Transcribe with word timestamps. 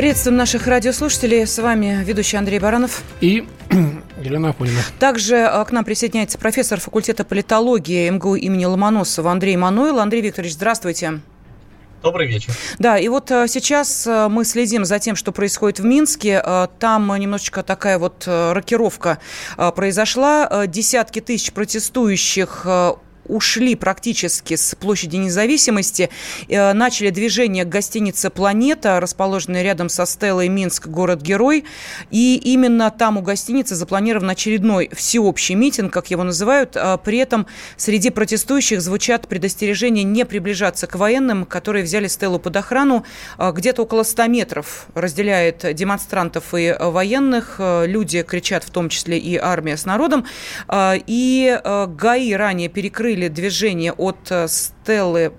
Приветствуем 0.00 0.38
наших 0.38 0.66
радиослушателей. 0.66 1.46
С 1.46 1.58
вами 1.58 2.02
ведущий 2.02 2.38
Андрей 2.38 2.58
Баранов. 2.58 3.02
И 3.20 3.46
Елена 4.24 4.48
Афонина. 4.48 4.80
Также 4.98 5.34
э, 5.34 5.64
к 5.66 5.72
нам 5.72 5.84
присоединяется 5.84 6.38
профессор 6.38 6.80
факультета 6.80 7.22
политологии 7.22 8.08
МГУ 8.08 8.36
имени 8.36 8.64
Ломоносова 8.64 9.30
Андрей 9.30 9.58
Мануил. 9.58 10.00
Андрей 10.00 10.22
Викторович, 10.22 10.54
здравствуйте. 10.54 11.20
Добрый 12.02 12.28
вечер. 12.28 12.54
Да, 12.78 12.96
и 12.96 13.08
вот 13.08 13.30
э, 13.30 13.46
сейчас 13.46 14.06
э, 14.06 14.28
мы 14.28 14.46
следим 14.46 14.86
за 14.86 14.98
тем, 14.98 15.16
что 15.16 15.32
происходит 15.32 15.80
в 15.80 15.84
Минске. 15.84 16.42
Там 16.78 17.14
немножечко 17.20 17.62
такая 17.62 17.98
вот 17.98 18.26
рокировка 18.26 19.18
произошла. 19.58 20.66
Десятки 20.66 21.20
тысяч 21.20 21.52
протестующих 21.52 22.66
ушли 23.30 23.74
практически 23.74 24.56
с 24.56 24.74
площади 24.74 25.16
независимости, 25.16 26.10
э, 26.48 26.72
начали 26.72 27.10
движение 27.10 27.64
к 27.64 27.68
гостинице 27.68 28.30
«Планета», 28.30 29.00
расположенной 29.00 29.62
рядом 29.62 29.88
со 29.88 30.06
стелой 30.06 30.48
«Минск. 30.48 30.88
Город-герой». 30.88 31.64
И 32.10 32.36
именно 32.36 32.90
там 32.90 33.16
у 33.16 33.22
гостиницы 33.22 33.74
запланирован 33.74 34.30
очередной 34.30 34.90
всеобщий 34.92 35.54
митинг, 35.54 35.92
как 35.92 36.10
его 36.10 36.24
называют. 36.24 36.76
А 36.76 36.96
при 36.96 37.18
этом 37.18 37.46
среди 37.76 38.10
протестующих 38.10 38.80
звучат 38.80 39.28
предостережения 39.28 40.02
не 40.02 40.24
приближаться 40.24 40.86
к 40.86 40.96
военным, 40.96 41.44
которые 41.44 41.84
взяли 41.84 42.08
стелу 42.08 42.38
под 42.38 42.56
охрану. 42.56 43.04
А 43.38 43.52
где-то 43.52 43.82
около 43.82 44.02
100 44.02 44.26
метров 44.26 44.86
разделяет 44.94 45.74
демонстрантов 45.74 46.54
и 46.54 46.74
военных. 46.78 47.56
Э, 47.58 47.86
люди 47.86 48.22
кричат, 48.22 48.64
в 48.64 48.70
том 48.70 48.88
числе 48.88 49.18
и 49.18 49.36
армия 49.36 49.76
с 49.76 49.84
народом. 49.84 50.26
И 50.72 51.60
э, 51.62 51.86
ГАИ 51.86 52.32
ранее 52.34 52.68
перекрыли 52.68 53.19
перекрыли 53.20 53.28
движение 53.28 53.92
от 53.92 54.30
э, 54.30 54.48
Стеллы 54.48 55.32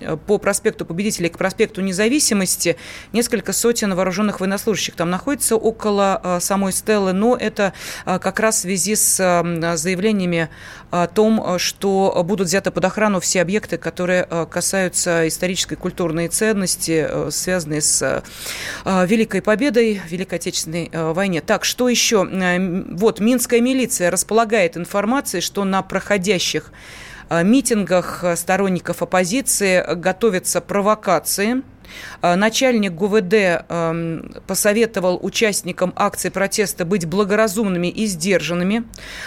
э, 0.00 0.16
по 0.26 0.38
проспекту 0.38 0.86
Победителей 0.86 1.28
к 1.28 1.38
проспекту 1.38 1.82
Независимости. 1.82 2.76
Несколько 3.12 3.52
сотен 3.52 3.94
вооруженных 3.94 4.40
военнослужащих 4.40 4.94
там 4.94 5.10
находится 5.10 5.56
около 5.56 6.20
э, 6.22 6.40
самой 6.40 6.72
Стеллы, 6.72 7.12
но 7.12 7.36
это 7.36 7.72
как 8.04 8.40
раз 8.40 8.56
в 8.56 8.60
связи 8.60 8.94
с 8.94 9.16
заявлениями 9.76 10.48
о 10.90 11.06
том, 11.08 11.58
что 11.58 12.22
будут 12.24 12.46
взяты 12.46 12.70
под 12.70 12.84
охрану 12.84 13.20
все 13.20 13.42
объекты, 13.42 13.76
которые 13.76 14.24
касаются 14.50 15.26
исторической 15.26 15.74
культурной 15.74 16.28
ценности, 16.28 17.30
связанные 17.30 17.80
с 17.80 18.22
Великой 18.84 19.42
Победой, 19.42 20.00
Великой 20.08 20.36
Отечественной 20.36 20.90
войне. 20.92 21.40
Так, 21.40 21.64
что 21.64 21.88
еще? 21.88 22.24
Вот, 22.92 23.20
Минская 23.20 23.60
милиция 23.60 24.10
располагает 24.10 24.76
информацией, 24.76 25.40
что 25.40 25.64
на 25.64 25.82
проходящих 25.82 26.72
митингах 27.30 28.24
сторонников 28.36 29.02
оппозиции 29.02 29.84
готовятся 29.94 30.60
провокации– 30.60 31.62
Э, 32.15 32.15
начальник 32.22 32.92
ГУВД 32.92 33.34
эм, 33.68 34.34
посоветовал 34.46 35.18
участникам 35.22 35.92
акции 35.96 36.28
протеста 36.28 36.84
быть 36.84 37.06
благоразумными 37.06 37.88
и 37.88 38.06
сдержанными. 38.06 38.84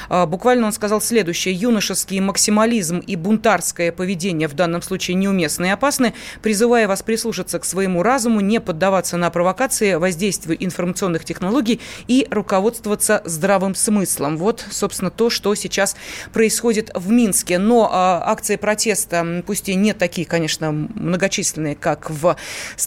Э, 0.09 0.25
буквально 0.25 0.67
он 0.67 0.73
сказал 0.73 1.01
следующее. 1.01 1.53
Юношеский 1.53 2.19
максимализм 2.19 2.99
и 2.99 3.15
бунтарское 3.15 3.91
поведение 3.91 4.47
в 4.47 4.53
данном 4.53 4.81
случае 4.81 5.15
неуместны 5.15 5.67
и 5.67 5.69
опасны. 5.69 6.13
Призывая 6.41 6.87
вас 6.87 7.03
прислушаться 7.03 7.59
к 7.59 7.65
своему 7.65 8.03
разуму, 8.03 8.39
не 8.39 8.59
поддаваться 8.59 9.17
на 9.17 9.29
провокации, 9.29 9.95
воздействию 9.95 10.57
информационных 10.63 11.25
технологий 11.25 11.81
и 12.07 12.27
руководствоваться 12.29 13.21
здравым 13.25 13.75
смыслом. 13.75 14.37
Вот, 14.37 14.65
собственно, 14.69 15.11
то, 15.11 15.29
что 15.29 15.53
сейчас 15.55 15.95
происходит 16.33 16.91
в 16.93 17.09
Минске. 17.11 17.57
Но 17.59 17.85
э, 17.85 17.89
акции 17.93 18.55
протеста, 18.55 19.43
пусть 19.45 19.69
и 19.69 19.75
не 19.75 19.93
такие, 19.93 20.25
конечно, 20.27 20.71
многочисленные, 20.71 21.75
как 21.75 22.09
в 22.09 22.35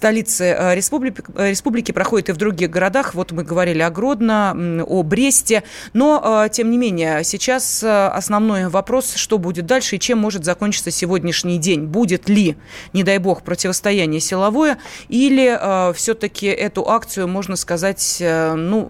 столице 0.03 0.57
э, 0.59 0.75
республики, 0.75 1.23
э, 1.37 1.51
республики, 1.51 1.93
проходит 1.93 2.29
и 2.29 2.33
в 2.33 2.37
других 2.37 2.71
городах. 2.71 3.15
Вот 3.15 3.31
мы 3.31 3.45
говорили 3.45 3.83
о 3.83 3.91
Гродно, 3.91 4.85
о 4.85 5.05
Бресте. 5.05 5.63
Но, 5.93 6.45
э, 6.45 6.49
тем 6.51 6.73
не 6.73 6.79
менее, 6.79 7.23
сейчас 7.23 7.85
основной 7.85 8.69
вопрос, 8.69 9.15
что 9.15 9.39
будет 9.39 9.67
дальше 9.67 9.97
и 9.97 10.01
чем 10.01 10.19
может 10.19 10.45
закончиться 10.45 10.91
сегодняшний 10.91 11.59
день. 11.59 11.85
Будет 11.85 12.29
ли, 12.29 12.57
не 12.93 13.05
дай 13.05 13.19
бог, 13.19 13.43
противостояние 13.43 14.21
силовое 14.21 14.79
или 15.09 15.93
все-таки 15.95 16.47
эту 16.47 16.89
акцию, 16.89 17.29
можно 17.29 17.55
сказать, 17.55 18.17
ну, 18.21 18.89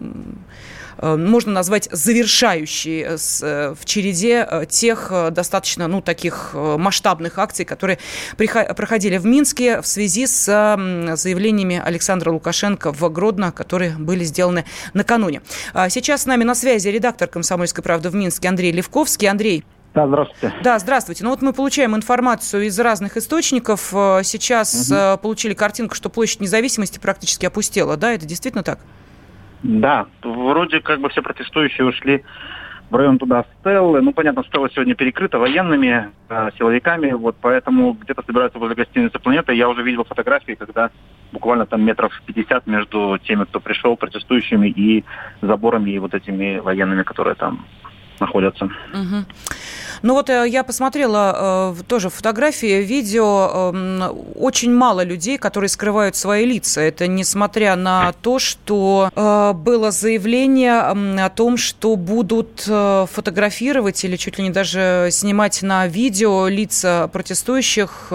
можно 1.03 1.53
назвать 1.53 1.89
завершающей 1.91 3.03
э, 3.03 3.17
э, 3.43 3.75
в 3.79 3.85
череде 3.85 4.67
тех 4.69 5.13
достаточно, 5.31 5.89
ну, 5.89 6.01
таких 6.01 6.51
масштабных 6.55 7.39
акций, 7.39 7.65
которые 7.65 7.99
проходили 8.37 9.19
в 9.19 9.27
Минске 9.27 9.81
в 9.81 9.87
связи 9.87 10.27
с 10.27 10.45
заявлениями 11.17 11.83
Александра 11.85 12.31
Лукашенко 12.31 12.93
в 12.93 13.13
Гродно, 13.13 13.53
которые 13.53 13.97
были 13.99 14.25
сделаны 14.25 14.65
накануне. 14.95 15.43
А 15.75 15.89
сейчас 15.89 16.23
с 16.23 16.27
нами 16.27 16.45
на 16.45 16.55
связи 16.55 16.89
редактор 16.89 17.29
«Комсомольской 17.29 17.83
правды» 17.83 18.09
в 18.11 18.15
Минске 18.15 18.49
Андрей 18.49 18.73
Левковский. 18.73 19.29
Андрей, 19.29 19.65
да, 19.95 20.07
здравствуйте. 20.07 20.55
Да, 20.63 20.79
здравствуйте. 20.79 21.25
Ну 21.25 21.31
вот 21.31 21.43
мы 21.43 21.53
получаем 21.53 21.95
информацию 21.95 22.67
из 22.67 22.79
разных 22.81 23.17
источников. 23.17 23.89
Сейчас 23.91 24.91
угу. 24.91 25.19
получили 25.21 25.53
картинку, 25.53 25.95
что 25.95 26.09
площадь 26.09 26.41
независимости 26.41 26.99
практически 26.99 27.45
опустела. 27.45 27.97
Да, 27.97 28.13
это 28.13 28.25
действительно 28.25 28.63
так? 28.63 28.79
Да, 29.63 30.07
вроде 30.23 30.81
как 30.81 31.01
бы 31.01 31.09
все 31.09 31.23
протестующие 31.23 31.87
ушли 31.87 32.25
в 32.91 32.97
район 32.97 33.19
туда 33.19 33.47
Стеллы. 33.61 34.03
Ну, 34.03 34.13
понятно, 34.13 34.45
Стелла 34.45 34.69
сегодня 34.71 34.95
перекрыта 34.95 35.39
военными, 35.39 36.11
э, 36.29 36.51
силовиками, 36.59 37.13
вот 37.13 37.37
поэтому 37.41 37.95
где-то 37.95 38.23
собираются 38.23 38.59
возле 38.59 38.75
гостиницы 38.77 39.19
«Планета». 39.19 39.53
Я 39.53 39.69
уже 39.69 39.83
видел 39.83 40.05
фотографии, 40.05 40.53
когда 40.53 40.91
буквально 41.33 41.65
там 41.65 41.83
метров 41.83 42.13
50 42.27 42.67
между 42.67 43.19
теми, 43.25 43.45
кто 43.45 43.61
пришел, 43.61 43.97
протестующими, 43.97 44.69
и 44.69 45.05
заборами, 45.41 45.91
и 45.91 45.99
вот 45.99 46.13
этими 46.13 46.59
военными, 46.59 47.03
которые 47.03 47.35
там 47.35 47.65
находятся. 48.23 48.65
Угу. 48.65 49.25
Ну 50.03 50.15
вот 50.15 50.31
э, 50.31 50.49
я 50.49 50.65
посмотрела 50.65 51.75
э, 51.79 51.83
тоже 51.87 52.11
фотографии, 52.11 52.83
видео. 52.83 53.73
Э, 53.73 54.09
очень 54.35 54.75
мало 54.75 55.05
людей, 55.05 55.39
которые 55.39 55.69
скрывают 55.69 56.17
свои 56.17 56.45
лица. 56.45 56.81
Это 56.81 57.07
несмотря 57.07 57.77
на 57.77 58.13
то, 58.13 58.39
что 58.39 59.11
э, 59.15 59.53
было 59.55 59.91
заявление 59.91 60.81
о 61.25 61.29
том, 61.31 61.57
что 61.57 61.97
будут 61.97 62.63
фотографировать 62.63 64.05
или 64.05 64.17
чуть 64.17 64.39
ли 64.39 64.45
не 64.45 64.51
даже 64.51 65.09
снимать 65.11 65.63
на 65.63 65.87
видео 65.87 66.49
лица 66.49 67.09
протестующих. 67.13 68.09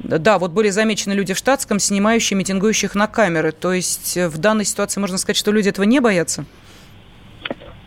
Да, 0.00 0.38
вот 0.38 0.50
были 0.50 0.70
замечены 0.70 1.12
люди 1.12 1.34
в 1.34 1.38
штатском, 1.38 1.78
снимающие 1.78 2.36
митингующих 2.36 2.94
на 2.94 3.06
камеры. 3.06 3.52
То 3.52 3.72
есть 3.72 4.16
в 4.16 4.38
данной 4.38 4.64
ситуации 4.64 5.00
можно 5.00 5.18
сказать, 5.18 5.36
что 5.36 5.50
люди 5.52 5.68
этого 5.68 5.84
не 5.84 6.00
боятся? 6.00 6.44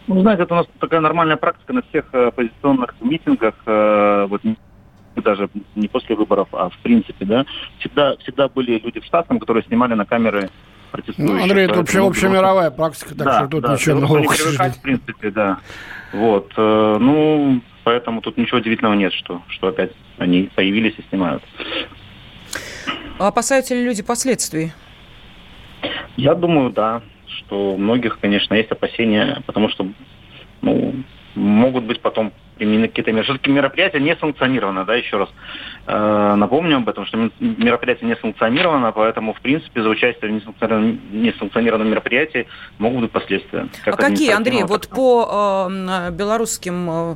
Ну, 0.08 0.22
знаете, 0.22 0.44
это 0.44 0.54
у 0.54 0.58
нас 0.58 0.68
такая 0.80 1.02
нормальная 1.02 1.36
практика 1.36 1.74
на 1.74 1.82
всех 1.84 2.06
э, 2.14 2.28
оппозиционных 2.28 2.96
митингах, 3.02 3.56
э, 3.66 4.26
вот 4.30 4.42
даже 5.16 5.50
не 5.76 5.88
после 5.88 6.16
выборов, 6.16 6.48
а 6.54 6.70
в 6.70 6.78
принципе, 6.78 7.26
да, 7.26 7.46
всегда, 7.80 8.16
всегда 8.18 8.48
были 8.48 8.80
люди 8.80 9.02
в 9.02 9.06
штатском, 9.06 9.40
которые 9.40 9.64
снимали 9.64 9.96
на 9.96 10.06
камеры 10.06 10.50
протестующих. 10.92 11.36
Ну, 11.36 11.44
Андрей, 11.44 11.66
это 11.66 11.80
вообще 11.80 12.06
общемировая 12.06 12.72
практика, 12.72 13.10
так 13.16 13.26
да, 13.26 13.40
что 13.40 13.48
тут 13.48 13.64
да, 13.64 13.74
ничего 13.74 14.00
нового. 14.00 14.20
Не 14.20 14.28
привыкать, 14.28 14.78
в 14.78 14.82
принципе, 14.82 15.32
да. 15.32 15.58
Вот, 16.14 16.54
э, 16.56 16.98
ну, 17.02 17.62
поэтому 17.84 18.22
тут 18.22 18.38
ничего 18.38 18.60
удивительного 18.60 18.94
нет, 18.94 19.12
что, 19.12 19.42
что 19.50 19.68
опять 19.68 19.92
они 20.18 20.50
появились 20.56 20.96
и 20.98 21.04
снимают. 21.10 21.44
А 23.20 23.28
опасаются 23.28 23.76
ли 23.76 23.84
люди 23.84 24.04
последствий? 24.04 24.72
Я 26.16 26.34
думаю, 26.34 26.70
да 26.72 27.02
что 27.38 27.74
у 27.74 27.78
многих, 27.78 28.20
конечно, 28.20 28.54
есть 28.54 28.72
опасения, 28.72 29.42
потому 29.46 29.70
что 29.70 29.88
ну, 30.62 30.96
могут 31.36 31.86
быть 31.86 32.02
потом 32.02 32.34
применены 32.58 32.88
какие-то 32.88 33.12
меры. 33.12 33.24
Все-таки 33.24 33.52
мероприятие 33.52 34.02
не 34.02 34.16
санкционировано, 34.16 34.84
да, 34.86 34.96
еще 34.96 35.18
раз 35.18 35.30
э, 35.86 36.36
напомню 36.36 36.78
об 36.78 36.90
этом, 36.90 37.06
что 37.06 37.30
мероприятие 37.40 38.10
не 38.10 38.16
санкционировано, 38.16 38.92
поэтому, 38.92 39.34
в 39.34 39.42
принципе, 39.42 39.84
за 39.84 39.90
участие 39.90 40.32
в 40.32 40.34
несанкционированном, 40.34 41.00
несанкционированном 41.12 41.90
мероприятии 41.90 42.48
могут 42.80 43.04
быть 43.04 43.12
последствия. 43.12 43.68
Как 43.86 43.94
а 43.94 43.98
какие, 43.98 44.32
Андрей, 44.32 44.64
вот 44.64 44.88
по 44.88 45.70
э, 45.70 46.12
белорусским 46.12 46.90
э, 46.90 47.16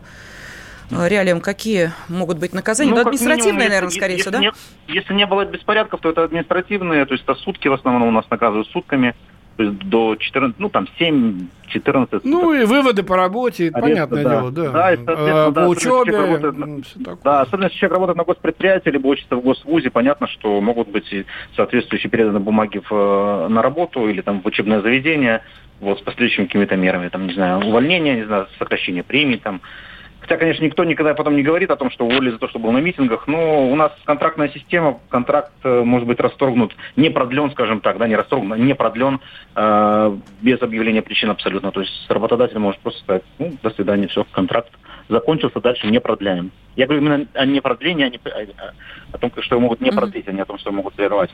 реалиям 0.91 1.41
какие 1.41 1.91
могут 2.07 2.37
быть 2.37 2.53
наказания? 2.53 2.91
Ну, 2.91 2.97
ну 2.97 3.01
административные, 3.01 3.53
минимум, 3.53 3.67
наверное, 3.69 3.89
скорее 3.89 4.17
всего, 4.17 4.31
да? 4.31 4.39
Не, 4.39 4.51
если 4.87 5.13
не 5.13 5.25
было 5.25 5.45
беспорядков, 5.45 6.01
то 6.01 6.09
это 6.09 6.23
административные, 6.23 7.05
то 7.05 7.13
есть 7.13 7.23
это 7.23 7.35
сутки 7.35 7.67
в 7.67 7.73
основном 7.73 8.09
у 8.09 8.11
нас 8.11 8.29
наказывают 8.29 8.67
сутками 8.69 9.15
то 9.57 9.63
есть 9.63 9.79
до 9.79 10.15
14, 10.15 10.59
ну 10.59 10.69
там 10.69 10.87
7 10.97 11.47
14. 11.71 12.23
Ну 12.25 12.53
и 12.53 12.65
выводы 12.65 13.03
по 13.03 13.15
работе, 13.15 13.65
ареста, 13.65 13.81
понятное 13.81 14.23
да. 14.23 14.29
дело, 14.29 14.51
да. 14.51 14.71
Да, 14.71 14.93
и, 14.93 14.97
а, 15.07 15.45
по 15.47 15.51
да, 15.51 15.69
учебе. 15.69 16.17
Работает, 16.17 16.85
да, 17.23 17.41
особенно 17.41 17.65
если 17.65 17.77
человек 17.77 17.93
работает 17.93 18.17
на 18.17 18.23
госпредприятии, 18.25 18.89
либо 18.89 19.07
учится 19.07 19.35
в 19.35 19.41
госвузе, 19.41 19.89
понятно, 19.89 20.27
что 20.27 20.59
могут 20.61 20.89
быть 20.89 21.11
соответствующие 21.55 22.09
переданы 22.09 22.39
бумаги 22.39 22.81
в, 22.89 23.47
на 23.49 23.61
работу 23.61 24.07
или 24.07 24.21
там 24.21 24.41
в 24.41 24.45
учебное 24.45 24.81
заведение, 24.81 25.41
вот, 25.79 25.99
с 25.99 26.01
последующими 26.01 26.45
какими-то 26.45 26.75
мерами, 26.75 27.09
там, 27.09 27.27
не 27.27 27.33
знаю, 27.33 27.65
увольнение, 27.65 28.15
не 28.15 28.25
знаю, 28.25 28.47
сокращение 28.59 29.03
премий, 29.03 29.37
там, 29.37 29.61
Хотя, 30.21 30.37
конечно, 30.37 30.63
никто 30.63 30.83
никогда 30.83 31.13
потом 31.15 31.35
не 31.35 31.43
говорит 31.43 31.71
о 31.71 31.75
том, 31.75 31.89
что 31.89 32.05
уволили 32.05 32.31
за 32.31 32.37
то, 32.37 32.47
что 32.47 32.59
был 32.59 32.71
на 32.71 32.77
митингах, 32.77 33.27
но 33.27 33.67
у 33.67 33.75
нас 33.75 33.91
контрактная 34.05 34.49
система, 34.49 34.99
контракт 35.09 35.51
э, 35.63 35.81
может 35.83 36.07
быть 36.07 36.19
расторгнут, 36.19 36.75
не 36.95 37.09
продлен, 37.09 37.51
скажем 37.51 37.81
так, 37.81 37.97
да, 37.97 38.07
не 38.07 38.15
расторгнут, 38.15 38.59
не 38.59 38.75
продлен 38.75 39.19
э, 39.55 40.17
без 40.41 40.61
объявления 40.61 41.01
причин 41.01 41.31
абсолютно. 41.31 41.71
То 41.71 41.81
есть 41.81 42.05
работодатель 42.07 42.59
может 42.59 42.79
просто 42.81 43.01
сказать, 43.01 43.23
ну, 43.39 43.53
до 43.63 43.71
свидания, 43.71 44.07
все, 44.07 44.23
контракт 44.31 44.71
закончился, 45.09 45.59
дальше 45.59 45.87
не 45.87 45.99
продляем. 45.99 46.51
Я 46.75 46.85
говорю 46.85 47.01
именно 47.01 47.27
о 47.33 47.45
не 47.45 47.59
продлении, 47.59 48.05
а 48.05 48.09
не, 48.09 48.17
о, 48.17 48.73
о 49.11 49.17
том, 49.17 49.31
что 49.41 49.59
могут 49.59 49.81
не 49.81 49.91
продлить, 49.91 50.27
а 50.27 50.31
не 50.31 50.41
о 50.41 50.45
том, 50.45 50.57
что 50.57 50.71
могут 50.71 50.93
прервать. 50.93 51.29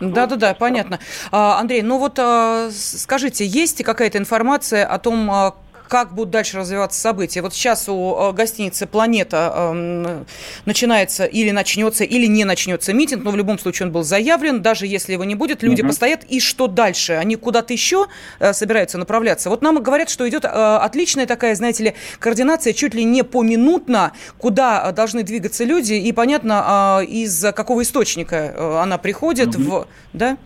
Да-да-да, 0.00 0.54
понятно. 0.54 0.98
А, 1.30 1.58
Андрей, 1.60 1.82
ну 1.82 1.98
вот 1.98 2.18
а, 2.18 2.70
скажите, 2.70 3.44
есть 3.44 3.84
какая-то 3.84 4.16
информация 4.16 4.86
о 4.86 4.98
том, 4.98 5.30
а, 5.30 5.54
как 5.88 6.14
будут 6.14 6.30
дальше 6.30 6.58
развиваться 6.58 7.00
события. 7.00 7.42
Вот 7.42 7.54
сейчас 7.54 7.88
у 7.88 8.16
э, 8.16 8.32
гостиницы 8.32 8.86
«Планета» 8.86 9.52
эм, 9.54 10.26
начинается 10.64 11.24
или 11.24 11.50
начнется, 11.50 12.04
или 12.04 12.26
не 12.26 12.44
начнется 12.44 12.92
митинг, 12.92 13.24
но 13.24 13.30
в 13.30 13.36
любом 13.36 13.58
случае 13.58 13.86
он 13.86 13.92
был 13.92 14.02
заявлен. 14.02 14.62
Даже 14.62 14.86
если 14.86 15.12
его 15.12 15.24
не 15.24 15.34
будет, 15.34 15.62
люди 15.62 15.82
угу. 15.82 15.88
постоят. 15.88 16.24
И 16.24 16.40
что 16.40 16.66
дальше? 16.66 17.14
Они 17.14 17.36
куда-то 17.36 17.72
еще 17.72 18.06
э, 18.38 18.52
собираются 18.52 18.98
направляться? 18.98 19.50
Вот 19.50 19.62
нам 19.62 19.82
говорят, 19.82 20.10
что 20.10 20.28
идет 20.28 20.44
э, 20.44 20.48
отличная 20.48 21.26
такая, 21.26 21.54
знаете 21.54 21.84
ли, 21.84 21.94
координация 22.18 22.72
чуть 22.72 22.94
ли 22.94 23.04
не 23.04 23.22
поминутно, 23.22 24.12
куда 24.38 24.92
должны 24.92 25.22
двигаться 25.22 25.64
люди, 25.64 25.94
и 25.94 26.12
понятно, 26.12 27.04
из 27.06 27.44
какого 27.54 27.82
источника 27.82 28.82
она 28.82 28.98
приходит. 28.98 29.54
Угу. 29.54 29.62
В... 29.62 29.86
Да? 30.12 30.36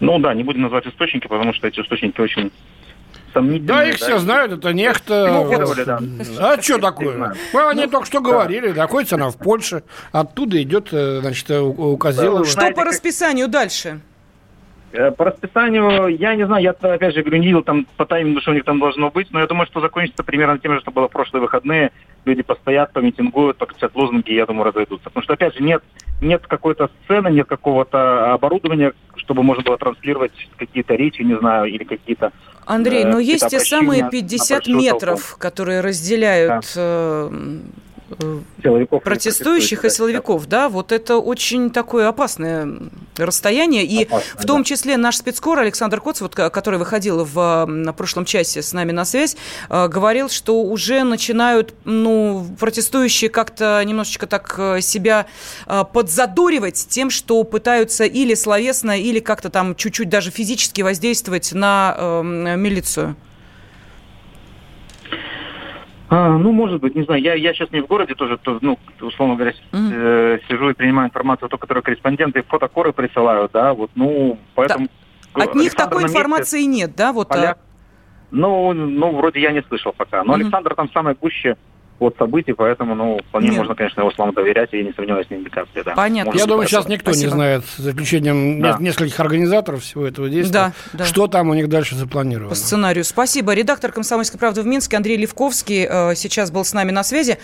Ну 0.00 0.18
да, 0.18 0.34
не 0.34 0.42
будем 0.42 0.62
называть 0.62 0.86
источники, 0.86 1.28
потому 1.28 1.54
что 1.54 1.68
эти 1.68 1.80
источники 1.80 2.20
очень 2.20 2.50
сомнительные. 3.32 3.66
Да, 3.66 3.84
их 3.84 3.98
да, 3.98 4.06
все 4.06 4.18
знают, 4.18 4.52
это 4.52 4.72
нехто. 4.72 5.28
Ну, 5.28 5.84
да. 5.84 6.00
А 6.38 6.60
что 6.60 6.78
такое? 6.78 7.34
Ну, 7.52 7.68
они 7.68 7.86
только 7.86 8.06
что 8.06 8.20
говорили, 8.20 8.72
находится 8.72 9.16
она 9.16 9.30
в 9.30 9.36
Польше, 9.36 9.82
оттуда 10.12 10.62
идет, 10.62 10.88
э, 10.92 11.20
значит, 11.20 11.50
у 11.50 11.96
Козелова. 11.96 12.44
Что 12.44 12.70
по 12.72 12.84
расписанию 12.84 13.48
дальше? 13.48 14.00
Э, 14.92 15.10
по 15.10 15.24
расписанию, 15.24 16.08
я 16.08 16.34
не 16.34 16.46
знаю, 16.46 16.62
я 16.62 16.70
опять 16.72 17.14
же 17.14 17.22
говорю, 17.22 17.38
не 17.38 17.46
видел 17.46 17.62
там 17.62 17.86
по 17.96 18.04
таймингу, 18.04 18.42
что 18.42 18.50
у 18.50 18.54
них 18.54 18.64
там 18.64 18.78
должно 18.78 19.10
быть, 19.10 19.28
но 19.30 19.40
я 19.40 19.46
думаю, 19.46 19.66
что 19.66 19.80
закончится 19.80 20.22
примерно 20.22 20.58
тем 20.58 20.74
же, 20.74 20.80
что 20.80 20.90
было 20.90 21.08
в 21.08 21.12
прошлые 21.12 21.40
выходные. 21.40 21.92
Люди 22.26 22.42
постоят, 22.42 22.92
помитингуют, 22.92 23.56
покричат 23.56 23.94
лозунги, 23.94 24.30
и 24.30 24.34
я 24.34 24.44
думаю, 24.44 24.64
разойдутся. 24.64 25.04
Потому 25.04 25.24
что, 25.24 25.32
опять 25.32 25.54
же, 25.54 25.62
нет, 25.62 25.82
нет 26.20 26.46
какой-то 26.46 26.90
сцены, 27.04 27.28
нет 27.28 27.48
какого-то 27.48 28.34
оборудования, 28.34 28.92
чтобы 29.16 29.42
можно 29.42 29.62
было 29.62 29.78
транслировать 29.78 30.32
какие-то 30.56 30.94
речи, 30.94 31.22
не 31.22 31.38
знаю, 31.38 31.66
или 31.66 31.84
какие-то 31.84 32.32
Андрей, 32.66 33.04
но 33.04 33.18
есть 33.18 33.48
те 33.48 33.60
самые 33.60 34.08
50 34.10 34.66
метров, 34.68 35.36
которые 35.38 35.80
разделяют 35.80 36.64
да. 36.74 37.30
Силовиков 38.62 39.02
протестующих 39.02 39.84
и 39.84 39.90
силовиков, 39.90 40.46
да. 40.46 40.62
да, 40.62 40.68
вот 40.68 40.92
это 40.92 41.18
очень 41.18 41.70
такое 41.70 42.08
опасное 42.08 42.68
расстояние, 43.16 43.84
и 43.84 44.04
Опасно, 44.04 44.40
в 44.40 44.46
том 44.46 44.58
да. 44.58 44.64
числе 44.64 44.96
наш 44.96 45.16
спецкор 45.16 45.58
Александр 45.58 46.00
Коц, 46.00 46.20
вот, 46.20 46.34
который 46.34 46.78
выходил 46.78 47.24
в 47.24 47.66
на 47.66 47.92
прошлом 47.92 48.24
часе 48.24 48.62
с 48.62 48.72
нами 48.72 48.92
на 48.92 49.04
связь, 49.04 49.36
э, 49.68 49.88
говорил, 49.88 50.28
что 50.28 50.62
уже 50.62 51.04
начинают, 51.04 51.74
ну, 51.84 52.46
протестующие 52.58 53.30
как-то 53.30 53.82
немножечко 53.84 54.26
так 54.26 54.54
э, 54.58 54.80
себя 54.80 55.26
э, 55.66 55.84
подзадоривать 55.92 56.86
тем, 56.88 57.10
что 57.10 57.42
пытаются 57.44 58.04
или 58.04 58.34
словесно, 58.34 58.98
или 58.98 59.20
как-то 59.20 59.50
там 59.50 59.74
чуть-чуть 59.74 60.08
даже 60.08 60.30
физически 60.30 60.82
воздействовать 60.82 61.52
на 61.52 61.94
э, 61.96 62.22
милицию. 62.22 63.16
А, 66.12 66.36
ну, 66.36 66.52
может 66.52 66.78
быть, 66.82 66.94
не 66.94 67.04
знаю. 67.04 67.22
Я, 67.22 67.32
я 67.32 67.54
сейчас 67.54 67.70
не 67.72 67.80
в 67.80 67.86
городе 67.86 68.14
тоже, 68.14 68.36
то, 68.36 68.58
ну, 68.60 68.78
условно 69.00 69.34
говоря, 69.34 69.54
mm-hmm. 69.72 69.90
э, 69.92 70.38
сижу 70.46 70.68
и 70.68 70.74
принимаю 70.74 71.08
информацию, 71.08 71.48
то, 71.48 71.56
которую 71.56 71.82
корреспонденты 71.82 72.42
фотокоры 72.42 72.92
присылают, 72.92 73.52
да, 73.52 73.72
вот, 73.72 73.90
ну, 73.94 74.38
поэтому... 74.54 74.88
Да. 75.34 75.44
От 75.44 75.54
них 75.54 75.74
такой 75.74 76.02
информации 76.02 76.64
нет, 76.64 76.94
да, 76.94 77.14
вот... 77.14 77.28
Поляк, 77.28 77.56
а... 77.56 78.26
ну, 78.30 78.74
ну, 78.74 79.16
вроде 79.16 79.40
я 79.40 79.52
не 79.52 79.62
слышал 79.62 79.94
пока. 79.96 80.22
Но 80.22 80.34
mm-hmm. 80.34 80.40
Александр 80.42 80.74
там 80.74 80.90
самое 80.92 81.16
гуще 81.18 81.56
от 82.06 82.16
событий, 82.16 82.52
поэтому, 82.52 82.94
ну, 82.94 83.18
вполне 83.28 83.48
Нет. 83.48 83.58
можно, 83.58 83.74
конечно, 83.74 84.00
его 84.00 84.10
словам 84.12 84.34
доверять, 84.34 84.72
и 84.72 84.78
я 84.78 84.84
не 84.84 84.92
сомневаюсь 84.92 85.28
ни 85.30 85.42
капли, 85.48 85.82
да. 85.84 85.92
Понятно. 85.94 86.36
Я 86.36 86.46
думаю, 86.46 86.66
сейчас 86.66 86.88
никто 86.88 87.12
Спасибо. 87.12 87.30
не 87.30 87.34
знает, 87.34 87.64
за 87.76 87.90
исключением 87.90 88.60
да. 88.60 88.76
нескольких 88.80 89.18
организаторов 89.20 89.82
всего 89.82 90.06
этого 90.06 90.28
действия, 90.28 90.52
да, 90.52 90.72
да. 90.92 91.04
что 91.04 91.26
там 91.26 91.50
у 91.50 91.54
них 91.54 91.68
дальше 91.68 91.94
запланировано. 91.94 92.50
По 92.50 92.54
сценарию. 92.54 93.04
Спасибо. 93.04 93.52
Редактор 93.52 93.92
«Комсомольской 93.92 94.38
правды» 94.38 94.62
в 94.62 94.66
Минске 94.66 94.96
Андрей 94.96 95.16
Левковский 95.16 95.86
э, 95.88 96.14
сейчас 96.14 96.50
был 96.50 96.64
с 96.64 96.72
нами 96.72 96.90
на 96.90 97.04
связи. 97.04 97.38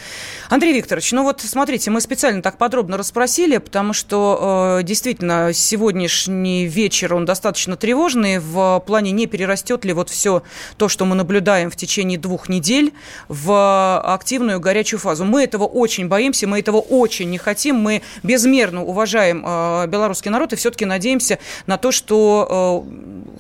Андрей 0.49 0.73
Викторович, 0.75 1.13
ну 1.13 1.23
вот 1.23 1.41
смотрите, 1.41 1.91
мы 1.91 2.01
специально 2.01 2.43
так 2.43 2.59
подробно 2.59 2.97
расспросили, 2.97 3.59
потому 3.59 3.93
что 3.93 4.79
э, 4.81 4.83
действительно 4.85 5.53
сегодняшний 5.53 6.67
вечер, 6.67 7.15
он 7.15 7.25
достаточно 7.25 7.77
тревожный 7.77 8.39
в 8.39 8.83
плане 8.87 9.11
не 9.13 9.27
перерастет 9.27 9.85
ли 9.85 9.93
вот 9.93 10.09
все 10.09 10.43
то, 10.77 10.89
что 10.89 11.05
мы 11.05 11.15
наблюдаем 11.15 11.71
в 11.71 11.77
течение 11.77 12.19
двух 12.19 12.49
недель 12.49 12.93
в 13.29 14.01
активную 14.01 14.48
активную 14.49 14.61
горячую 14.61 15.01
фазу. 15.01 15.25
Мы 15.25 15.45
этого 15.45 15.65
очень 15.65 16.09
боимся, 16.09 16.47
мы 16.47 16.61
этого 16.61 16.79
очень 16.79 17.31
не 17.31 17.39
хотим. 17.39 17.77
Мы 17.77 18.03
безмерно 18.23 18.83
уважаем 18.83 19.45
э, 19.47 19.87
белорусский 19.87 20.31
народ 20.31 20.53
и 20.53 20.57
все-таки 20.57 20.87
надеемся 20.87 21.39
на 21.67 21.77
то, 21.77 21.93
что 21.93 22.85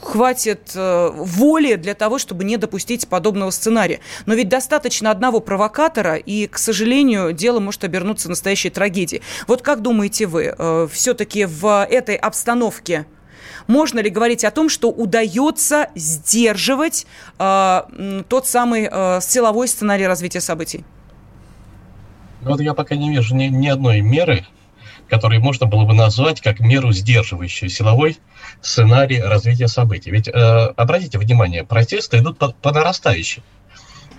э, 0.00 0.04
хватит 0.04 0.72
э, 0.74 1.10
воли 1.14 1.76
для 1.76 1.94
того, 1.94 2.18
чтобы 2.18 2.44
не 2.44 2.56
допустить 2.56 3.08
подобного 3.08 3.50
сценария. 3.50 4.00
Но 4.26 4.34
ведь 4.34 4.48
достаточно 4.48 5.10
одного 5.10 5.40
провокатора, 5.40 6.16
и, 6.16 6.46
к 6.46 6.58
сожалению, 6.58 7.32
дело 7.32 7.60
может 7.60 7.84
обернуться 7.84 8.28
настоящей 8.28 8.70
трагедией. 8.70 9.22
Вот 9.46 9.62
как 9.62 9.80
думаете 9.80 10.26
вы, 10.26 10.54
э, 10.58 10.88
все-таки 10.92 11.46
в 11.46 11.86
этой 11.90 12.16
обстановке 12.16 13.06
можно 13.68 14.00
ли 14.00 14.10
говорить 14.10 14.44
о 14.44 14.50
том, 14.50 14.68
что 14.68 14.88
удается 14.90 15.88
сдерживать 15.94 17.06
э, 17.38 18.22
тот 18.28 18.46
самый 18.46 18.88
э, 18.90 19.20
силовой 19.20 19.68
сценарий 19.68 20.06
развития 20.06 20.40
событий? 20.40 20.84
Ну, 22.40 22.50
вот 22.50 22.60
я 22.60 22.74
пока 22.74 22.94
не 22.96 23.10
вижу 23.10 23.34
ни, 23.34 23.46
ни 23.46 23.68
одной 23.68 24.00
меры, 24.00 24.46
которую 25.08 25.40
можно 25.40 25.66
было 25.66 25.84
бы 25.84 25.94
назвать 25.94 26.40
как 26.40 26.60
меру 26.60 26.92
сдерживающую 26.92 27.68
силовой 27.68 28.18
сценарий 28.60 29.20
развития 29.20 29.68
событий. 29.68 30.10
Ведь 30.10 30.28
э, 30.28 30.32
обратите 30.32 31.18
внимание, 31.18 31.64
протесты 31.64 32.18
идут 32.18 32.38
по, 32.38 32.50
по 32.50 32.72
нарастающей. 32.72 33.42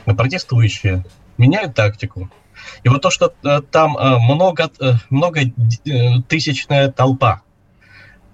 Протестующие 0.05 1.05
меняют 1.37 1.75
тактику. 1.75 2.29
И 2.83 2.89
вот 2.89 3.01
то, 3.01 3.09
что 3.09 3.33
э, 3.43 3.61
там 3.71 3.97
э, 3.97 4.17
много, 4.19 4.69
э, 4.79 4.93
много 5.09 5.41
э, 5.41 6.21
тысячная 6.27 6.91
толпа 6.91 7.41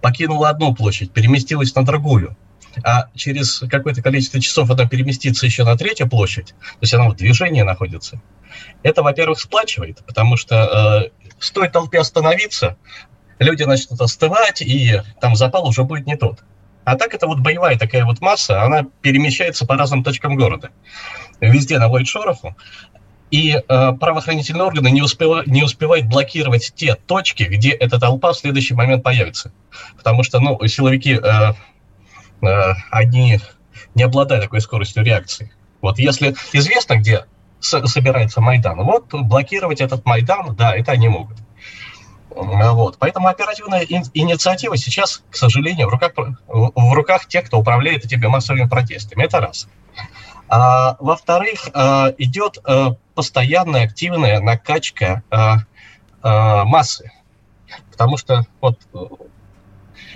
покинула 0.01 0.49
одну 0.49 0.73
площадь, 0.73 1.11
переместилась 1.11 1.75
на 1.75 1.83
другую, 1.83 2.35
а 2.83 3.09
через 3.15 3.59
какое-то 3.69 4.01
количество 4.01 4.39
часов 4.39 4.69
она 4.69 4.87
переместится 4.87 5.45
еще 5.45 5.63
на 5.63 5.77
третью 5.77 6.09
площадь, 6.09 6.47
то 6.47 6.81
есть 6.81 6.93
она 6.93 7.09
в 7.09 7.15
движении 7.15 7.61
находится, 7.61 8.21
это, 8.83 9.03
во-первых, 9.03 9.39
сплачивает, 9.39 10.03
потому 10.05 10.37
что 10.37 11.09
э, 11.11 11.29
стоит 11.39 11.71
толпе 11.71 11.99
остановиться, 11.99 12.77
люди 13.39 13.63
начнут 13.63 13.99
остывать, 14.01 14.61
и 14.61 15.01
там 15.19 15.35
запал 15.35 15.67
уже 15.67 15.83
будет 15.83 16.05
не 16.05 16.15
тот. 16.15 16.43
А 16.83 16.95
так 16.95 17.13
это 17.15 17.25
вот 17.25 17.39
боевая 17.39 17.77
такая 17.77 18.05
вот 18.05 18.21
масса, 18.21 18.61
она 18.61 18.85
перемещается 19.01 19.65
по 19.65 19.75
разным 19.75 20.03
точкам 20.03 20.35
города. 20.35 20.69
Везде 21.41 21.79
наводит 21.79 22.07
шороху. 22.07 22.55
И 23.31 23.53
э, 23.53 23.61
правоохранительные 23.67 24.63
органы 24.63 24.91
не, 24.91 25.01
успева, 25.01 25.43
не 25.47 25.63
успевают 25.63 26.05
блокировать 26.05 26.71
те 26.75 26.93
точки, 26.93 27.43
где 27.43 27.71
эта 27.71 27.99
толпа 27.99 28.33
в 28.33 28.37
следующий 28.37 28.75
момент 28.75 29.03
появится. 29.03 29.51
Потому 29.97 30.21
что 30.21 30.39
ну, 30.39 30.59
силовики, 30.67 31.19
э, 31.21 31.53
они 32.91 33.39
не 33.93 34.03
обладают 34.03 34.45
такой 34.45 34.61
скоростью 34.61 35.03
реакции. 35.03 35.51
Вот 35.81 35.99
если 35.99 36.35
известно, 36.53 36.95
где 36.95 37.25
собирается 37.59 38.41
Майдан. 38.41 38.83
Вот 38.83 39.11
блокировать 39.11 39.81
этот 39.81 40.05
Майдан, 40.05 40.55
да, 40.55 40.75
это 40.75 40.91
они 40.91 41.07
могут. 41.07 41.37
Вот. 42.29 42.97
Поэтому 42.99 43.27
оперативная 43.27 43.83
инициатива 43.83 44.77
сейчас, 44.77 45.23
к 45.29 45.35
сожалению, 45.35 45.87
в 45.87 45.89
руках, 45.89 46.11
в 46.47 46.93
руках 46.93 47.27
тех, 47.27 47.45
кто 47.45 47.57
управляет 47.57 48.05
этими 48.05 48.27
массовыми 48.27 48.67
протестами. 48.67 49.23
Это 49.23 49.39
раз. 49.39 49.67
А, 50.47 50.97
во-вторых, 50.99 51.69
а, 51.73 52.13
идет 52.17 52.59
постоянная 53.15 53.85
активная 53.85 54.39
накачка 54.41 55.23
массы. 56.21 57.11
Потому 57.91 58.17
что 58.17 58.45
вот 58.61 58.79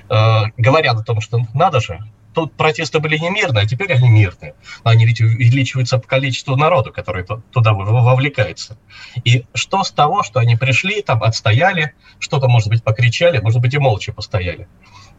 говорят 0.08 0.98
о 0.98 1.04
том, 1.04 1.22
что 1.22 1.40
надо 1.54 1.80
же, 1.80 2.00
тут 2.34 2.54
протесты 2.54 3.00
были 3.00 3.18
не 3.18 3.30
мирные, 3.30 3.64
а 3.64 3.68
теперь 3.68 3.92
они 3.94 4.10
мирные. 4.10 4.56
Они 4.84 5.06
ведь 5.06 5.22
увеличиваются 5.22 5.98
по 5.98 6.08
количеству 6.08 6.56
народу, 6.56 6.92
который 6.92 7.26
туда 7.26 7.74
вовлекается. 7.74 8.78
И 9.24 9.46
что 9.54 9.84
с 9.84 9.92
того, 9.92 10.24
что 10.24 10.40
они 10.40 10.56
пришли, 10.56 11.02
там 11.02 11.24
отстояли, 11.24 11.94
что-то, 12.20 12.48
может 12.48 12.70
быть, 12.70 12.84
покричали, 12.84 13.40
может 13.40 13.62
быть, 13.62 13.74
и 13.74 13.78
молча 13.78 14.14
постояли. 14.14 14.68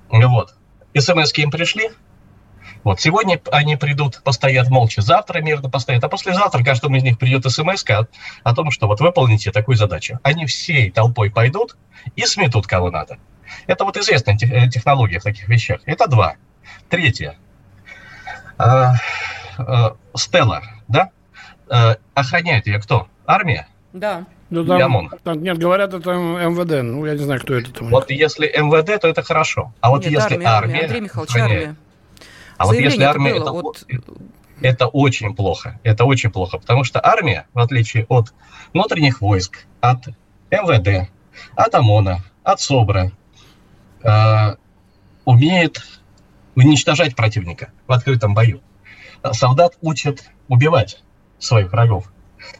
Вот. 0.08 0.54
СМС 0.96 1.32
им 1.34 1.50
пришли, 1.50 1.90
вот 2.82 3.00
сегодня 3.00 3.40
они 3.52 3.76
придут, 3.76 4.22
постоят 4.24 4.68
молча, 4.68 5.02
завтра 5.02 5.40
мирно 5.40 5.68
постоят, 5.68 6.02
а 6.02 6.08
послезавтра 6.08 6.64
каждому 6.64 6.96
из 6.96 7.02
них 7.02 7.18
придет 7.18 7.50
смс 7.50 7.84
о, 7.90 8.08
о 8.42 8.54
том, 8.54 8.70
что 8.70 8.86
вот 8.86 9.00
выполните 9.00 9.52
такую 9.52 9.76
задачу. 9.76 10.18
Они 10.22 10.46
всей 10.46 10.90
толпой 10.90 11.30
пойдут 11.30 11.76
и 12.16 12.24
сметут 12.24 12.66
кого 12.66 12.90
надо. 12.90 13.18
Это 13.66 13.84
вот 13.84 13.96
известная 13.96 14.36
технология 14.36 15.18
в 15.18 15.24
таких 15.24 15.48
вещах. 15.48 15.80
Это 15.84 16.06
два. 16.06 16.36
Третье. 16.88 17.36
А, 18.58 18.94
а, 19.58 19.96
Стелла, 20.14 20.62
да? 20.88 21.10
А, 21.68 21.96
охраняет 22.14 22.66
ее 22.66 22.80
кто? 22.80 23.08
Армия? 23.26 23.68
Да. 23.92 24.26
Ну, 24.50 24.64
там, 24.64 25.10
там, 25.22 25.42
нет, 25.42 25.58
говорят, 25.58 25.94
это 25.94 26.12
МВД. 26.12 26.82
Ну, 26.82 27.06
я 27.06 27.12
не 27.12 27.22
знаю, 27.22 27.40
кто 27.40 27.54
это. 27.54 27.72
Там. 27.72 27.88
Вот 27.88 28.10
если 28.10 28.46
МВД, 28.48 29.00
то 29.00 29.06
это 29.06 29.22
хорошо. 29.22 29.72
А 29.80 29.90
вот 29.90 30.04
нет, 30.04 30.12
если 30.12 30.34
армия... 30.34 30.46
армия 30.46 30.80
Андрей 30.82 31.00
Михайлович, 31.02 31.36
армия. 31.36 31.76
А 32.58 32.66
вот 32.66 32.74
если 32.74 33.04
армия, 33.04 33.36
это, 33.36 33.52
вот... 33.52 33.86
это 34.60 34.88
очень 34.88 35.34
плохо. 35.36 35.78
Это 35.84 36.04
очень 36.04 36.30
плохо, 36.30 36.58
потому 36.58 36.82
что 36.82 37.00
армия, 37.02 37.46
в 37.54 37.60
отличие 37.60 38.06
от 38.08 38.34
внутренних 38.74 39.20
войск, 39.20 39.66
от 39.80 40.08
МВД, 40.50 41.08
от 41.54 41.74
ОМОНа, 41.74 42.24
от 42.42 42.60
СОБРа, 42.60 43.12
э, 44.02 44.56
умеет 45.24 45.80
уничтожать 46.60 47.16
противника 47.16 47.72
в 47.86 47.92
открытом 47.92 48.34
бою. 48.34 48.60
Солдат 49.32 49.76
учат 49.80 50.24
убивать 50.48 51.02
своих 51.38 51.72
врагов. 51.72 52.10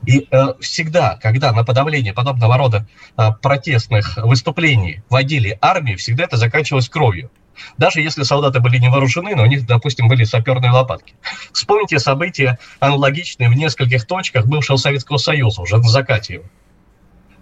И 0.07 0.26
э, 0.30 0.54
всегда, 0.61 1.19
когда 1.23 1.52
на 1.52 1.64
подавление 1.64 2.12
подобного 2.12 2.57
рода 2.59 2.87
э, 3.16 3.30
протестных 3.40 4.19
выступлений 4.19 5.02
водили 5.09 5.59
армии, 5.61 5.95
всегда 5.95 6.25
это 6.25 6.37
заканчивалось 6.37 6.88
кровью. 6.88 7.30
Даже 7.78 8.00
если 8.00 8.23
солдаты 8.23 8.61
были 8.61 8.78
не 8.78 8.88
вооружены, 8.88 9.35
но 9.35 9.42
у 9.42 9.47
них, 9.47 9.66
допустим, 9.66 10.09
были 10.09 10.25
саперные 10.25 10.71
лопатки. 10.71 11.14
Вспомните 11.52 11.99
события 11.99 12.59
аналогичные 12.78 13.49
в 13.49 13.54
нескольких 13.54 14.07
точках 14.07 14.47
бывшего 14.47 14.76
Советского 14.76 15.19
Союза, 15.19 15.62
уже 15.62 15.76
на 15.76 15.88
закате 15.88 16.35
его. 16.35 16.45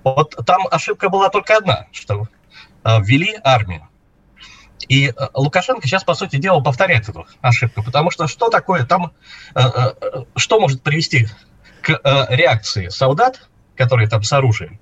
Вот 0.04 0.36
там 0.46 0.62
ошибка 0.70 1.08
была 1.08 1.28
только 1.28 1.56
одна, 1.56 1.86
что 1.92 2.28
э, 2.84 2.98
ввели 3.02 3.36
армию. 3.42 3.88
И 4.88 5.08
э, 5.08 5.12
Лукашенко 5.34 5.86
сейчас, 5.86 6.02
по 6.02 6.14
сути 6.14 6.36
дела, 6.36 6.60
повторяет 6.60 7.08
эту 7.08 7.26
ошибку, 7.40 7.82
потому 7.82 8.10
что 8.10 8.26
что 8.26 8.48
такое 8.48 8.84
там, 8.84 9.12
э, 9.54 9.60
э, 9.60 10.24
что 10.36 10.58
может 10.58 10.82
привести 10.82 11.28
к 11.82 12.00
реакции 12.30 12.88
солдат, 12.88 13.48
которые 13.76 14.08
там 14.08 14.22
с 14.22 14.32
оружием? 14.32 14.78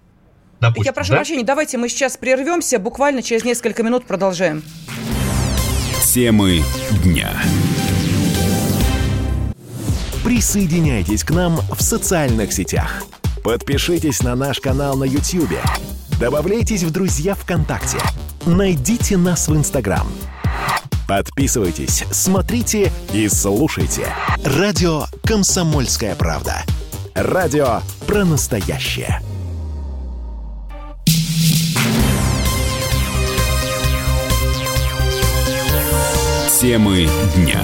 Допустим, 0.60 0.84
Я 0.84 0.92
прошу 0.92 1.10
да? 1.10 1.16
прощения, 1.16 1.44
давайте 1.44 1.76
мы 1.76 1.88
сейчас 1.88 2.16
прервемся, 2.16 2.78
буквально 2.78 3.22
через 3.22 3.44
несколько 3.44 3.82
минут 3.82 4.06
продолжаем. 4.06 4.62
Темы 6.02 6.62
дня. 7.04 7.30
Присоединяйтесь 10.24 11.22
к 11.24 11.30
нам 11.30 11.56
в 11.56 11.82
социальных 11.82 12.52
сетях. 12.52 13.04
Подпишитесь 13.44 14.22
на 14.22 14.34
наш 14.34 14.58
канал 14.60 14.96
на 14.96 15.04
YouTube. 15.04 15.60
Добавляйтесь 16.18 16.82
в 16.82 16.90
друзья 16.90 17.34
ВКонтакте. 17.34 17.98
Найдите 18.46 19.18
нас 19.18 19.48
в 19.48 19.56
Инстаграм. 19.56 20.06
Подписывайтесь, 21.06 22.04
смотрите 22.10 22.90
и 23.12 23.28
слушайте. 23.28 24.08
Радио 24.44 25.04
«Комсомольская 25.24 26.14
правда». 26.16 26.64
Радио 27.14 27.80
про 28.06 28.24
настоящее. 28.24 29.20
Темы 36.60 37.08
дня. 37.36 37.62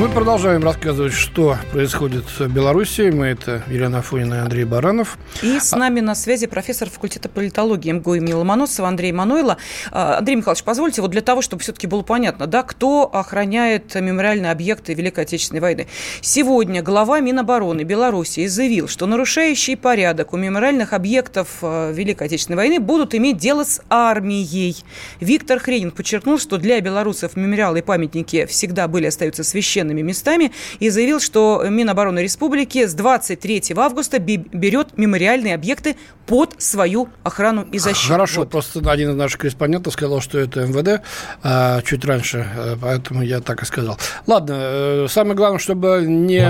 Мы 0.00 0.08
продолжаем 0.08 0.62
рассказывать, 0.62 1.12
что 1.12 1.56
происходит 1.72 2.22
в 2.38 2.46
Беларуси. 2.46 3.10
Мы 3.10 3.26
это 3.26 3.64
Елена 3.66 3.98
Афонина 3.98 4.34
и 4.34 4.38
Андрей 4.38 4.62
Баранов. 4.62 5.18
И 5.42 5.58
с 5.58 5.74
нами 5.74 5.98
на 5.98 6.14
связи 6.14 6.46
профессор 6.46 6.88
факультета 6.88 7.28
политологии 7.28 7.90
МГУ 7.90 8.14
имени 8.14 8.32
Ломоносова 8.32 8.86
Андрей 8.86 9.10
Мануйло. 9.10 9.56
А, 9.90 10.18
Андрей 10.18 10.36
Михайлович, 10.36 10.62
позвольте, 10.62 11.02
вот 11.02 11.10
для 11.10 11.20
того, 11.20 11.42
чтобы 11.42 11.64
все-таки 11.64 11.88
было 11.88 12.02
понятно, 12.02 12.46
да, 12.46 12.62
кто 12.62 13.10
охраняет 13.12 13.92
мемориальные 13.96 14.52
объекты 14.52 14.94
Великой 14.94 15.24
Отечественной 15.24 15.60
войны. 15.60 15.88
Сегодня 16.20 16.80
глава 16.80 17.18
Минобороны 17.18 17.82
Беларуси 17.82 18.46
заявил, 18.46 18.86
что 18.86 19.06
нарушающие 19.06 19.76
порядок 19.76 20.32
у 20.32 20.36
мемориальных 20.36 20.92
объектов 20.92 21.48
а, 21.62 21.90
Великой 21.90 22.28
Отечественной 22.28 22.56
войны 22.56 22.78
будут 22.78 23.16
иметь 23.16 23.38
дело 23.38 23.64
с 23.64 23.82
армией. 23.90 24.76
Виктор 25.18 25.58
Хренин 25.58 25.90
подчеркнул, 25.90 26.38
что 26.38 26.56
для 26.56 26.80
белорусов 26.80 27.34
мемориалы 27.34 27.80
и 27.80 27.82
памятники 27.82 28.46
всегда 28.46 28.86
были 28.86 29.06
остаются 29.06 29.42
священными 29.42 29.87
священными 29.88 30.02
местами 30.02 30.52
и 30.80 30.90
заявил, 30.90 31.20
что 31.20 31.64
Минобороны 31.68 32.20
Республики 32.20 32.86
с 32.86 32.94
23 32.94 33.74
августа 33.76 34.18
берет 34.18 34.98
мемориальные 34.98 35.54
объекты 35.54 35.96
под 36.26 36.60
свою 36.60 37.08
охрану 37.24 37.66
и 37.72 37.78
защиту. 37.78 38.12
Хорошо, 38.12 38.40
вот. 38.40 38.50
просто 38.50 38.80
один 38.90 39.10
из 39.10 39.16
наших 39.16 39.40
корреспондентов 39.40 39.94
сказал, 39.94 40.20
что 40.20 40.38
это 40.38 40.66
МВД 40.66 41.02
а, 41.42 41.80
чуть 41.82 42.04
раньше, 42.04 42.46
э, 42.54 42.76
поэтому 42.80 43.22
я 43.22 43.40
так 43.40 43.62
и 43.62 43.66
сказал. 43.66 43.98
Ладно, 44.26 44.54
э, 44.58 45.06
самое 45.08 45.34
главное, 45.34 45.58
чтобы 45.58 46.04
не, 46.06 46.40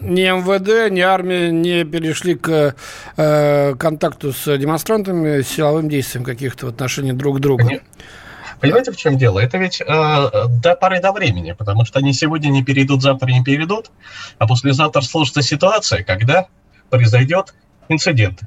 не 0.00 0.32
МВД, 0.32 0.90
не 0.92 1.02
армия 1.02 1.52
не 1.52 1.84
перешли 1.84 2.34
к 2.34 2.74
э, 3.16 3.74
контакту 3.76 4.32
с 4.32 4.58
демонстрантами, 4.58 5.42
силовым 5.42 5.88
действием 5.88 6.24
каких-то 6.24 6.66
в 6.66 6.68
отношении 6.70 7.12
друг 7.12 7.38
к 7.38 7.40
другу. 7.40 7.70
Понимаете, 8.60 8.92
в 8.92 8.96
чем 8.96 9.18
дело? 9.18 9.40
Это 9.40 9.58
ведь 9.58 9.80
э, 9.80 9.84
до 9.86 10.74
поры 10.74 11.00
до 11.00 11.12
времени, 11.12 11.52
потому 11.52 11.84
что 11.84 11.98
они 11.98 12.12
сегодня 12.12 12.48
не 12.48 12.62
перейдут, 12.62 13.02
завтра 13.02 13.28
не 13.28 13.42
перейдут, 13.42 13.90
а 14.38 14.46
послезавтра 14.46 15.00
сложится 15.02 15.42
ситуация, 15.42 16.02
когда 16.04 16.46
произойдет 16.90 17.54
инцидент, 17.88 18.42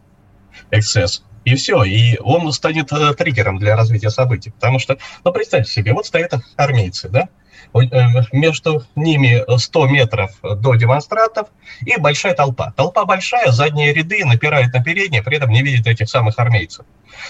эксцесс. 0.72 1.24
И 1.46 1.56
все, 1.56 1.84
и 1.84 2.18
он 2.20 2.52
станет 2.52 2.92
э, 2.92 3.14
триггером 3.14 3.58
для 3.58 3.78
развития 3.78 4.10
событий. 4.10 4.50
Потому 4.52 4.80
что, 4.80 4.98
ну, 5.24 5.32
представьте 5.32 5.72
себе, 5.72 5.94
вот 5.94 6.06
стоят 6.06 6.34
армейцы, 6.58 7.08
да, 7.08 7.30
э, 7.74 8.24
между 8.34 8.84
ними 8.96 9.44
100 9.58 9.88
метров 9.88 10.32
до 10.42 10.76
демонстрантов 10.76 11.48
и 11.86 11.98
большая 11.98 12.34
толпа. 12.34 12.74
Толпа 12.76 13.06
большая, 13.06 13.52
задние 13.52 13.94
ряды 13.94 14.26
напирают 14.26 14.74
на 14.74 14.84
передние, 14.84 15.24
при 15.24 15.38
этом 15.38 15.50
не 15.50 15.62
видят 15.62 15.88
этих 15.88 16.10
самых 16.10 16.38
армейцев. 16.38 16.86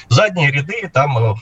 Задние 0.10 0.52
ряды, 0.52 0.90
там 0.92 1.18
э, 1.18 1.36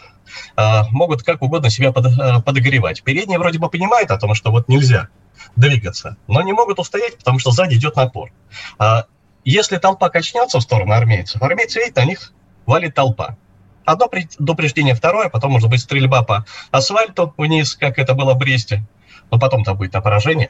могут 0.91 1.23
как 1.23 1.41
угодно 1.41 1.69
себя 1.69 1.89
а, 1.89 2.41
подогревать. 2.41 3.03
Передние 3.03 3.39
вроде 3.39 3.59
бы 3.59 3.69
понимают 3.69 4.11
о 4.11 4.17
том, 4.17 4.33
что 4.33 4.51
вот 4.51 4.67
нельзя 4.67 5.09
двигаться, 5.55 6.17
но 6.27 6.41
не 6.41 6.53
могут 6.53 6.79
устоять, 6.79 7.17
потому 7.17 7.39
что 7.39 7.51
сзади 7.51 7.75
идет 7.75 7.95
напор. 7.95 8.31
А, 8.79 9.05
если 9.43 9.77
толпа 9.77 10.09
качнется 10.09 10.59
в 10.59 10.63
сторону 10.63 10.93
армейцев, 10.93 11.41
армейцы 11.41 11.79
видят, 11.79 11.97
на 11.97 12.05
них 12.05 12.33
валит 12.65 12.95
толпа. 12.95 13.37
Одно 13.85 14.07
предупреждение, 14.07 14.95
второе, 14.95 15.29
потом 15.29 15.51
может 15.51 15.69
быть 15.69 15.81
стрельба 15.81 16.23
по 16.23 16.45
асфальту 16.71 17.33
вниз, 17.37 17.75
как 17.75 17.99
это 17.99 18.15
было 18.15 18.33
в 18.33 18.37
Бресте, 18.37 18.83
но 19.29 19.39
потом-то 19.39 19.75
будет 19.75 19.91
поражение. 19.91 20.49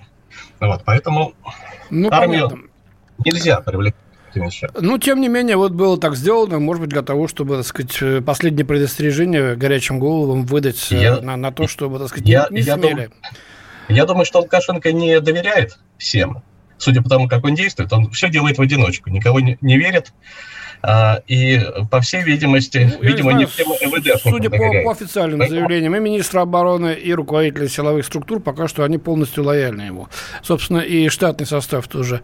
Вот, 0.60 0.84
поэтому 0.86 1.34
ну, 1.90 2.10
армию 2.12 2.50
понятно. 2.50 2.70
нельзя 3.26 3.60
привлекать 3.60 4.00
вещах. 4.44 4.72
Ну, 4.80 4.98
тем 4.98 5.22
не 5.22 5.28
менее, 5.28 5.58
вот 5.58 5.74
было 5.74 5.98
так 6.00 6.16
сделано, 6.16 6.60
может 6.60 6.82
быть, 6.82 6.90
для 6.90 7.02
того, 7.02 7.28
чтобы, 7.28 7.58
так 7.58 7.66
сказать, 7.66 7.98
э, 8.02 8.22
последнее 8.22 8.66
предостережение 8.66 9.56
горячим 9.56 10.00
головам 10.00 10.46
выдать 10.46 10.92
э, 10.92 11.02
я, 11.02 11.22
на, 11.22 11.36
на 11.38 11.52
то, 11.52 11.68
чтобы, 11.68 12.00
так 12.00 12.10
сказать, 12.10 12.28
я, 12.28 12.48
не, 12.50 12.58
не 12.58 12.62
я 12.64 12.76
смели. 12.76 13.06
Дум, 13.06 13.14
я 13.90 14.06
думаю, 14.06 14.26
что 14.26 14.40
Лукашенко 14.40 14.92
не 14.92 15.20
доверяет 15.20 15.78
всем. 15.98 16.44
Судя 16.78 17.02
по 17.02 17.10
тому, 17.10 17.28
как 17.28 17.44
он 17.46 17.56
действует, 17.56 17.92
он 17.94 18.10
все 18.12 18.30
делает 18.30 18.58
в 18.58 18.62
одиночку, 18.62 19.10
никого 19.10 19.40
не, 19.40 19.58
не 19.62 19.78
верит. 19.78 20.14
А, 20.88 21.22
и, 21.28 21.60
по 21.90 22.00
всей 22.02 22.22
видимости, 22.22 22.92
ну, 22.94 23.02
видимо, 23.02 23.32
знаю, 23.32 23.38
не 23.40 23.46
всем 23.48 23.70
МВД. 23.70 24.22
Судя 24.22 24.52
по, 24.52 24.58
по 24.84 24.92
официальным 24.92 25.40
Поэтому... 25.40 25.60
заявлениям 25.60 25.96
и 25.96 26.00
министра 26.00 26.42
обороны, 26.42 26.94
и 26.94 27.12
руководителя 27.12 27.68
силовых 27.68 28.06
структур, 28.06 28.40
пока 28.40 28.68
что 28.68 28.84
они 28.84 29.00
полностью 29.00 29.44
лояльны 29.46 29.82
ему. 29.82 30.10
Собственно, 30.44 30.80
и 30.80 31.10
штатный 31.10 31.48
состав 31.48 31.88
тоже 31.88 32.22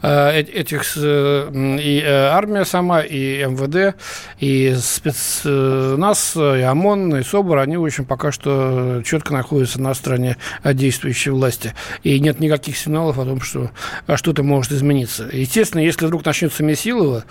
а, 0.00 0.30
этих, 0.32 0.96
и 0.96 2.02
э, 2.04 2.26
армия 2.28 2.64
сама, 2.64 3.00
и 3.00 3.44
МВД, 3.44 3.96
и 4.38 4.76
спецназ, 4.80 6.36
и 6.36 6.60
ОМОН, 6.60 7.16
и 7.16 7.22
СОБР, 7.24 7.58
они 7.58 7.76
очень 7.76 8.04
пока 8.04 8.30
что 8.30 9.02
четко 9.04 9.32
находятся 9.32 9.80
на 9.80 9.92
стороне 9.92 10.36
действующей 10.62 11.32
власти. 11.32 11.74
И 12.04 12.20
нет 12.20 12.38
никаких 12.38 12.76
сигналов 12.76 13.18
о 13.18 13.24
том, 13.24 13.40
что 13.40 13.70
что-то 14.14 14.44
может 14.44 14.70
измениться. 14.70 15.28
Естественно, 15.32 15.80
если 15.80 16.06
вдруг 16.06 16.24
начнется 16.24 16.62
Месилово 16.62 17.24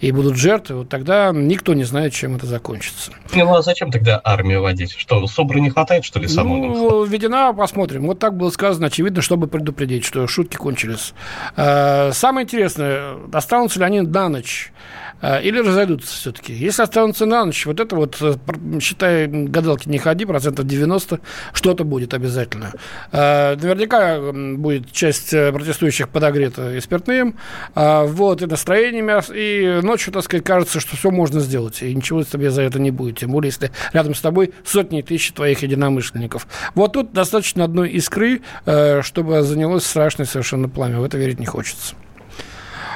и 0.00 0.12
будут 0.12 0.25
жертвы, 0.34 0.76
вот 0.76 0.88
тогда 0.88 1.30
никто 1.32 1.74
не 1.74 1.84
знает, 1.84 2.12
чем 2.12 2.36
это 2.36 2.46
закончится. 2.46 3.12
Ну, 3.34 3.54
а 3.54 3.62
зачем 3.62 3.90
тогда 3.90 4.20
армию 4.24 4.62
водить? 4.62 4.92
Что, 4.96 5.26
СОБРа 5.26 5.58
не 5.58 5.70
хватает, 5.70 6.04
что 6.04 6.18
ли, 6.18 6.26
самому? 6.26 6.74
Ну, 6.74 7.04
введена, 7.04 7.52
посмотрим. 7.52 8.06
Вот 8.06 8.18
так 8.18 8.36
было 8.36 8.50
сказано, 8.50 8.86
очевидно, 8.88 9.22
чтобы 9.22 9.46
предупредить, 9.46 10.04
что 10.04 10.26
шутки 10.26 10.56
кончились. 10.56 11.14
А, 11.56 12.10
самое 12.12 12.44
интересное, 12.44 13.14
останутся 13.32 13.78
ли 13.78 13.84
они 13.84 14.00
на 14.00 14.28
ночь? 14.28 14.72
А, 15.20 15.38
или 15.38 15.58
разойдутся 15.58 16.14
все-таки. 16.14 16.52
Если 16.52 16.82
останутся 16.82 17.26
на 17.26 17.44
ночь, 17.44 17.64
вот 17.66 17.80
это 17.80 17.96
вот, 17.96 18.18
э, 18.20 18.34
считай, 18.80 19.26
гадалки 19.26 19.88
не 19.88 19.98
ходи, 19.98 20.24
процентов 20.24 20.66
90, 20.66 21.20
что-то 21.52 21.84
будет 21.84 22.12
обязательно. 22.12 22.72
А, 23.12 23.56
наверняка 23.56 24.20
будет 24.32 24.92
часть 24.92 25.32
э, 25.32 25.52
протестующих 25.52 26.08
подогрета 26.08 26.74
и 26.74 26.80
спиртным, 26.80 27.36
вот, 27.74 28.42
и 28.42 28.46
настроениями, 28.46 29.22
и 29.34 29.80
ночью, 29.82 30.12
так 30.12 30.24
сказать, 30.24 30.44
кажется, 30.44 30.80
что 30.80 30.96
все 30.96 31.10
можно 31.10 31.40
сделать, 31.40 31.82
и 31.82 31.94
ничего 31.94 32.22
тебе 32.22 32.50
за 32.50 32.62
это 32.62 32.78
не 32.78 32.90
будет, 32.90 33.18
тем 33.18 33.30
более, 33.30 33.48
если 33.48 33.70
рядом 33.92 34.14
с 34.14 34.20
тобой 34.20 34.52
сотни 34.64 35.02
тысяч 35.02 35.32
твоих 35.32 35.62
единомышленников. 35.62 36.46
Вот 36.74 36.92
тут 36.92 37.12
достаточно 37.12 37.64
одной 37.64 37.90
искры, 37.90 38.42
э, 38.64 39.02
чтобы 39.02 39.42
занялось 39.42 39.84
страшное 39.84 40.26
совершенно 40.26 40.68
пламя. 40.68 41.00
В 41.00 41.04
это 41.04 41.18
верить 41.18 41.40
не 41.40 41.46
хочется. 41.46 41.94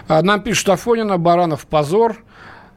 А 0.09 0.23
нам 0.23 0.40
пишет 0.42 0.69
Афонина, 0.69 1.19
Баранов 1.19 1.66
позор. 1.66 2.16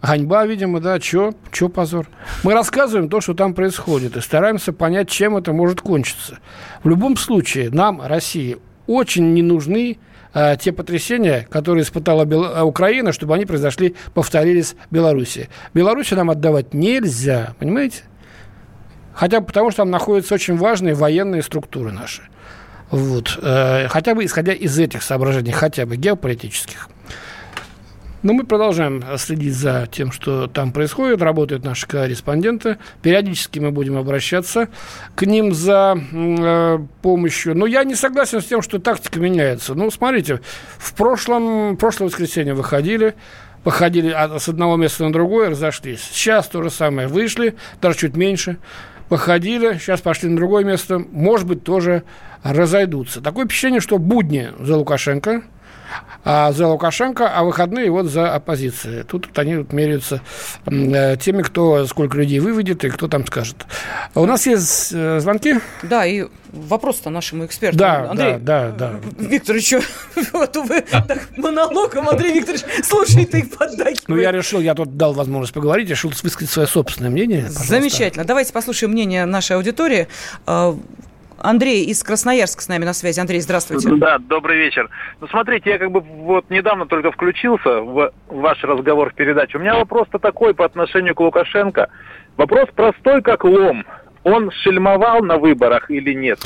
Ганьба, 0.01 0.45
видимо, 0.45 0.81
да, 0.81 0.99
чё, 0.99 1.33
чё 1.51 1.69
позор? 1.69 2.07
Мы 2.43 2.53
рассказываем 2.53 3.07
то, 3.07 3.21
что 3.21 3.33
там 3.33 3.53
происходит, 3.53 4.17
и 4.17 4.21
стараемся 4.21 4.73
понять, 4.73 5.09
чем 5.09 5.37
это 5.37 5.53
может 5.53 5.79
кончиться. 5.79 6.39
В 6.83 6.89
любом 6.89 7.15
случае, 7.15 7.69
нам, 7.69 8.01
России, 8.01 8.57
очень 8.85 9.33
не 9.33 9.41
нужны 9.41 9.97
э, 10.33 10.57
те 10.59 10.73
потрясения, 10.73 11.47
которые 11.49 11.83
испытала. 11.83 12.25
Э, 12.25 12.63
Украина, 12.63 13.13
чтобы 13.13 13.33
они 13.33 13.45
произошли, 13.45 13.95
повторились 14.13 14.75
в 14.89 14.93
Беларуси. 14.93 15.49
Беларуси 15.73 16.15
нам 16.15 16.29
отдавать 16.29 16.73
нельзя, 16.73 17.53
понимаете? 17.57 18.03
Хотя 19.13 19.39
бы 19.39 19.45
потому, 19.45 19.71
что 19.71 19.83
там 19.83 19.91
находятся 19.91 20.33
очень 20.33 20.57
важные 20.57 20.95
военные 20.95 21.43
структуры 21.43 21.91
наши. 21.93 22.23
Вот. 22.91 23.39
Э, 23.41 23.87
хотя 23.87 24.15
бы 24.15 24.25
исходя 24.25 24.53
из 24.53 24.77
этих 24.77 25.01
соображений, 25.01 25.51
хотя 25.51 25.85
бы 25.85 25.95
геополитических. 25.95 26.89
Но 28.23 28.31
мы 28.31 28.45
продолжаем 28.45 29.03
следить 29.17 29.53
за 29.53 29.85
тем, 29.91 30.13
что 30.13 30.47
там 30.47 30.71
происходит. 30.71 31.21
Работают 31.21 31.65
наши 31.65 31.85
корреспонденты. 31.85 32.77
Периодически 33.01 33.59
мы 33.59 33.71
будем 33.71 33.97
обращаться 33.97 34.69
к 35.15 35.23
ним 35.23 35.53
за 35.53 35.97
э, 35.97 36.79
помощью. 37.01 37.55
Но 37.55 37.65
я 37.65 37.83
не 37.83 37.95
согласен 37.95 38.41
с 38.41 38.45
тем, 38.45 38.61
что 38.61 38.79
тактика 38.79 39.19
меняется. 39.19 39.75
Ну, 39.75 39.91
смотрите, 39.91 40.39
в 40.77 40.93
прошлом, 40.93 41.75
прошлое 41.75 42.07
воскресенье 42.07 42.53
выходили, 42.53 43.15
походили 43.65 44.15
с 44.39 44.47
одного 44.47 44.77
места 44.77 45.03
на 45.03 45.11
другое, 45.11 45.49
разошлись. 45.49 46.01
Сейчас 46.01 46.47
то 46.47 46.63
же 46.63 46.69
самое. 46.69 47.09
Вышли, 47.09 47.55
даже 47.81 47.97
чуть 47.97 48.15
меньше, 48.15 48.57
походили, 49.09 49.77
сейчас 49.79 49.99
пошли 49.99 50.29
на 50.29 50.37
другое 50.37 50.63
место. 50.63 50.97
Может 50.97 51.45
быть, 51.45 51.65
тоже 51.65 52.03
разойдутся. 52.41 53.19
Такое 53.19 53.45
впечатление, 53.45 53.81
что 53.81 53.97
будни 53.97 54.47
за 54.61 54.77
Лукашенко– 54.77 55.43
а 56.23 56.51
за 56.51 56.67
Лукашенко, 56.67 57.29
а 57.29 57.43
выходные 57.43 57.91
вот 57.91 58.05
за 58.05 58.33
оппозицией. 58.33 59.03
Тут 59.03 59.27
вот 59.27 59.39
они 59.39 59.57
вот 59.57 59.73
меряются 59.73 60.21
э, 60.65 61.17
теми, 61.17 61.41
кто 61.41 61.85
сколько 61.85 62.17
людей 62.17 62.39
выведет 62.39 62.83
и 62.85 62.89
кто 62.89 63.07
там 63.07 63.25
скажет. 63.27 63.65
У 64.15 64.25
нас 64.25 64.45
есть 64.45 64.91
э, 64.93 65.19
звонки? 65.19 65.59
Да, 65.81 66.05
и 66.05 66.27
вопрос-то 66.53 67.09
нашему 67.09 67.45
эксперту. 67.45 67.77
Да, 67.77 68.11
Андрей, 68.11 68.37
да, 68.39 68.71
да, 68.71 68.93
да. 68.93 69.25
Викторович, 69.25 69.75
вот 70.33 70.55
вы 70.55 70.81
так 70.81 71.27
монологом, 71.35 72.07
Андрей 72.07 72.33
Викторович, 72.33 72.63
слушай, 72.83 73.25
ты 73.25 73.45
поддакивай. 73.45 74.03
Ну, 74.07 74.17
я 74.17 74.31
решил, 74.31 74.59
я 74.61 74.75
тут 74.75 74.95
дал 74.95 75.13
возможность 75.13 75.53
поговорить, 75.53 75.89
решил 75.89 76.11
высказать 76.21 76.49
свое 76.49 76.67
собственное 76.67 77.09
мнение. 77.09 77.43
Пожалуйста. 77.43 77.67
Замечательно. 77.67 78.25
Давайте 78.25 78.53
послушаем 78.53 78.91
мнение 78.91 79.25
нашей 79.25 79.55
аудитории. 79.57 80.07
Андрей 81.39 81.85
из 81.85 82.03
Красноярска 82.03 82.61
с 82.61 82.67
нами 82.67 82.85
на 82.85 82.93
связи. 82.93 83.19
Андрей, 83.19 83.41
здравствуйте. 83.41 83.89
Да, 83.95 84.17
добрый 84.17 84.57
вечер. 84.57 84.89
Ну, 85.19 85.27
смотрите, 85.27 85.71
я 85.71 85.77
как 85.77 85.91
бы 85.91 85.99
вот 86.01 86.49
недавно 86.49 86.85
только 86.85 87.11
включился 87.11 87.81
в 87.81 88.11
ваш 88.27 88.63
разговор 88.63 89.11
в 89.11 89.15
передаче. 89.15 89.57
У 89.57 89.61
меня 89.61 89.75
вопрос-то 89.75 90.19
такой 90.19 90.53
по 90.53 90.65
отношению 90.65 91.15
к 91.15 91.19
Лукашенко. 91.19 91.89
Вопрос 92.37 92.69
простой, 92.75 93.21
как 93.21 93.43
лом. 93.43 93.85
Он 94.23 94.51
шельмовал 94.51 95.21
на 95.21 95.37
выборах 95.37 95.91
или 95.91 96.13
нет? 96.13 96.39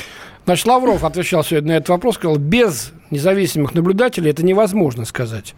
Значит, 0.44 0.66
Лавров 0.66 1.04
отвечал 1.04 1.44
сегодня 1.44 1.72
на 1.72 1.76
этот 1.76 1.90
вопрос, 1.90 2.14
сказал, 2.14 2.38
без 2.38 2.92
независимых 3.10 3.74
наблюдателей 3.74 4.30
это 4.30 4.42
невозможно 4.44 5.04
сказать. 5.04 5.54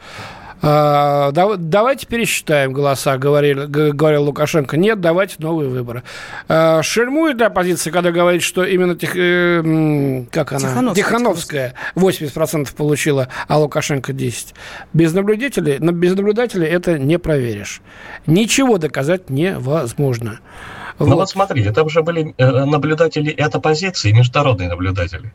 А, 0.63 1.33
давайте 1.33 2.07
пересчитаем 2.07 2.73
голоса, 2.73 3.17
говорил, 3.17 3.67
говорил 3.67 4.25
Лукашенко. 4.25 4.77
Нет, 4.77 5.01
давайте 5.01 5.37
новые 5.39 5.69
выборы. 5.69 6.03
А, 6.49 6.83
шельмует 6.83 7.39
ли 7.39 7.45
оппозиция, 7.45 7.93
когда 7.93 8.11
говорит, 8.11 8.43
что 8.43 8.65
именно 8.65 8.95
тех, 8.95 9.17
э, 9.17 10.25
как 10.31 10.53
она? 10.53 10.95
Тихановская, 10.95 10.95
Тихановская 10.95 11.75
80% 11.95 12.75
получила, 12.75 13.29
а 13.49 13.59
Лукашенко 13.59 14.13
10%. 14.13 14.55
Без 14.93 15.13
наблюдателей, 15.15 15.79
без 15.79 16.15
наблюдателей 16.15 16.67
это 16.67 16.99
не 16.99 17.19
проверишь. 17.19 17.81
Ничего 18.27 18.79
доказать 18.79 19.31
невозможно. 19.31 20.41
Ну 20.99 21.07
вот. 21.07 21.15
вот 21.15 21.31
смотрите, 21.31 21.73
там 21.73 21.89
же 21.89 22.03
были 22.03 22.35
э, 22.37 22.65
наблюдатели 22.67 23.31
и 23.31 23.41
от 23.41 23.55
оппозиции, 23.55 24.11
и 24.11 24.13
международные 24.13 24.69
наблюдатели. 24.69 25.33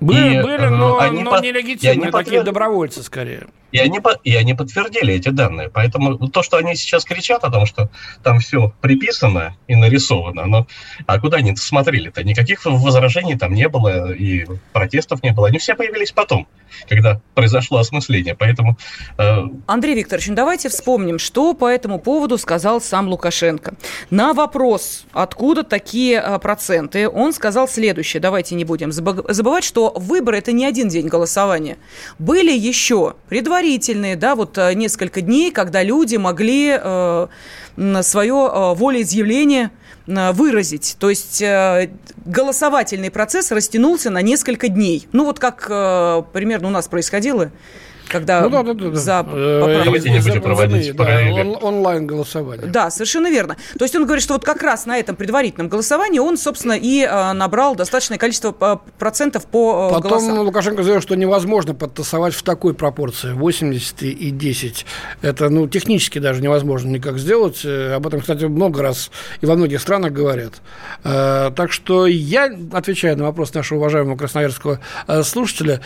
Были, 0.00 0.38
и, 0.38 0.42
были 0.42 0.64
э, 0.64 0.68
но, 0.68 0.98
они 0.98 1.22
но 1.22 1.30
по... 1.30 1.40
нелегитимные, 1.40 2.10
такие 2.10 2.42
добровольцы 2.42 3.02
скорее. 3.02 3.46
И 3.72 3.78
они, 3.78 4.00
и 4.24 4.34
они 4.36 4.54
подтвердили 4.54 5.14
эти 5.14 5.30
данные. 5.30 5.70
Поэтому 5.70 6.28
то, 6.28 6.42
что 6.42 6.56
они 6.56 6.76
сейчас 6.76 7.04
кричат 7.04 7.44
о 7.44 7.50
том, 7.50 7.66
что 7.66 7.90
там 8.22 8.38
все 8.40 8.72
приписано 8.80 9.56
и 9.66 9.74
нарисовано, 9.74 10.46
но 10.46 10.66
а 11.06 11.18
куда 11.18 11.38
они 11.38 11.56
смотрели-то? 11.56 12.22
Никаких 12.24 12.64
возражений 12.64 13.36
там 13.36 13.54
не 13.54 13.68
было, 13.68 14.12
и 14.12 14.46
протестов 14.72 15.22
не 15.22 15.32
было. 15.32 15.48
Они 15.48 15.58
все 15.58 15.74
появились 15.74 16.12
потом, 16.12 16.46
когда 16.88 17.20
произошло 17.34 17.78
осмысление. 17.78 18.34
Поэтому... 18.34 18.76
Э... 19.18 19.42
Андрей 19.66 19.94
Викторович, 19.94 20.28
ну 20.28 20.34
давайте 20.34 20.68
вспомним, 20.68 21.18
что 21.18 21.54
по 21.54 21.66
этому 21.66 21.98
поводу 21.98 22.38
сказал 22.38 22.80
сам 22.80 23.08
Лукашенко. 23.08 23.74
На 24.10 24.32
вопрос, 24.32 25.06
откуда 25.12 25.62
такие 25.62 26.22
э, 26.24 26.38
проценты, 26.38 27.08
он 27.08 27.32
сказал 27.32 27.68
следующее. 27.68 28.20
Давайте 28.20 28.54
не 28.54 28.64
будем 28.64 28.92
забывать, 28.92 29.64
что 29.64 29.92
выборы– 29.96 30.38
это 30.38 30.52
не 30.52 30.64
один 30.64 30.88
день 30.88 31.08
голосования. 31.08 31.76
Были 32.18 32.52
еще 32.52 33.14
предварительные 33.28 34.16
да, 34.16 34.34
вот 34.34 34.58
э, 34.58 34.74
несколько 34.74 35.20
дней, 35.20 35.50
когда 35.50 35.82
люди 35.82 36.16
могли 36.16 36.78
э, 36.80 37.26
свое 38.02 38.34
э, 38.34 38.74
волеизъявление 38.74 39.70
э, 40.06 40.32
выразить. 40.32 40.96
То 40.98 41.10
есть 41.10 41.42
э, 41.42 41.90
голосовательный 42.24 43.10
процесс 43.10 43.50
растянулся 43.52 44.10
на 44.10 44.22
несколько 44.22 44.68
дней. 44.68 45.08
Ну, 45.12 45.24
вот 45.24 45.38
как 45.38 45.66
примерно 46.32 46.68
у 46.68 46.70
нас 46.70 46.88
происходило 46.88 47.50
когда 48.08 48.42
ну, 48.42 48.50
да, 48.50 48.62
да, 48.62 48.74
да, 48.74 48.94
за 48.94 49.26
э, 49.28 49.82
Давайте 49.84 50.10
не 50.10 50.20
будем 50.20 50.42
проводить 50.42 50.94
да, 50.94 51.20
он, 51.32 51.58
онлайн 51.60 52.06
голосование. 52.06 52.66
Да, 52.66 52.90
совершенно 52.90 53.30
верно. 53.30 53.56
То 53.78 53.84
есть 53.84 53.94
он 53.94 54.04
говорит, 54.04 54.22
что 54.22 54.34
вот 54.34 54.44
как 54.44 54.62
раз 54.62 54.86
на 54.86 54.98
этом 54.98 55.16
предварительном 55.16 55.68
голосовании 55.68 56.18
он, 56.18 56.36
собственно, 56.36 56.72
и 56.72 57.02
э, 57.02 57.32
набрал 57.32 57.74
достаточное 57.74 58.18
количество 58.18 58.54
э, 58.60 58.76
процентов 58.98 59.46
по 59.46 59.90
Потом 59.90 60.10
голосам. 60.10 60.38
Лукашенко 60.38 60.82
заявил, 60.82 61.02
что 61.02 61.14
невозможно 61.16 61.74
подтасовать 61.74 62.34
в 62.34 62.42
такой 62.42 62.74
пропорции 62.74 63.32
80 63.32 64.02
и 64.02 64.30
10. 64.30 64.86
Это 65.22 65.48
ну, 65.48 65.68
технически 65.68 66.18
даже 66.18 66.42
невозможно 66.42 66.88
никак 66.88 67.18
сделать. 67.18 67.64
Об 67.64 68.06
этом, 68.06 68.20
кстати, 68.20 68.44
много 68.44 68.82
раз 68.82 69.10
и 69.40 69.46
во 69.46 69.54
многих 69.54 69.80
странах 69.80 70.12
говорят. 70.12 70.54
Так 71.02 71.72
что 71.72 72.06
я, 72.06 72.50
отвечаю 72.72 73.16
на 73.16 73.24
вопрос 73.24 73.54
нашего 73.54 73.78
уважаемого 73.78 74.16
красноярского 74.16 74.80
слушателя, 75.22 75.80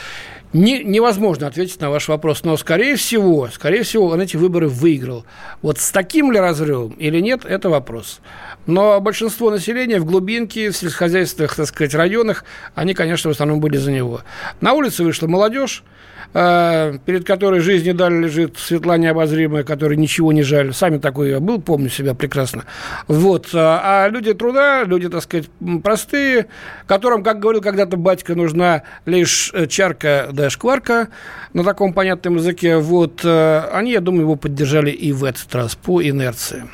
не, 0.53 0.83
невозможно 0.83 1.47
ответить 1.47 1.81
на 1.81 1.91
ваш 1.91 2.09
вопрос, 2.09 2.43
но, 2.45 2.57
скорее 2.57 2.97
всего, 2.97 3.49
скорее 3.53 3.83
всего, 3.83 4.07
он 4.07 4.21
эти 4.21 4.37
выборы 4.37 4.69
выиграл. 4.69 5.25
Вот 5.63 5.79
с 5.79 5.91
таким 5.91 6.33
ли 6.33 6.39
разрывом 6.39 6.93
или 6.93 7.21
нет, 7.21 7.45
это 7.45 7.71
вопрос. 7.71 8.21
Но 8.67 9.01
большинство 9.01 9.51
населения 9.51 10.01
в 10.01 10.05
глубинке, 10.05 10.71
в 10.71 10.77
сельскохозяйственных, 10.77 11.55
так 11.55 11.67
сказать, 11.67 11.95
районах, 11.95 12.45
они, 12.75 12.95
конечно, 12.95 13.31
в 13.31 13.33
основном 13.33 13.61
были 13.61 13.77
за 13.77 13.93
него. 13.93 14.23
На 14.61 14.73
улице 14.73 15.05
вышла 15.05 15.27
молодежь, 15.27 15.85
перед 16.33 17.27
которой 17.27 17.61
жизни 17.61 17.91
дали 17.93 18.19
лежит 18.19 18.57
Светлане 18.57 19.11
обозримая, 19.11 19.65
которой 19.65 19.97
ничего 19.97 20.33
не 20.33 20.43
жаль. 20.43 20.73
Сами 20.73 20.99
такой 20.99 21.31
я 21.31 21.41
был, 21.41 21.61
помню 21.61 21.89
себя 21.89 22.15
прекрасно. 22.15 22.65
Вот. 23.09 23.49
А, 23.53 24.05
а 24.05 24.09
люди 24.09 24.33
труда, 24.33 24.85
люди, 24.85 25.09
так 25.09 25.23
сказать, 25.23 25.49
простые, 25.83 26.47
которым, 26.87 27.25
как 27.25 27.41
говорил 27.41 27.61
когда-то 27.61 27.97
батька, 27.97 28.35
нужна 28.35 28.83
лишь 29.07 29.51
э, 29.55 29.67
чарка 29.67 30.29
да 30.33 30.51
шкварка 30.51 31.09
на 31.53 31.65
таком 31.65 31.93
понятном 31.93 32.37
языке. 32.37 32.77
Вот. 32.77 33.23
Э, 33.25 33.69
они, 33.73 33.91
я 33.93 34.01
думаю, 34.01 34.23
его 34.23 34.37
поддержали 34.37 34.91
и 34.91 35.13
в 35.13 35.25
этот 35.25 35.53
раз 35.55 35.75
по 35.75 36.01
инерции. 36.03 36.65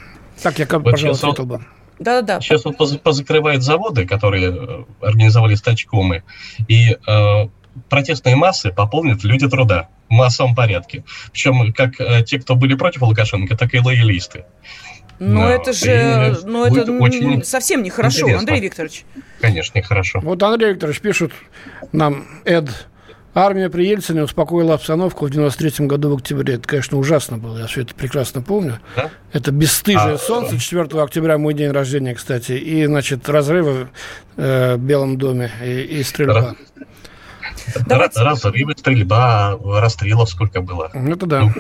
Так 0.43 0.59
я, 0.59 0.67
вот 0.71 0.85
пожалуй, 0.85 1.17
ответил 1.17 1.47
бы. 1.47 1.61
Да-да-да. 1.99 2.43
Сейчас 2.43 2.67
вот 2.67 2.77
позакрывает 3.03 3.63
заводы, 3.63 4.07
которые 4.07 4.85
организовали 5.01 5.55
стачкомы, 5.55 6.25
и 6.69 6.99
протестные 7.89 8.37
массы 8.37 8.73
пополнят 8.73 9.25
люди 9.25 9.49
труда 9.49 9.89
в 10.09 10.13
массовом 10.13 10.55
порядке. 10.55 11.05
Причем 11.33 11.73
как 11.73 12.01
э, 12.01 12.23
те, 12.25 12.39
кто 12.39 12.55
были 12.55 12.75
против 12.75 13.03
Лукашенко, 13.03 13.57
так 13.57 13.75
и 13.75 13.79
лоялисты. 13.79 14.45
Но 15.19 15.43
ну, 15.43 15.49
это 15.49 15.73
же, 15.73 16.39
ну 16.45 16.65
это 16.67 16.93
очень 16.93 17.43
совсем 17.43 17.83
нехорошо, 17.83 18.19
интересно. 18.19 18.39
Андрей 18.41 18.61
Викторович. 18.61 19.05
Конечно, 19.41 19.79
нехорошо. 19.79 20.21
Вот 20.21 20.43
Андрей 20.43 20.73
Викторович 20.73 21.01
пишет 21.01 21.33
нам, 21.93 22.27
Эд, 22.45 22.69
Армия 23.39 23.69
при 23.69 23.87
Ельцине 23.87 24.23
успокоила 24.23 24.73
обстановку 24.73 25.27
в 25.27 25.31
93 25.31 25.87
году 25.87 26.11
в 26.11 26.17
октябре. 26.17 26.55
Это, 26.55 26.67
конечно, 26.67 26.97
ужасно 26.97 27.37
было, 27.37 27.59
я 27.59 27.67
все 27.67 27.83
это 27.83 27.95
прекрасно 27.95 28.41
помню. 28.41 28.79
Да? 28.97 29.11
Это 29.31 29.53
бесстыжее 29.53 30.15
а, 30.15 30.19
солнце, 30.19 30.59
4 30.59 31.03
октября 31.03 31.37
мой 31.37 31.53
день 31.53 31.71
рождения, 31.71 32.15
кстати, 32.15 32.53
и, 32.53 32.87
значит, 32.87 33.29
разрывы 33.29 33.89
э, 34.39 34.77
в 34.77 34.81
Белом 34.81 35.19
доме 35.19 35.51
и, 35.63 35.81
и 35.83 36.03
стрельба. 36.03 36.57
Давайте... 37.87 38.21
Разрывы, 38.21 38.73
стрельба, 38.77 39.59
расстрелов 39.63 40.29
сколько 40.29 40.61
было. 40.61 40.91
Ну, 40.95 41.13
это 41.13 41.27
да. 41.27 41.41
Ну, 41.41 41.51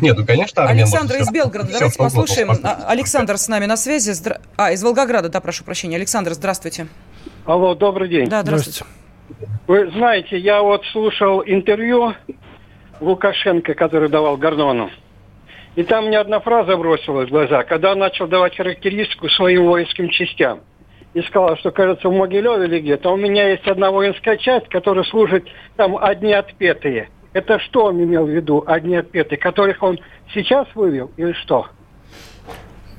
нет, 0.00 0.16
ну, 0.18 0.26
конечно, 0.26 0.66
Александр 0.66 1.16
из 1.16 1.30
Белгорода, 1.30 1.72
давайте 1.72 1.98
послушаем. 1.98 2.50
Александр 2.86 3.38
с 3.38 3.48
нами 3.48 3.66
на 3.66 3.76
связи. 3.76 4.12
А, 4.56 4.72
из 4.72 4.82
Волгограда, 4.82 5.28
да, 5.28 5.40
прошу 5.40 5.64
прощения. 5.64 5.96
Александр, 5.96 6.32
здравствуйте. 6.32 6.86
Алло, 7.44 7.74
добрый 7.74 8.08
день. 8.08 8.28
Да, 8.28 8.42
здравствуйте. 8.42 8.84
Вы 9.66 9.90
знаете, 9.92 10.38
я 10.38 10.62
вот 10.62 10.84
слушал 10.92 11.42
интервью 11.46 12.14
Лукашенко, 13.00 13.74
который 13.74 14.08
давал 14.08 14.36
Гордону. 14.36 14.90
И 15.76 15.84
там 15.84 16.06
мне 16.06 16.18
одна 16.18 16.40
фраза 16.40 16.76
бросилась 16.76 17.28
в 17.28 17.30
глаза, 17.30 17.62
когда 17.62 17.92
он 17.92 17.98
начал 18.00 18.26
давать 18.26 18.56
характеристику 18.56 19.28
своим 19.28 19.66
воинским 19.66 20.10
частям. 20.10 20.60
И 21.12 21.22
сказал, 21.22 21.56
что, 21.56 21.72
кажется, 21.72 22.08
в 22.08 22.12
Могилеве 22.12 22.66
или 22.66 22.80
где-то 22.80 23.12
у 23.12 23.16
меня 23.16 23.48
есть 23.48 23.66
одна 23.66 23.90
воинская 23.90 24.36
часть, 24.36 24.68
которая 24.68 25.04
служит 25.04 25.44
там 25.76 25.96
одни 25.96 26.32
отпетые. 26.32 27.08
Это 27.32 27.58
что 27.58 27.86
он 27.86 28.02
имел 28.02 28.26
в 28.26 28.30
виду, 28.30 28.62
одни 28.66 28.96
отпетые, 28.96 29.38
которых 29.38 29.82
он 29.82 29.98
сейчас 30.32 30.66
вывел 30.74 31.10
или 31.16 31.32
что? 31.32 31.66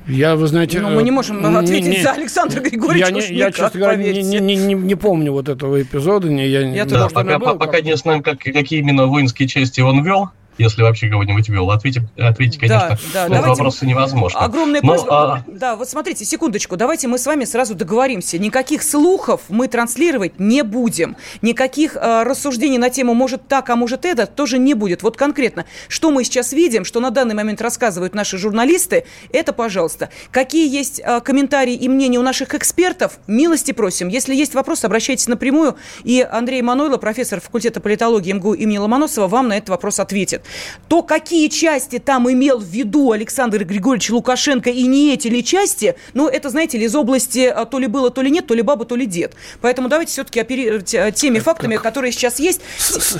Я, 0.06 0.34
вы 0.36 0.46
знаете... 0.46 0.80
Ну, 0.80 0.90
мы 0.90 1.02
не 1.02 1.10
можем 1.10 1.44
э, 1.44 1.58
ответить 1.58 1.98
не, 1.98 2.02
за 2.02 2.12
Александра 2.12 2.60
Григорьевича. 2.60 3.06
Я, 3.06 3.12
не, 3.12 3.36
я 3.36 3.52
честно 3.52 3.78
говоря, 3.78 3.96
не, 3.96 4.22
не, 4.22 4.56
не, 4.56 4.74
не 4.74 4.94
помню 4.94 5.32
вот 5.32 5.48
этого 5.48 5.80
эпизода. 5.80 6.28
Не, 6.28 6.48
я, 6.48 6.60
я 6.62 6.84
да, 6.84 7.08
пока, 7.08 7.38
был, 7.38 7.56
пока 7.56 7.80
не 7.80 7.96
знаем, 7.96 8.22
как, 8.22 8.40
какие 8.40 8.80
именно 8.80 9.06
воинские 9.06 9.46
части 9.48 9.80
он 9.80 10.02
вел 10.02 10.30
если 10.58 10.82
вообще 10.82 11.08
кого-нибудь 11.08 11.48
вел. 11.48 11.70
Ответить, 11.70 12.02
ответить 12.18 12.58
конечно, 12.58 12.98
да, 13.12 13.28
да. 13.28 13.42
вопросы 13.42 13.86
невозможно. 13.86 14.40
Огромная 14.40 14.80
Но, 14.82 14.94
просьба. 14.94 15.34
А... 15.34 15.44
Да, 15.46 15.76
вот 15.76 15.88
смотрите, 15.88 16.24
секундочку, 16.24 16.76
давайте 16.76 17.08
мы 17.08 17.18
с 17.18 17.26
вами 17.26 17.44
сразу 17.44 17.74
договоримся. 17.74 18.38
Никаких 18.38 18.82
слухов 18.82 19.42
мы 19.48 19.68
транслировать 19.68 20.38
не 20.38 20.62
будем. 20.62 21.16
Никаких 21.40 21.96
э, 21.96 22.22
рассуждений 22.22 22.78
на 22.78 22.90
тему 22.90 23.14
«может 23.14 23.48
так, 23.48 23.70
а 23.70 23.76
может 23.76 24.04
это» 24.04 24.26
тоже 24.26 24.58
не 24.58 24.74
будет. 24.74 25.02
Вот 25.02 25.16
конкретно, 25.16 25.64
что 25.88 26.10
мы 26.10 26.24
сейчас 26.24 26.52
видим, 26.52 26.84
что 26.84 27.00
на 27.00 27.10
данный 27.10 27.34
момент 27.34 27.60
рассказывают 27.60 28.14
наши 28.14 28.38
журналисты, 28.38 29.04
это, 29.32 29.52
пожалуйста. 29.52 30.10
Какие 30.30 30.68
есть 30.70 31.00
э, 31.04 31.20
комментарии 31.20 31.74
и 31.74 31.88
мнения 31.88 32.18
у 32.18 32.22
наших 32.22 32.54
экспертов, 32.54 33.18
милости 33.26 33.72
просим. 33.72 34.08
Если 34.08 34.34
есть 34.34 34.54
вопрос, 34.54 34.84
обращайтесь 34.84 35.28
напрямую, 35.28 35.76
и 36.04 36.26
Андрей 36.30 36.62
Манойло, 36.62 36.98
профессор 36.98 37.40
факультета 37.40 37.80
политологии 37.80 38.32
МГУ 38.32 38.54
имени 38.54 38.78
Ломоносова, 38.78 39.28
вам 39.28 39.48
на 39.48 39.56
этот 39.56 39.70
вопрос 39.70 39.98
ответит 39.98 40.41
то 40.88 41.02
какие 41.02 41.48
части 41.48 41.98
там 41.98 42.30
имел 42.30 42.58
в 42.58 42.64
виду 42.64 43.12
Александр 43.12 43.64
Григорьевич 43.64 44.10
Лукашенко 44.10 44.70
и 44.70 44.86
не 44.86 45.12
эти 45.14 45.28
ли 45.28 45.44
части, 45.44 45.96
ну, 46.14 46.28
это, 46.28 46.50
знаете 46.50 46.78
ли, 46.78 46.84
из 46.84 46.94
области 46.94 47.46
а, 47.46 47.64
то 47.64 47.78
ли 47.78 47.86
было, 47.86 48.10
то 48.10 48.22
ли 48.22 48.30
нет, 48.30 48.46
то 48.46 48.54
ли 48.54 48.62
баба, 48.62 48.84
то 48.84 48.96
ли 48.96 49.06
дед. 49.06 49.34
Поэтому 49.60 49.88
давайте 49.88 50.12
все-таки 50.12 50.40
оперировать 50.40 50.94
а, 50.94 51.10
теми 51.10 51.38
фактами, 51.38 51.76
которые 51.76 52.12
сейчас 52.12 52.38
есть. 52.38 52.60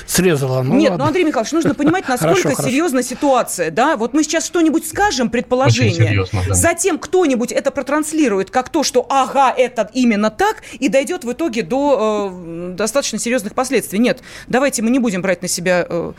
Срезала. 0.07 0.63
Ну, 0.63 0.75
нет, 0.75 0.97
ну, 0.97 1.05
Андрей 1.05 1.25
Михайлович, 1.25 1.53
нужно 1.53 1.75
понимать, 1.75 2.05
насколько 2.09 2.43
хорошо, 2.43 2.63
серьезна 2.63 3.03
ситуация, 3.03 3.71
да? 3.71 3.97
Вот 3.97 4.15
мы 4.15 4.23
сейчас 4.23 4.47
что-нибудь 4.47 4.87
скажем, 4.87 5.31
предположение. 5.31 5.95
Серьезно, 5.95 6.43
да. 6.47 6.55
Затем 6.55 6.99
кто-нибудь 6.99 7.53
это 7.53 7.71
протранслирует 7.71 8.51
как 8.51 8.69
то, 8.69 8.83
что 8.83 9.07
ага, 9.09 9.53
это 9.57 9.91
именно 9.93 10.31
так, 10.31 10.63
и 10.79 10.89
дойдет 10.89 11.25
в 11.25 11.33
итоге 11.33 11.63
до 11.63 12.31
э, 12.33 12.73
достаточно 12.75 13.19
серьезных 13.19 13.55
последствий. 13.55 13.99
Нет, 13.99 14.21
давайте 14.47 14.83
мы 14.83 14.91
не 14.91 14.99
будем 14.99 15.23
брать 15.23 15.43
на 15.43 15.49
себя 15.49 15.87
э, 15.89 16.13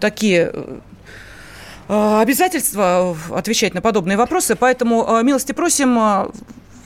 такие 0.00 0.52
э, 1.88 2.20
обязательства 2.20 3.16
отвечать 3.30 3.74
на 3.74 3.80
подобные 3.80 4.16
вопросы. 4.16 4.56
Поэтому 4.56 5.06
э, 5.08 5.22
милости 5.22 5.52
просим 5.52 5.98
э, 5.98 6.26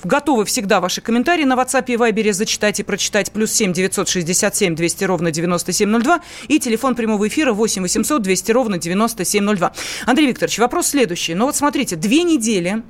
Готовы 0.04 0.44
всегда 0.44 0.80
ваши 0.80 1.00
комментарии 1.00 1.42
на 1.42 1.54
WhatsApp 1.54 1.87
и 1.88 1.96
Viber 1.96 2.32
зачитать 2.32 2.78
и 2.78 2.84
прочитать. 2.84 3.32
Плюс 3.32 3.50
7 3.50 3.72
967 3.72 4.76
200 4.76 5.04
ровно 5.04 5.32
9702. 5.32 6.20
И 6.46 6.61
телефон 6.61 6.94
прямого 6.94 7.26
эфира 7.26 7.52
8 7.52 7.82
800 7.82 8.22
200 8.22 8.52
ровно 8.52 8.78
9702. 8.78 9.72
Андрей 10.06 10.28
Викторович, 10.28 10.61
вопрос 10.61 10.87
следующий. 10.87 11.34
Ну 11.34 11.46
вот 11.46 11.56
смотрите, 11.56 11.96
две 11.96 12.22
недели 12.22 12.84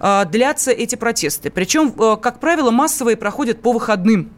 длятся 0.00 0.70
эти 0.70 0.94
протесты. 0.94 1.50
Причем, 1.50 1.92
как 1.92 2.40
правило, 2.40 2.70
массовые 2.70 3.18
проходят 3.18 3.60
по 3.60 3.72
выходным. 3.74 4.32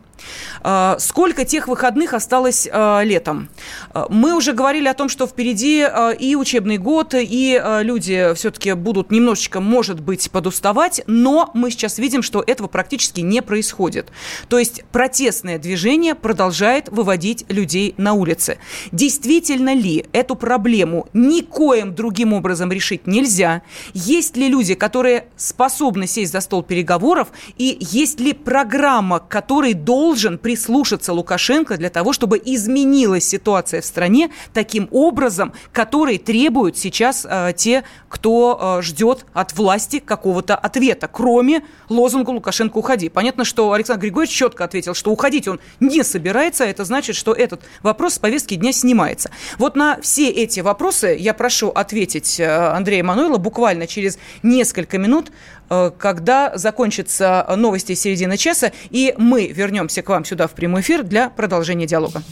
А, 0.63 0.97
сколько 0.99 1.45
тех 1.45 1.69
выходных 1.69 2.15
осталось 2.15 2.69
а, 2.71 3.03
летом? 3.03 3.49
А, 3.93 4.07
мы 4.09 4.35
уже 4.35 4.53
говорили 4.53 4.89
о 4.89 4.95
том, 4.95 5.09
что 5.09 5.27
впереди 5.27 5.87
и 6.19 6.37
учебный 6.37 6.79
год, 6.79 7.15
и 7.15 7.61
люди 7.83 8.33
все-таки 8.35 8.73
будут 8.73 9.11
немножечко, 9.11 9.61
может 9.61 10.01
быть, 10.01 10.31
подуставать, 10.31 11.03
но 11.07 11.51
мы 11.55 11.71
сейчас 11.71 11.99
видим, 11.99 12.23
что 12.23 12.43
этого 12.47 12.69
практически 12.69 13.21
не 13.21 13.43
происходит. 13.43 14.09
То 14.49 14.59
есть 14.59 14.85
протестное 14.93 15.59
движение 15.59 16.15
продолжает 16.15 16.89
выводить 16.89 17.45
людей 17.49 17.95
на 17.97 18.15
улицы. 18.15 18.59
Действительно 18.93 19.75
ли 19.75 20.07
эту 20.13 20.35
проблему 20.35 21.09
никоим 21.13 21.95
другим 21.95 22.33
образом 22.33 22.73
решить 22.73 23.07
нельзя? 23.07 23.63
Есть 23.95 24.37
ли 24.37 24.49
люди, 24.49 24.75
которые 24.75 25.29
способны 25.37 26.07
сесть 26.07 26.33
за 26.33 26.41
стол 26.41 26.63
переговоров, 26.63 27.29
и 27.57 27.79
есть 27.81 28.21
ли 28.21 28.33
программа, 28.33 29.19
которой 29.19 29.75
должен 29.75 30.08
прислушаться 30.39 31.13
Лукашенко 31.13 31.77
для 31.77 31.91
того, 31.91 32.13
чтобы 32.13 32.41
изменилась 32.45 33.25
ситуация 33.25 33.81
в 33.81 33.85
стране 33.85 34.31
таким 34.53 34.89
образом, 34.91 35.53
который 35.73 36.19
требуют 36.19 36.79
сейчас 36.79 37.27
э, 37.29 37.53
те, 37.57 37.85
кто 38.09 38.79
э, 38.79 38.83
ждет 38.83 39.27
от 39.33 39.53
власти 39.55 39.99
какого-то 39.99 40.57
ответа, 40.57 41.09
кроме 41.09 41.63
лозунга 41.89 42.31
«Лукашенко, 42.31 42.79
уходи». 42.79 43.09
Понятно, 43.09 43.45
что 43.45 43.73
Александр 43.73 44.03
Григорьевич 44.03 44.35
четко 44.35 44.65
ответил, 44.65 44.95
что 44.95 45.11
уходить 45.11 45.49
он 45.49 45.61
не 45.81 46.03
собирается, 46.03 46.65
это 46.65 46.85
значит, 46.85 47.17
что 47.17 47.33
этот 47.33 47.63
вопрос 47.83 48.15
с 48.15 48.19
повестки 48.19 48.55
дня 48.55 48.73
снимается. 48.73 49.31
Вот 49.59 49.77
на 49.77 50.01
все 50.01 50.29
эти 50.29 50.61
вопросы 50.61 51.17
я 51.19 51.35
прошу 51.35 51.69
ответить 51.69 52.41
э, 52.41 52.47
Андрея 52.47 53.03
Мануила 53.03 53.39
буквально 53.39 53.87
через 53.87 54.19
несколько 54.43 54.99
минут. 54.99 55.31
Э, 55.71 55.91
когда 55.97 56.57
закончатся 56.57 57.47
новости 57.57 57.95
середины 57.95 58.37
часа, 58.37 58.73
и 58.91 59.15
мы 59.19 59.49
вернемся 59.49 60.03
к 60.03 60.09
вам 60.09 60.25
сюда 60.25 60.47
в 60.47 60.53
прямой 60.53 60.81
эфир 60.81 61.03
для 61.03 61.31
продолжения 61.31 61.87
диалога. 61.87 62.23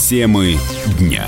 Темы 0.00 0.56
дня. 0.98 1.26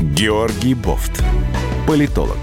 Георгий 0.00 0.74
Бофт. 0.74 1.22
Политолог, 1.86 2.38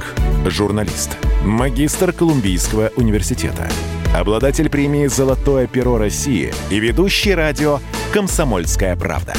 журналист, 0.45 1.17
магистр 1.43 2.13
Колумбийского 2.13 2.91
университета, 2.95 3.67
обладатель 4.15 4.69
премии 4.69 5.07
«Золотое 5.07 5.65
перо 5.65 5.97
России» 5.97 6.53
и 6.69 6.79
ведущий 6.79 7.33
радио 7.33 7.79
«Комсомольская 8.13 8.95
правда» 8.95 9.33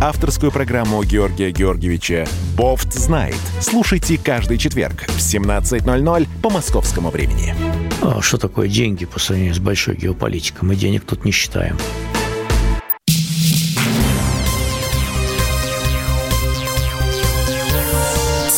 авторскую 0.00 0.50
программу 0.50 1.02
Георгия 1.04 1.50
Георгиевича 1.50 2.26
«Бофт 2.56 2.94
знает». 2.94 3.36
Слушайте 3.60 4.18
каждый 4.18 4.56
четверг 4.56 5.04
в 5.08 5.18
17.00 5.18 6.26
по 6.42 6.48
московскому 6.48 7.10
времени. 7.10 7.54
А 8.00 8.22
что 8.22 8.38
такое 8.38 8.68
деньги 8.68 9.04
по 9.04 9.20
сравнению 9.20 9.54
с 9.54 9.58
большой 9.58 9.96
геополитикой? 9.96 10.66
Мы 10.66 10.76
денег 10.76 11.04
тут 11.04 11.26
не 11.26 11.32
считаем. 11.32 11.76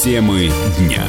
Темы 0.04 0.50
дня. 0.78 1.04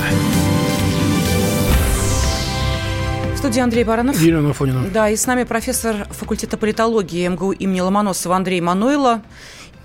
В 3.33 3.37
студии 3.37 3.59
Андрей 3.59 3.83
Баранов. 3.83 4.19
Елена 4.19 4.51
Афонина. 4.51 4.87
Да, 4.91 5.09
и 5.09 5.15
с 5.15 5.27
нами 5.27 5.43
профессор 5.43 6.07
факультета 6.09 6.57
политологии 6.57 7.27
МГУ 7.27 7.51
имени 7.51 7.81
Ломоносова 7.81 8.35
Андрей 8.35 8.61
Мануйло. 8.61 9.21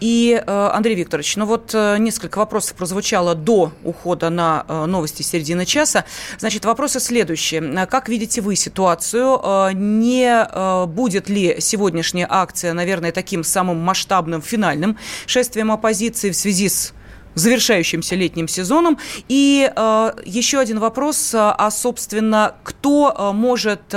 И, 0.01 0.41
э, 0.45 0.71
Андрей 0.73 0.95
Викторович, 0.95 1.37
ну 1.37 1.47
вот 1.47 1.71
э, 1.75 1.97
несколько 1.99 2.39
вопросов 2.39 2.77
прозвучало 2.77 3.35
до 3.35 3.73
ухода 3.83 4.31
на 4.31 4.65
э, 4.69 4.87
новости 4.87 5.23
середины 5.23 5.65
часа. 5.67 6.05
Значит, 6.39 6.65
вопросы 6.65 7.01
следующие. 7.01 7.87
Как 7.87 8.09
видите 8.09 8.41
вы 8.41 8.57
ситуацию? 8.57 9.41
Не 9.75 10.87
будет 10.87 11.29
ли 11.29 11.57
сегодняшняя 11.61 12.27
акция, 12.29 12.73
наверное, 12.73 13.13
таким 13.13 13.43
самым 13.45 13.79
масштабным 13.79 14.43
финальным 14.43 14.97
шествием 15.27 15.73
оппозиции 15.73 16.31
в 16.31 16.37
связи 16.37 16.69
с 16.69 16.93
завершающимся 17.35 18.17
летним 18.17 18.49
сезоном. 18.49 18.99
И 19.29 19.71
э, 19.75 20.13
еще 20.25 20.59
один 20.59 20.79
вопрос, 20.81 21.33
а, 21.35 21.71
собственно, 21.71 22.55
кто 22.63 23.33
может 23.35 23.95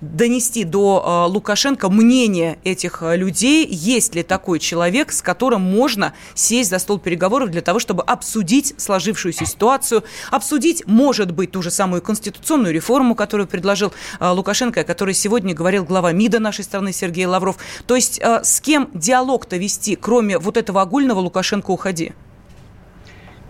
донести 0.00 0.64
до 0.64 1.26
Лукашенко 1.28 1.88
мнение 1.88 2.58
этих 2.64 3.02
людей, 3.02 3.66
есть 3.66 4.14
ли 4.14 4.22
такой 4.22 4.58
человек, 4.58 5.12
с 5.12 5.22
которым 5.22 5.62
можно 5.62 6.12
сесть 6.34 6.70
за 6.70 6.78
стол 6.78 6.98
переговоров 6.98 7.50
для 7.50 7.62
того, 7.62 7.78
чтобы 7.78 8.02
обсудить 8.02 8.74
сложившуюся 8.76 9.46
ситуацию, 9.46 10.04
обсудить, 10.30 10.86
может 10.86 11.30
быть, 11.30 11.52
ту 11.52 11.62
же 11.62 11.70
самую 11.70 12.02
конституционную 12.02 12.74
реформу, 12.74 13.14
которую 13.14 13.46
предложил 13.46 13.92
Лукашенко, 14.20 14.80
о 14.80 14.84
которой 14.84 15.14
сегодня 15.14 15.54
говорил 15.54 15.84
глава 15.84 16.12
МИДа 16.12 16.40
нашей 16.40 16.64
страны 16.64 16.92
Сергей 16.92 17.26
Лавров. 17.26 17.56
То 17.86 17.96
есть 17.96 18.20
с 18.22 18.60
кем 18.60 18.90
диалог-то 18.92 19.56
вести, 19.56 19.96
кроме 19.96 20.38
вот 20.38 20.56
этого 20.56 20.82
огульного 20.82 21.20
Лукашенко 21.20 21.70
уходи? 21.70 22.12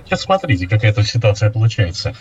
Сейчас 0.05 0.23
смотрите, 0.23 0.69
какая 0.69 0.93
эта 0.93 1.03
ситуация 1.03 1.51
получается. 1.51 2.15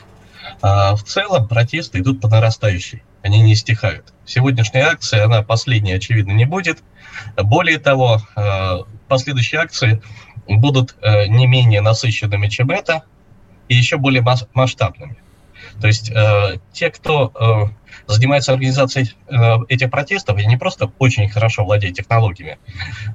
А, 0.61 0.95
в 0.95 1.03
целом 1.03 1.47
протесты 1.47 1.99
идут 1.99 2.19
по 2.19 2.27
нарастающей, 2.27 3.03
они 3.21 3.41
не 3.41 3.55
стихают. 3.55 4.14
Сегодняшняя 4.25 4.83
акция, 4.83 5.25
она 5.25 5.43
последней, 5.43 5.93
очевидно, 5.93 6.31
не 6.31 6.45
будет. 6.45 6.83
Более 7.37 7.79
того, 7.79 8.21
а, 8.35 8.79
последующие 9.07 9.61
акции 9.61 10.01
будут 10.47 10.95
а, 11.01 11.27
не 11.27 11.47
менее 11.47 11.81
насыщенными, 11.81 12.47
чем 12.47 12.71
это, 12.71 13.03
и 13.69 13.75
еще 13.75 13.97
более 13.97 14.23
масштабными. 14.53 15.17
То 15.81 15.87
есть 15.87 16.11
те, 16.71 16.89
кто 16.91 17.71
занимается 18.07 18.51
организацией 18.53 19.15
э, 19.27 19.57
этих 19.69 19.89
протестов 19.89 20.39
и 20.39 20.45
не 20.45 20.57
просто 20.57 20.91
очень 20.99 21.29
хорошо 21.29 21.63
владеет 21.65 21.95
технологиями 21.95 22.57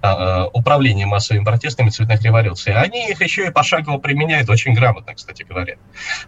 а, 0.03 0.47
э, 0.47 0.51
управления 0.53 1.07
массовыми 1.07 1.45
протестами 1.45 1.90
цветных 1.90 2.23
революций, 2.23 2.75
они 2.75 3.11
их 3.11 3.21
еще 3.21 3.47
и 3.47 3.51
пошагово 3.51 3.99
применяют 3.99 4.49
очень 4.51 4.75
грамотно, 4.75 5.14
кстати 5.14 5.43
говоря. 5.43 5.77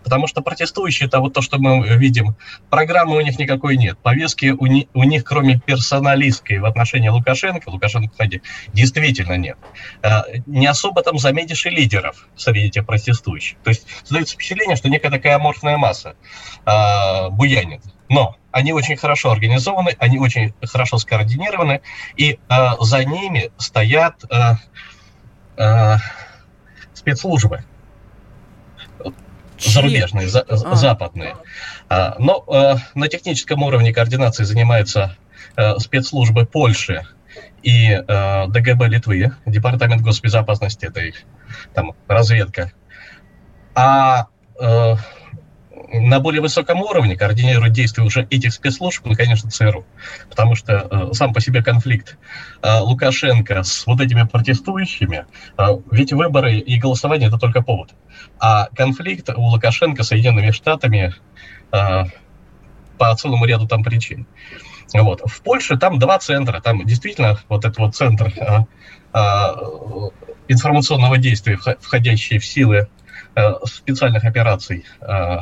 Потому 0.02 0.26
что 0.26 0.42
протестующие, 0.42 1.08
это 1.08 1.20
вот 1.20 1.32
то, 1.32 1.42
что 1.42 1.58
мы 1.58 1.86
видим, 1.96 2.36
программы 2.70 3.16
у 3.16 3.20
них 3.20 3.38
никакой 3.38 3.76
нет, 3.76 3.98
повестки 3.98 4.54
у, 4.56 4.66
ни, 4.66 4.88
у 4.94 5.04
них, 5.04 5.24
кроме 5.24 5.58
персоналистской 5.58 6.58
в 6.58 6.64
отношении 6.64 7.08
Лукашенко, 7.08 7.68
Лукашенко, 7.68 8.10
кстати, 8.10 8.42
действительно 8.72 9.36
нет. 9.36 9.58
Э, 10.02 10.22
не 10.46 10.66
особо 10.66 11.02
там 11.02 11.18
заметишь 11.18 11.66
и 11.66 11.70
лидеров 11.70 12.28
среди 12.36 12.66
этих 12.66 12.86
протестующих. 12.86 13.58
То 13.62 13.70
есть 13.70 13.86
создается 14.02 14.34
впечатление, 14.34 14.76
что 14.76 14.88
некая 14.88 15.10
такая 15.10 15.36
аморфная 15.36 15.76
масса 15.76 16.14
буянит. 17.32 17.82
Но 18.12 18.36
они 18.50 18.74
очень 18.74 18.98
хорошо 18.98 19.32
организованы, 19.32 19.96
они 19.98 20.18
очень 20.18 20.52
хорошо 20.62 20.98
скоординированы, 20.98 21.80
и 22.14 22.32
э, 22.32 22.56
за 22.78 23.04
ними 23.06 23.50
стоят 23.56 24.22
э, 24.30 24.56
э, 25.56 25.96
спецслужбы 26.92 27.64
зарубежные, 29.58 30.28
за, 30.28 30.42
а. 30.42 30.74
западные. 30.74 31.36
А, 31.88 32.16
но 32.18 32.44
э, 32.48 32.74
на 32.94 33.08
техническом 33.08 33.62
уровне 33.62 33.94
координации 33.94 34.44
занимаются 34.44 35.16
э, 35.56 35.78
спецслужбы 35.78 36.44
Польши 36.44 37.06
и 37.62 37.92
э, 37.92 38.46
ДГБ 38.48 38.88
Литвы, 38.88 39.32
Департамент 39.46 40.02
госбезопасности, 40.02 40.84
это 40.84 41.00
их 41.00 41.14
там 41.72 41.94
разведка. 42.08 42.72
А 43.74 44.26
э, 44.60 44.96
на 45.92 46.20
более 46.20 46.40
высоком 46.40 46.80
уровне 46.80 47.16
координирует 47.16 47.72
действия 47.72 48.04
уже 48.04 48.26
этих 48.30 48.52
спецслужб, 48.52 49.04
ну, 49.04 49.14
конечно, 49.14 49.50
ЦРУ. 49.50 49.84
Потому 50.28 50.54
что 50.54 50.88
э, 50.90 51.12
сам 51.12 51.32
по 51.32 51.40
себе 51.40 51.62
конфликт 51.62 52.16
э, 52.62 52.78
Лукашенко 52.80 53.62
с 53.62 53.86
вот 53.86 54.00
этими 54.00 54.22
протестующими, 54.24 55.26
э, 55.58 55.66
ведь 55.90 56.12
выборы 56.12 56.56
и 56.56 56.78
голосование– 56.78 57.28
это 57.28 57.38
только 57.38 57.62
повод. 57.62 57.90
А 58.38 58.68
конфликт 58.74 59.30
у 59.30 59.42
Лукашенко 59.42 60.02
с 60.02 60.08
Соединенными 60.08 60.50
Штатами 60.50 61.14
э, 61.72 62.04
по 62.98 63.14
целому 63.16 63.44
ряду 63.44 63.66
там 63.66 63.84
причин. 63.84 64.26
Вот. 64.94 65.22
В 65.24 65.42
Польше 65.42 65.76
там 65.76 65.98
два 65.98 66.18
центра. 66.18 66.60
Там 66.60 66.84
действительно 66.86 67.38
вот 67.48 67.64
этот 67.64 67.78
вот 67.78 67.94
центр 67.94 68.32
э, 68.36 68.58
э, 69.14 69.54
информационного 70.48 71.18
действия, 71.18 71.58
входящий 71.80 72.38
в 72.38 72.44
силы 72.44 72.88
э, 73.34 73.52
специальных 73.64 74.24
операций 74.24 74.84
Э, 75.00 75.40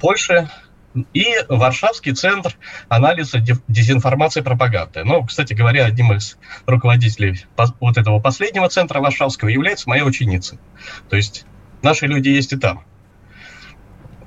Польши 0.00 0.48
и 1.12 1.26
Варшавский 1.48 2.14
центр 2.14 2.56
анализа 2.88 3.38
дезинформации 3.68 4.40
и 4.40 4.42
пропаганды. 4.42 5.04
Ну, 5.04 5.24
кстати 5.24 5.54
говоря, 5.54 5.84
одним 5.84 6.12
из 6.12 6.38
руководителей 6.66 7.44
вот 7.80 7.98
этого 7.98 8.20
последнего 8.20 8.68
центра 8.68 9.00
Варшавского 9.00 9.48
является 9.48 9.88
моя 9.88 10.04
ученица. 10.04 10.58
То 11.08 11.16
есть 11.16 11.44
наши 11.82 12.06
люди 12.06 12.28
есть 12.28 12.52
и 12.52 12.56
там. 12.56 12.84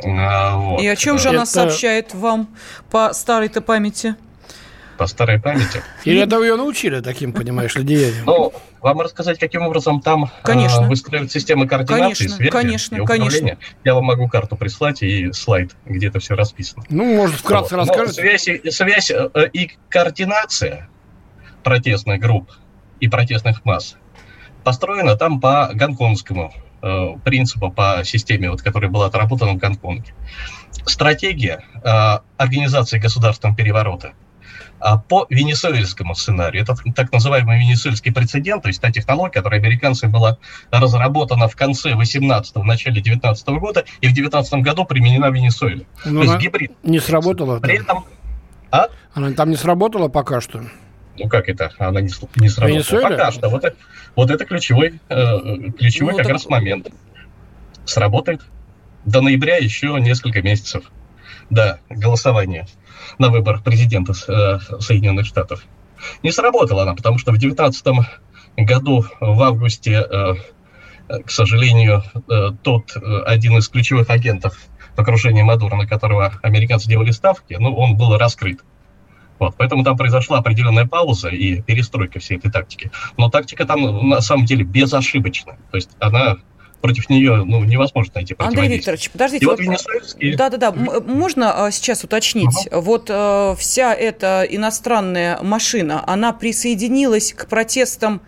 А, 0.03 0.55
вот. 0.57 0.81
И 0.81 0.88
о 0.88 0.95
чем 0.95 1.17
же 1.17 1.29
Это... 1.29 1.38
она 1.38 1.45
сообщает 1.45 2.13
вам 2.13 2.49
по 2.89 3.13
старой-то 3.13 3.62
памяти? 3.62 4.15
По 4.97 5.08
старой 5.08 5.39
памяти. 5.39 5.82
Или 6.04 6.21
это 6.21 6.41
ее 6.41 6.56
научили 6.56 7.01
таким, 7.01 7.34
понимаешь 7.34 7.75
ли, 7.75 7.84
деянием? 7.84 8.25
Ну, 8.25 8.54
вам 8.82 9.01
рассказать, 9.01 9.39
каким 9.39 9.63
образом 9.63 10.01
там 10.01 10.32
конечно. 10.43 10.86
Э, 10.86 10.88
выстраивают 10.88 11.32
системы 11.32 11.67
координации, 11.67 12.25
конечно, 12.25 12.36
связи 12.36 12.49
конечно, 12.51 12.95
и 12.95 12.99
управления. 12.99 13.39
Конечно. 13.39 13.58
Я 13.84 13.95
вам 13.95 14.06
могу 14.06 14.27
карту 14.27 14.56
прислать 14.56 15.01
и 15.01 15.32
слайд, 15.34 15.75
где 15.86 16.08
это 16.08 16.19
все 16.19 16.36
расписано. 16.36 16.84
Ну, 16.89 17.15
может, 17.15 17.38
вкратце 17.38 17.75
вот. 17.75 17.88
расскажете? 17.88 18.39
связь, 18.39 18.75
связь 18.75 19.12
э, 19.12 19.30
и 19.54 19.71
координация 19.89 20.89
протестных 21.63 22.19
групп 22.19 22.51
и 22.99 23.08
протестных 23.08 23.65
масс 23.65 23.95
построена 24.63 25.15
там 25.15 25.39
по 25.39 25.71
гонконгскому 25.73 26.54
э, 26.82 27.08
принципу, 27.23 27.71
по 27.71 28.01
системе, 28.04 28.51
вот, 28.51 28.62
которая 28.62 28.89
была 28.89 29.08
отработана 29.08 29.54
в 29.54 29.58
Гонконге. 29.58 30.13
Стратегия 30.86 31.63
э, 31.84 32.19
организации 32.38 32.99
государственного 32.99 33.56
переворота– 33.56 34.13
а, 34.23 34.30
по 35.07 35.25
венесуэльскому 35.29 36.15
сценарию. 36.15 36.63
Это 36.63 36.75
так 36.95 37.11
называемый 37.11 37.59
венесуэльский 37.59 38.11
прецедент, 38.11 38.63
то 38.63 38.67
есть 38.67 38.81
та 38.81 38.91
технология, 38.91 39.33
которая 39.33 39.59
американцами 39.59 40.11
была 40.11 40.37
разработана 40.71 41.47
в 41.47 41.55
конце 41.55 41.91
18-го, 41.93 42.63
начале 42.63 43.01
19 43.01 43.47
-го 43.47 43.59
года 43.59 43.85
и 44.01 44.07
в 44.07 44.13
19 44.13 44.53
году 44.61 44.85
применена 44.85 45.29
в 45.29 45.35
Венесуэле. 45.35 45.85
Но 46.05 46.23
то 46.23 46.31
есть 46.31 46.43
гибрид. 46.43 46.71
Не 46.83 46.99
сработала? 46.99 47.59
При 47.59 47.79
этом... 47.79 48.05
А? 48.71 48.87
Она 49.13 49.31
там 49.33 49.49
не 49.49 49.55
сработала 49.55 50.07
пока 50.07 50.41
что? 50.41 50.63
Ну 51.17 51.27
как 51.27 51.49
это? 51.49 51.71
Она 51.77 52.01
не, 52.01 52.11
не 52.35 52.49
сработала. 52.49 52.67
Венесуэле? 52.67 53.09
Пока 53.09 53.31
что. 53.31 53.49
Вот 53.49 53.63
это, 53.63 53.75
вот 54.15 54.31
это 54.31 54.45
ключевой, 54.45 54.99
э, 55.09 55.71
ключевой 55.77 56.13
ну, 56.13 56.17
как 56.17 56.27
так... 56.27 56.33
раз 56.33 56.47
момент. 56.47 56.89
Сработает. 57.85 58.41
До 59.05 59.21
ноября 59.21 59.57
еще 59.57 59.97
несколько 59.99 60.41
месяцев. 60.41 60.85
Да, 61.49 61.79
голосование 61.89 62.65
на 63.17 63.30
выбор 63.30 63.62
президента 63.62 64.13
э, 64.13 64.60
Соединенных 64.80 65.26
Штатов. 65.26 65.63
Не 66.24 66.32
сработала 66.32 66.84
она, 66.84 66.95
потому 66.95 67.17
что 67.17 67.32
в 67.32 67.38
2019 67.38 68.08
году, 68.58 69.06
в 69.19 69.41
августе, 69.41 70.06
э, 70.10 70.34
к 71.24 71.30
сожалению, 71.30 72.04
э, 72.30 72.52
тот 72.63 72.95
один 73.26 73.58
из 73.58 73.67
ключевых 73.69 74.10
агентов 74.10 74.58
в 74.95 75.00
окружении 75.00 75.41
Мадура, 75.41 75.76
на 75.76 75.88
которого 75.88 76.34
американцы 76.41 76.88
делали 76.88 77.12
ставки, 77.12 77.56
ну, 77.60 77.76
он 77.76 77.95
был 77.95 78.17
раскрыт. 78.17 78.62
Вот, 79.39 79.56
поэтому 79.58 79.84
там 79.84 79.97
произошла 79.97 80.38
определенная 80.38 80.86
пауза 80.86 81.30
и 81.30 81.62
перестройка 81.62 82.19
всей 82.19 82.38
этой 82.38 82.52
тактики. 82.52 82.91
Но 83.17 83.28
тактика 83.28 83.65
там 83.65 84.10
на 84.10 84.21
самом 84.21 84.45
деле 84.45 84.63
безошибочна. 84.63 85.58
То 85.71 85.78
есть 85.78 85.89
она 86.00 86.38
против 86.81 87.09
нее 87.09 87.43
ну, 87.45 87.63
невозможно 87.63 88.11
найти 88.15 88.35
Андрей 88.37 88.67
Викторович, 88.67 89.11
подождите. 89.11 89.45
Вот, 89.45 89.59
вот 89.59 90.35
Да-да-да, 90.37 90.71
можно 90.71 91.65
а, 91.65 91.71
сейчас 91.71 92.03
уточнить. 92.03 92.67
Ага. 92.71 92.81
Вот 92.81 93.03
вся 93.59 93.93
эта 93.93 94.45
иностранная 94.49 95.39
машина, 95.41 96.03
она 96.07 96.33
присоединилась 96.33 97.33
к 97.33 97.47
протестам 97.47 98.21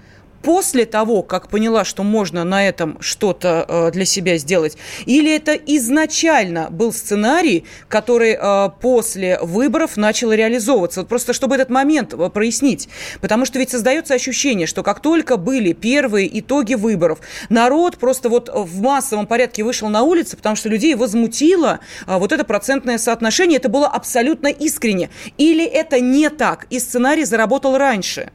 после 0.43 0.85
того, 0.85 1.23
как 1.23 1.47
поняла, 1.47 1.85
что 1.85 2.03
можно 2.03 2.43
на 2.43 2.67
этом 2.67 2.97
что-то 2.99 3.65
э, 3.67 3.91
для 3.91 4.05
себя 4.05 4.37
сделать? 4.37 4.77
Или 5.05 5.33
это 5.33 5.53
изначально 5.53 6.67
был 6.69 6.93
сценарий, 6.93 7.65
который 7.87 8.37
э, 8.39 8.69
после 8.81 9.39
выборов 9.41 9.97
начал 9.97 10.31
реализовываться? 10.33 11.01
Вот 11.01 11.09
просто 11.09 11.33
чтобы 11.33 11.55
этот 11.55 11.69
момент 11.69 12.13
э, 12.13 12.29
прояснить. 12.29 12.89
Потому 13.21 13.45
что 13.45 13.57
ведь 13.57 13.71
создается 13.71 14.13
ощущение, 14.13 14.67
что 14.67 14.83
как 14.83 14.99
только 14.99 15.37
были 15.37 15.71
первые 15.73 16.39
итоги 16.39 16.75
выборов, 16.75 17.19
народ 17.49 17.97
просто 17.97 18.29
вот 18.29 18.49
в 18.53 18.81
массовом 18.81 19.25
порядке 19.25 19.63
вышел 19.63 19.87
на 19.87 20.03
улицы, 20.03 20.35
потому 20.35 20.55
что 20.57 20.67
людей 20.67 20.95
возмутило 20.95 21.79
вот 22.05 22.31
это 22.31 22.43
процентное 22.43 22.97
соотношение. 22.97 23.57
Это 23.57 23.69
было 23.69 23.87
абсолютно 23.87 24.47
искренне. 24.47 25.09
Или 25.37 25.65
это 25.65 26.01
не 26.01 26.29
так, 26.29 26.67
и 26.69 26.79
сценарий 26.79 27.23
заработал 27.23 27.77
раньше? 27.77 28.31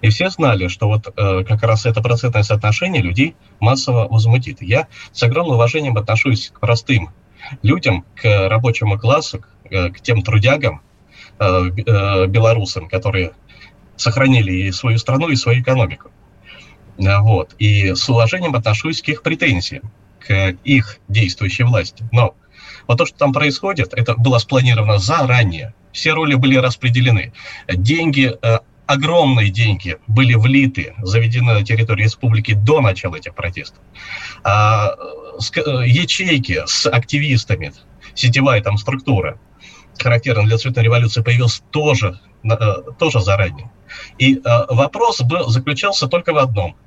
И 0.00 0.08
все 0.08 0.28
знали, 0.28 0.68
что 0.68 0.88
вот 0.88 1.12
э, 1.16 1.44
как 1.44 1.62
раз 1.62 1.86
это 1.86 2.02
процентное 2.02 2.42
соотношение 2.42 3.02
людей 3.02 3.34
массово 3.60 4.08
возмутит. 4.08 4.62
Я 4.62 4.88
с 5.12 5.22
огромным 5.22 5.56
уважением 5.56 5.96
отношусь 5.96 6.50
к 6.52 6.60
простым 6.60 7.10
людям, 7.62 8.04
к 8.14 8.48
рабочему 8.48 8.98
классу, 8.98 9.40
к, 9.40 9.48
э, 9.70 9.90
к 9.90 10.00
тем 10.00 10.22
трудягам, 10.22 10.82
э, 11.38 11.44
э, 11.44 12.26
белорусам, 12.26 12.88
которые 12.88 13.32
сохранили 13.96 14.52
и 14.52 14.72
свою 14.72 14.98
страну, 14.98 15.28
и 15.28 15.36
свою 15.36 15.62
экономику. 15.62 16.10
Э, 16.98 17.18
вот. 17.20 17.54
И 17.58 17.94
с 17.94 18.08
уважением 18.08 18.54
отношусь 18.54 19.02
к 19.02 19.08
их 19.08 19.22
претензиям, 19.22 19.90
к 20.20 20.56
их 20.64 20.98
действующей 21.08 21.64
власти. 21.64 22.04
Но 22.12 22.34
Вот 22.88 22.98
то, 22.98 23.06
что 23.06 23.16
там 23.16 23.32
происходит, 23.32 23.92
это 23.94 24.14
было 24.16 24.38
спланировано 24.38 24.98
заранее. 24.98 25.74
Все 25.92 26.12
роли 26.12 26.34
были 26.34 26.56
распределены. 26.56 27.32
Деньги, 27.68 28.32
э, 28.42 28.58
огромные 28.86 29.50
деньги 29.50 29.98
были 30.06 30.34
влиты, 30.34 30.94
заведены 31.02 31.54
на 31.54 31.64
территории 31.64 32.04
республики 32.04 32.54
до 32.54 32.80
начала 32.80 33.16
этих 33.16 33.34
протестов. 33.34 33.82
А, 34.44 34.94
ячейки 35.84 36.62
с 36.66 36.86
активистами, 36.86 37.72
сетевая 38.14 38.62
там 38.62 38.76
структура, 38.76 39.38
характерная 39.98 40.46
для 40.46 40.58
цветной 40.58 40.84
революции, 40.84 41.22
появилась 41.22 41.62
тоже, 41.70 42.20
тоже 42.98 43.20
заранее. 43.20 43.70
И 44.18 44.40
вопрос 44.70 45.20
был, 45.20 45.48
заключался 45.48 46.08
только 46.08 46.32
в 46.32 46.38
одном– 46.38 46.76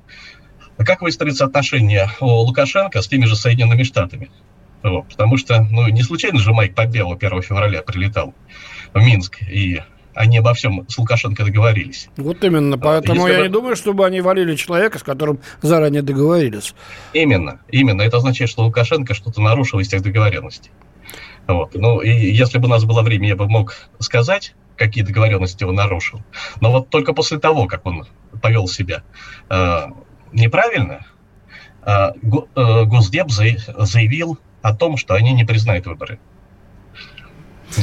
как 0.78 1.00
выстроится 1.00 1.46
отношения 1.46 2.10
Лукашенко 2.20 3.00
с 3.00 3.08
теми 3.08 3.24
же 3.24 3.36
Соединенными 3.36 3.82
Штатами? 3.82 4.30
Вот, 4.82 5.08
потому 5.08 5.36
что, 5.38 5.62
ну, 5.70 5.88
не 5.88 6.02
случайно 6.02 6.38
же 6.38 6.52
Майк 6.52 6.74
Помпео 6.74 7.12
1 7.12 7.42
февраля 7.42 7.82
прилетал 7.82 8.34
в 8.92 9.02
Минск, 9.02 9.42
и 9.42 9.82
они 10.16 10.38
обо 10.38 10.54
всем 10.54 10.86
с 10.88 10.96
Лукашенко 10.98 11.44
договорились. 11.44 12.08
Вот 12.16 12.42
именно, 12.42 12.78
поэтому 12.78 13.20
Если 13.20 13.32
я 13.32 13.38
бы... 13.38 13.42
не 13.44 13.52
думаю, 13.52 13.76
чтобы 13.76 14.06
они 14.06 14.20
валили 14.22 14.56
человека, 14.56 14.98
с 14.98 15.02
которым 15.02 15.40
заранее 15.60 16.02
договорились. 16.02 16.74
Именно, 17.12 17.60
именно. 17.68 18.02
Это 18.02 18.16
означает, 18.16 18.50
что 18.50 18.62
Лукашенко 18.64 19.14
что-то 19.14 19.40
нарушил 19.42 19.78
из 19.78 19.88
тех 19.88 20.02
договоренностей. 20.02 20.70
Вот. 21.46 21.74
Ну, 21.74 22.00
и 22.00 22.10
если 22.10 22.58
бы 22.58 22.66
у 22.66 22.70
нас 22.70 22.84
было 22.84 23.02
время, 23.02 23.28
я 23.28 23.36
бы 23.36 23.46
мог 23.46 23.76
сказать, 23.98 24.54
какие 24.76 25.04
договоренности 25.04 25.64
он 25.64 25.74
нарушил. 25.74 26.22
Но 26.60 26.72
вот 26.72 26.88
только 26.88 27.12
после 27.12 27.38
того, 27.38 27.66
как 27.66 27.84
он 27.86 28.06
повел 28.40 28.68
себя 28.68 29.02
э, 29.50 29.86
неправильно, 30.32 31.06
а, 31.82 32.12
э, 32.12 32.84
Госдеп 32.84 33.30
заявил 33.30 34.38
о 34.62 34.74
том, 34.74 34.96
что 34.96 35.14
они 35.14 35.32
не 35.32 35.44
признают 35.44 35.86
выборы. 35.86 36.18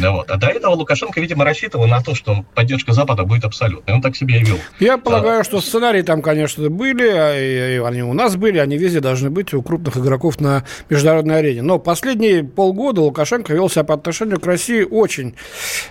Да, 0.01 0.11
вот. 0.11 0.29
А 0.29 0.37
до 0.37 0.47
этого 0.47 0.73
Лукашенко, 0.73 1.19
видимо, 1.21 1.45
рассчитывал 1.45 1.87
на 1.87 2.01
то, 2.01 2.15
что 2.15 2.45
поддержка 2.55 2.93
Запада 2.93 3.23
будет 3.23 3.45
абсолютной. 3.45 3.93
Он 3.93 4.01
так 4.01 4.15
себя 4.15 4.37
и 4.37 4.43
вел. 4.43 4.57
Я 4.79 4.97
полагаю, 4.97 5.41
а, 5.41 5.43
что 5.43 5.61
сценарии 5.61 6.01
там, 6.01 6.21
конечно, 6.21 6.69
были, 6.69 7.07
а 7.07 7.37
и 7.37 7.79
они 7.79 8.03
у 8.03 8.13
нас 8.13 8.35
были, 8.35 8.57
они 8.57 8.77
везде 8.77 8.99
должны 8.99 9.29
быть 9.29 9.53
у 9.53 9.61
крупных 9.61 9.97
игроков 9.97 10.39
на 10.39 10.63
международной 10.89 11.39
арене. 11.39 11.61
Но 11.61 11.79
последние 11.79 12.43
полгода 12.43 13.01
Лукашенко 13.01 13.53
вел 13.53 13.69
себя 13.69 13.83
по 13.83 13.93
отношению 13.93 14.39
к 14.39 14.45
России 14.45 14.83
очень 14.83 15.35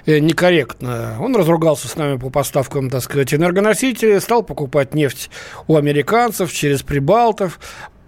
э, 0.07 0.19
некорректно. 0.19 1.17
Он 1.21 1.35
разругался 1.37 1.89
с 1.89 1.97
нами 1.97 2.19
по 2.19 2.31
поставкам, 2.31 2.91
так 2.91 3.03
сказать, 3.03 3.33
энергоносителей, 3.35 4.21
стал 4.21 4.43
покупать 4.43 4.95
нефть 4.95 5.31
у 5.67 5.77
американцев 5.77 6.53
через 6.53 6.83
прибалтов, 6.83 7.61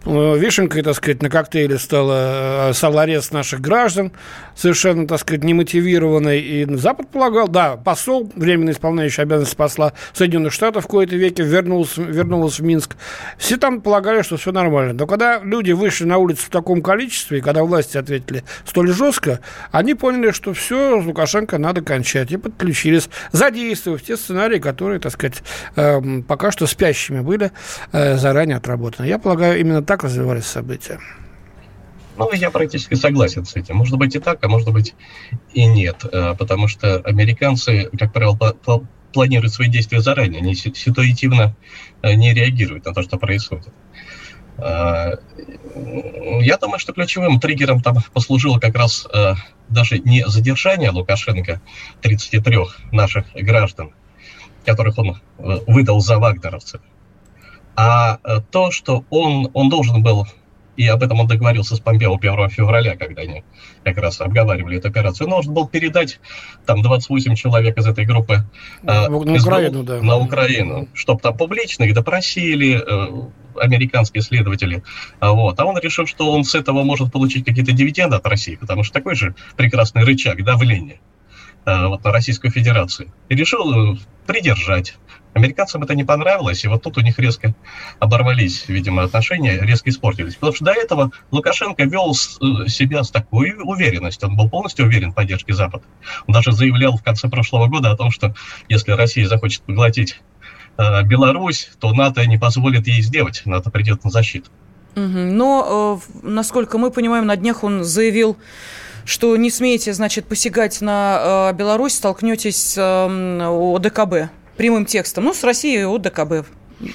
вишенкой, 0.05 0.83
так 0.83 0.95
сказать, 0.95 1.23
на 1.23 1.31
коктейле 1.31 1.79
стала, 1.79 2.71
э, 2.71 2.73
стал 2.75 2.99
арест 2.99 3.33
наших 3.33 3.61
граждан, 3.61 4.13
совершенно, 4.55 5.07
так 5.07 5.21
сказать, 5.21 5.45
немотивированный. 5.45 6.41
И 6.41 6.77
Запад 6.77 7.09
полагал, 7.09 7.49
да, 7.49 7.77
посол, 7.77 8.31
временно 8.37 8.71
исполняющий 8.71 9.23
обязанности 9.23 9.57
посла 9.57 9.93
Соединенных 10.13 10.53
Штатов 10.53 10.85
в 10.85 10.87
кои-то 10.89 11.17
веке 11.17 11.43
вернулся, 11.43 12.03
вернулся 12.03 12.63
в 12.63 12.65
Минск. 12.65 12.97
Все 13.39 13.57
там 13.57 13.81
полагали, 13.81 14.23
что 14.23 14.37
все 14.37 14.53
нормально. 14.53 14.93
Но 14.93 15.07
когда 15.07 15.41
люди 15.43 15.73
вышли 15.73 16.05
на 16.05 16.19
улицу 16.19 16.47
в 16.47 16.51
таком 16.51 16.83
количестве, 16.83 17.39
и 17.39 17.41
когда 17.41 17.65
власти 17.65 17.97
ответили 17.97 18.45
столь 18.65 18.93
жестко, 18.93 19.41
они 19.73 19.95
поняли, 19.95 20.31
что 20.33 20.53
все, 20.53 20.99
Лукашенко 20.99 21.59
надо 21.59 21.83
кончать. 21.83 22.31
И 22.33 22.37
подключились, 22.37 23.09
задействовав 23.33 24.03
те 24.03 24.17
сценарии, 24.17 24.59
которые, 24.59 25.01
так 25.01 25.13
сказать, 25.13 25.43
эм, 25.77 26.23
пока 26.23 26.51
что 26.51 26.67
спящими 26.67 27.21
были, 27.21 27.53
э, 27.93 28.17
заранее 28.17 28.57
отработаны. 28.57 29.07
Я 29.07 29.19
полагаю, 29.19 29.59
именно 29.61 29.83
так 29.83 29.94
так 29.95 30.03
развивались 30.03 30.47
события? 30.47 30.99
Ну, 32.17 32.33
я 32.33 32.51
практически 32.51 32.95
согласен 32.95 33.45
с 33.45 33.55
этим. 33.55 33.77
Может 33.77 33.97
быть 33.97 34.17
и 34.17 34.19
так, 34.19 34.43
а 34.43 34.49
может 34.49 34.73
быть 34.73 34.93
и 35.53 35.67
нет. 35.67 36.05
Э, 36.11 36.35
потому 36.37 36.67
что 36.67 36.97
американцы, 36.97 37.91
как 37.97 38.13
правило, 38.13 38.35
планируют 39.13 39.53
свои 39.53 39.69
действия 39.69 40.01
заранее. 40.01 40.41
Они 40.41 40.57
ситуативно 40.57 41.55
э, 42.03 42.15
не 42.15 42.35
реагируют 42.35 42.87
на 42.87 42.93
то, 42.93 43.03
что 43.03 43.19
происходит. 43.19 43.73
Э, 44.59 45.13
я 46.41 46.57
думаю, 46.57 46.81
что 46.81 46.93
ключевым 46.93 47.39
триггером 47.39 47.81
там 47.81 47.99
послужило 48.13 48.59
как 48.59 48.75
раз 48.75 49.07
даже 49.69 49.99
не 50.01 50.27
задержание 50.27 50.91
Лукашенко 50.91 51.61
33 52.01 52.59
наших 52.91 53.27
граждан, 53.35 53.93
которых 54.65 54.99
он 54.99 55.21
выдал 55.39 56.01
за 56.01 56.19
вагнеровцев, 56.19 56.81
а 57.77 58.19
э, 58.25 58.41
то, 58.51 58.71
что 58.71 59.05
он, 59.11 59.51
он 59.55 59.69
должен 59.69 60.03
был, 60.03 60.27
и 60.77 60.87
об 60.89 61.03
этом 61.03 61.21
он 61.21 61.27
договорился 61.27 61.77
с 61.77 61.81
Помпео 61.81 62.17
1 62.17 62.51
февраля, 62.51 62.97
когда 62.97 63.23
они 63.23 63.45
как 63.85 63.99
раз 63.99 64.21
обговаривали 64.21 64.79
эту 64.79 64.89
операцию, 64.89 65.27
он 65.27 65.31
должен 65.31 65.55
был 65.55 65.69
передать 65.69 66.21
там 66.67 66.83
28 66.83 67.35
человек 67.35 67.79
из 67.79 67.87
этой 67.87 68.05
группы 68.05 68.45
э, 68.83 69.09
на, 69.09 69.17
Украину, 69.17 69.83
да. 69.85 70.01
на 70.01 70.17
Украину, 70.17 70.89
чтобы 70.95 71.21
там 71.21 71.37
публично 71.37 71.85
их 71.85 71.95
допросили, 71.95 72.81
э, 72.81 73.31
американские 73.61 74.23
следователи. 74.23 74.83
А 75.21 75.33
вот. 75.33 75.59
А 75.61 75.65
он 75.65 75.79
решил, 75.79 76.07
что 76.07 76.33
он 76.33 76.45
с 76.45 76.55
этого 76.55 76.83
может 76.83 77.13
получить 77.13 77.45
какие-то 77.45 77.73
дивиденды 77.73 78.17
от 78.17 78.27
России, 78.27 78.57
потому 78.57 78.83
что 78.83 78.95
такой 78.95 79.15
же 79.15 79.35
прекрасный 79.57 80.05
рычаг 80.05 80.43
давления 80.45 81.01
э, 81.65 81.87
вот, 81.87 82.03
на 82.03 82.13
Российскую 82.13 82.51
Федерацию. 82.51 83.13
И 83.29 83.37
решил 83.37 83.97
придержать 84.27 84.97
Американцам 85.35 85.83
это 85.83 85.97
не 85.97 86.05
понравилось, 86.05 86.65
и 86.65 86.69
вот 86.69 86.83
тут 86.83 86.97
у 86.97 87.01
них 87.01 87.19
резко 87.19 87.55
оборвались, 87.99 88.69
видимо, 88.69 89.03
отношения, 89.03 89.59
резко 89.61 89.91
испортились. 89.91 90.35
Потому 90.37 90.55
что 90.55 90.65
до 90.65 90.73
этого 90.73 91.11
Лукашенко 91.33 91.83
вел 91.85 92.13
э, 92.13 92.69
себя 92.69 93.03
с 93.03 93.11
такой 93.11 93.55
уверенностью, 93.59 94.29
он 94.29 94.37
был 94.37 94.49
полностью 94.49 94.87
уверен 94.87 95.11
в 95.11 95.15
поддержке 95.17 95.53
Запада. 95.53 95.85
Он 96.29 96.35
даже 96.35 96.53
заявлял 96.53 96.97
в 96.97 97.03
конце 97.03 97.29
прошлого 97.29 97.67
года 97.67 97.91
о 97.91 97.97
том, 97.97 98.13
что 98.13 98.33
если 98.69 98.93
Россия 98.93 99.27
захочет 99.27 99.63
поглотить 99.63 100.21
э, 100.79 101.03
Беларусь, 101.03 101.69
то 101.81 101.93
НАТО 101.93 102.25
не 102.27 102.39
позволит 102.39 102.87
ей 102.87 103.03
сделать, 103.03 103.43
НАТО 103.45 103.71
придет 103.73 104.05
на 104.05 104.11
защиту. 104.11 104.51
Но, 104.95 106.01
э, 106.01 106.17
насколько 106.23 106.79
мы 106.79 106.93
понимаем, 106.93 107.27
на 107.27 107.35
днях 107.35 107.65
он 107.65 107.83
заявил, 107.83 108.37
что 109.05 109.37
не 109.37 109.51
смеете, 109.51 109.93
значит, 109.95 110.27
посягать 110.27 110.81
на 110.81 111.53
Беларусь, 111.53 111.95
столкнетесь 111.95 112.57
с 112.57 112.79
ОДКБ 112.79 114.31
прямым 114.57 114.87
текстом. 114.87 115.25
Ну, 115.25 115.35
с 115.35 115.43
Россией 115.45 115.85
ОДКБ 115.85 116.47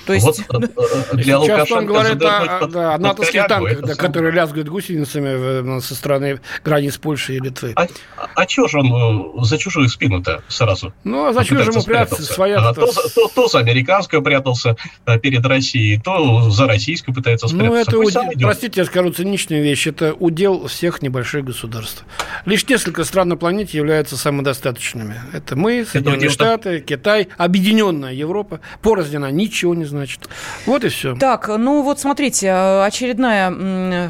то 0.06 0.14
есть... 0.14 0.26
Вот, 0.26 0.40
э, 0.40 0.68
э, 1.12 1.16
для 1.18 1.40
Сейчас 1.40 1.72
он 1.72 1.86
говорит 1.86 2.22
о, 2.22 2.68
да, 2.68 2.96
о 2.96 2.98
натовских 2.98 3.48
танках, 3.48 3.82
да, 3.82 3.96
которые 3.96 4.32
лязгают 4.32 4.68
гусеницами 4.70 5.78
э, 5.78 5.82
со 5.82 5.96
стороны 5.96 6.40
границ 6.64 6.98
Польши 6.98 7.36
и 7.36 7.40
Литвы. 7.40 7.74
А, 7.76 7.88
а 8.36 8.46
чего 8.46 8.68
же 8.68 8.80
он 8.80 9.44
за 9.44 9.58
чужую 9.58 9.90
спину-то 9.90 10.44
сразу? 10.48 10.94
Ну, 11.04 11.28
а 11.28 11.34
зачем 11.34 11.64
же 11.64 11.72
ему 11.72 11.84
прятаться? 11.84 12.24
Своя 12.24 12.60
а, 12.60 12.74
то, 12.74 12.92
то, 13.16 13.28
то 13.28 13.48
за 13.48 13.60
американскую 13.60 14.22
прятался 14.22 14.76
перед 15.22 15.46
Россией, 15.46 16.00
то 16.00 16.50
за 16.50 16.68
российскую 16.68 17.16
пытается 17.16 17.48
спрятаться. 17.48 17.94
Ну, 17.96 18.04
это, 18.06 18.20
уд... 18.20 18.42
простите, 18.42 18.82
я 18.82 18.86
скажу 18.86 19.12
циничную 19.12 19.64
вещь, 19.64 19.88
это 19.88 20.14
удел 20.14 20.68
всех 20.68 21.02
небольших 21.02 21.46
государств. 21.46 22.04
Лишь 22.46 22.68
несколько 22.68 23.04
стран 23.04 23.30
на 23.30 23.38
планете 23.38 23.78
являются 23.78 24.18
самодостаточными. 24.18 25.16
Это 25.34 25.56
мы, 25.56 25.86
Соединенные 25.86 26.30
Штаты, 26.30 26.82
Китай, 26.82 27.30
объединенная 27.38 28.14
Европа, 28.14 28.60
порознена 28.82 29.32
ничего 29.32 29.60
ничего 29.60 29.76
не 29.80 29.86
значит. 29.86 30.30
Вот 30.66 30.84
и 30.84 30.90
все. 30.90 31.16
Так, 31.16 31.48
ну 31.48 31.82
вот 31.82 32.00
смотрите, 32.00 32.48
э, 32.48 32.84
очередная 32.84 33.52
э, 33.52 34.10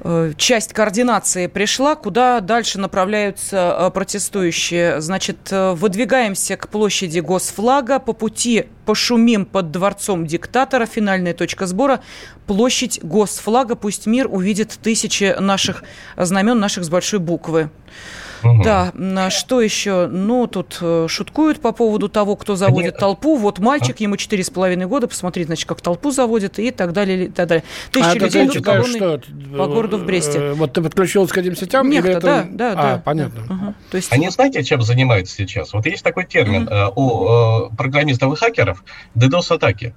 э, 0.00 0.32
часть 0.36 0.72
координации 0.72 1.46
пришла, 1.46 1.96
куда 1.96 2.40
дальше 2.40 2.78
направляются 2.78 3.90
протестующие. 3.92 5.00
Значит, 5.00 5.50
выдвигаемся 5.50 6.56
к 6.56 6.68
площади 6.68 7.20
Госфлага, 7.20 7.98
по 7.98 8.12
пути 8.12 8.66
пошумим 8.86 9.44
под 9.44 9.70
дворцом 9.70 10.26
диктатора, 10.26 10.86
финальная 10.86 11.34
точка 11.34 11.66
сбора, 11.66 12.00
площадь 12.46 13.00
Госфлага, 13.02 13.74
пусть 13.74 14.06
мир 14.06 14.28
увидит 14.30 14.78
тысячи 14.82 15.34
наших 15.40 15.82
знамен, 16.16 16.60
наших 16.60 16.84
с 16.84 16.88
большой 16.88 17.18
буквы. 17.18 17.70
Угу. 18.42 18.62
Да, 18.62 19.30
что 19.30 19.60
еще? 19.60 20.06
Ну, 20.06 20.46
тут 20.46 20.78
э, 20.80 21.06
шуткуют 21.08 21.60
по 21.60 21.72
поводу 21.72 22.08
того, 22.08 22.36
кто 22.36 22.56
заводит 22.56 22.94
Они... 22.94 23.00
толпу. 23.00 23.36
Вот 23.36 23.58
мальчик, 23.58 23.96
а? 23.98 24.02
ему 24.02 24.16
четыре 24.16 24.44
с 24.44 24.50
половиной 24.50 24.86
года, 24.86 25.08
посмотри, 25.08 25.44
значит, 25.44 25.68
как 25.68 25.80
толпу 25.80 26.10
заводит 26.10 26.58
и 26.58 26.70
так 26.70 26.92
далее, 26.92 27.26
и 27.26 27.28
так 27.28 27.48
далее. 27.48 27.64
Тысячи 27.92 28.06
а 28.06 28.14
людей 28.14 28.46
идут 28.46 28.64
колонной 28.64 28.98
что? 28.98 29.20
по 29.56 29.66
городу 29.66 29.98
в 29.98 30.04
Бресте. 30.04 30.38
Э, 30.38 30.52
вот 30.52 30.72
ты 30.72 30.82
подключился 30.82 31.34
к 31.34 31.38
этим 31.38 31.56
сетям? 31.56 31.88
Нехто, 31.88 32.10
это... 32.10 32.20
да, 32.20 32.46
да, 32.50 32.70
а, 32.72 32.74
да. 32.74 33.02
понятно. 33.04 33.42
Угу. 33.42 33.74
То 33.90 33.96
есть... 33.96 34.12
Они 34.12 34.28
знаете, 34.30 34.62
чем 34.62 34.82
занимаются 34.82 35.34
сейчас? 35.34 35.72
Вот 35.72 35.86
есть 35.86 36.02
такой 36.02 36.26
термин 36.26 36.68
угу. 36.68 37.02
у 37.02 37.76
программистов 37.76 38.32
и 38.32 38.36
хакеров– 38.36 38.84
DDoS-атаки. 39.16 39.94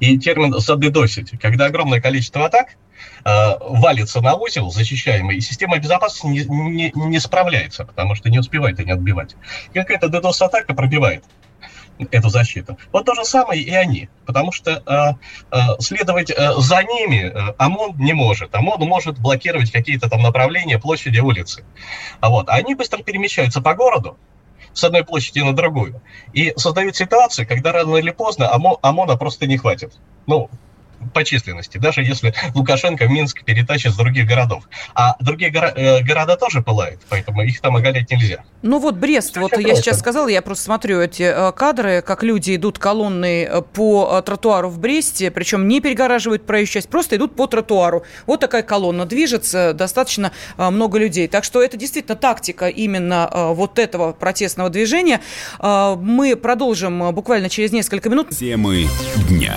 И 0.00 0.18
термин 0.18 0.54
«задедосить», 0.58 1.32
когда 1.40 1.66
огромное 1.66 2.00
количество 2.00 2.46
атак– 2.46 2.68
Э, 2.91 2.91
валится 3.24 4.20
на 4.20 4.34
узел 4.34 4.70
защищаемый, 4.70 5.36
и 5.36 5.40
система 5.40 5.78
безопасности 5.78 6.26
не, 6.26 6.44
не, 6.44 6.92
не 6.94 7.20
справляется, 7.20 7.84
потому 7.84 8.14
что 8.14 8.30
не 8.30 8.38
успевает 8.38 8.80
и 8.80 8.84
не 8.84 8.92
отбивать. 8.92 9.36
Какая-то 9.72 10.08
DDoS-атака 10.08 10.74
пробивает 10.74 11.24
эту 12.10 12.28
защиту. 12.28 12.76
Вот 12.92 13.04
то 13.04 13.14
же 13.14 13.24
самое 13.24 13.60
и 13.60 13.70
они, 13.74 14.08
потому 14.26 14.52
что 14.52 14.82
э, 14.84 15.56
э, 15.56 15.58
следовать 15.78 16.30
э, 16.30 16.52
за 16.58 16.82
ними 16.82 17.30
э, 17.32 17.54
ОМОН 17.58 17.96
не 17.98 18.12
может. 18.12 18.54
ОМОН 18.54 18.80
может 18.80 19.18
блокировать 19.18 19.70
какие-то 19.70 20.08
там 20.08 20.22
направления, 20.22 20.78
площади, 20.78 21.20
улицы. 21.20 21.64
А 22.20 22.30
вот 22.30 22.48
а 22.48 22.54
они 22.54 22.74
быстро 22.74 23.02
перемещаются 23.02 23.60
по 23.60 23.74
городу, 23.74 24.16
с 24.72 24.82
одной 24.84 25.04
площади 25.04 25.40
на 25.40 25.54
другую. 25.54 26.00
И 26.32 26.52
создают 26.56 26.96
ситуацию, 26.96 27.46
когда 27.46 27.72
рано 27.72 27.96
или 27.96 28.10
поздно 28.10 28.52
ОМО, 28.52 28.78
ОМОНа 28.82 29.16
просто 29.16 29.46
не 29.46 29.58
хватит. 29.58 29.92
Ну, 30.26 30.50
по 31.14 31.24
численности, 31.24 31.78
даже 31.78 32.02
если 32.02 32.34
Лукашенко 32.54 33.06
в 33.06 33.10
Минск 33.10 33.44
перетащит 33.44 33.92
с 33.92 33.96
других 33.96 34.26
городов. 34.26 34.68
А 34.94 35.16
другие 35.20 35.50
горо- 35.50 35.72
э, 35.74 36.02
города 36.02 36.36
тоже 36.36 36.62
пылают, 36.62 37.00
поэтому 37.08 37.42
их 37.42 37.60
там 37.60 37.76
оголять 37.76 38.10
нельзя. 38.10 38.44
Ну 38.62 38.78
вот 38.78 38.96
Брест, 38.96 39.36
вот 39.36 39.56
я 39.58 39.74
сейчас 39.74 39.98
сказала, 39.98 40.28
я 40.28 40.42
просто 40.42 40.64
смотрю 40.64 41.00
эти 41.00 41.22
э, 41.22 41.52
кадры, 41.52 42.02
как 42.02 42.22
люди 42.22 42.56
идут 42.56 42.78
колонной 42.78 43.42
э, 43.42 43.62
по 43.62 44.20
тротуару 44.22 44.68
в 44.68 44.78
Бресте, 44.78 45.30
причем 45.30 45.68
не 45.68 45.80
перегораживают 45.80 46.46
проезжую 46.46 46.72
часть, 46.72 46.88
просто 46.88 47.16
идут 47.16 47.34
по 47.34 47.46
тротуару. 47.46 48.04
Вот 48.26 48.40
такая 48.40 48.62
колонна 48.62 49.04
движется, 49.06 49.72
достаточно 49.72 50.32
много 50.56 50.98
людей. 50.98 51.28
Так 51.28 51.44
что 51.44 51.62
это 51.62 51.76
действительно 51.76 52.16
тактика 52.16 52.68
именно 52.68 53.28
вот 53.32 53.78
этого 53.78 54.12
протестного 54.12 54.70
движения. 54.70 55.20
Мы 55.60 56.36
продолжим 56.36 57.12
буквально 57.12 57.48
через 57.48 57.72
несколько 57.72 58.08
минут. 58.08 58.30
Темы 58.30 58.86
дня. 59.28 59.56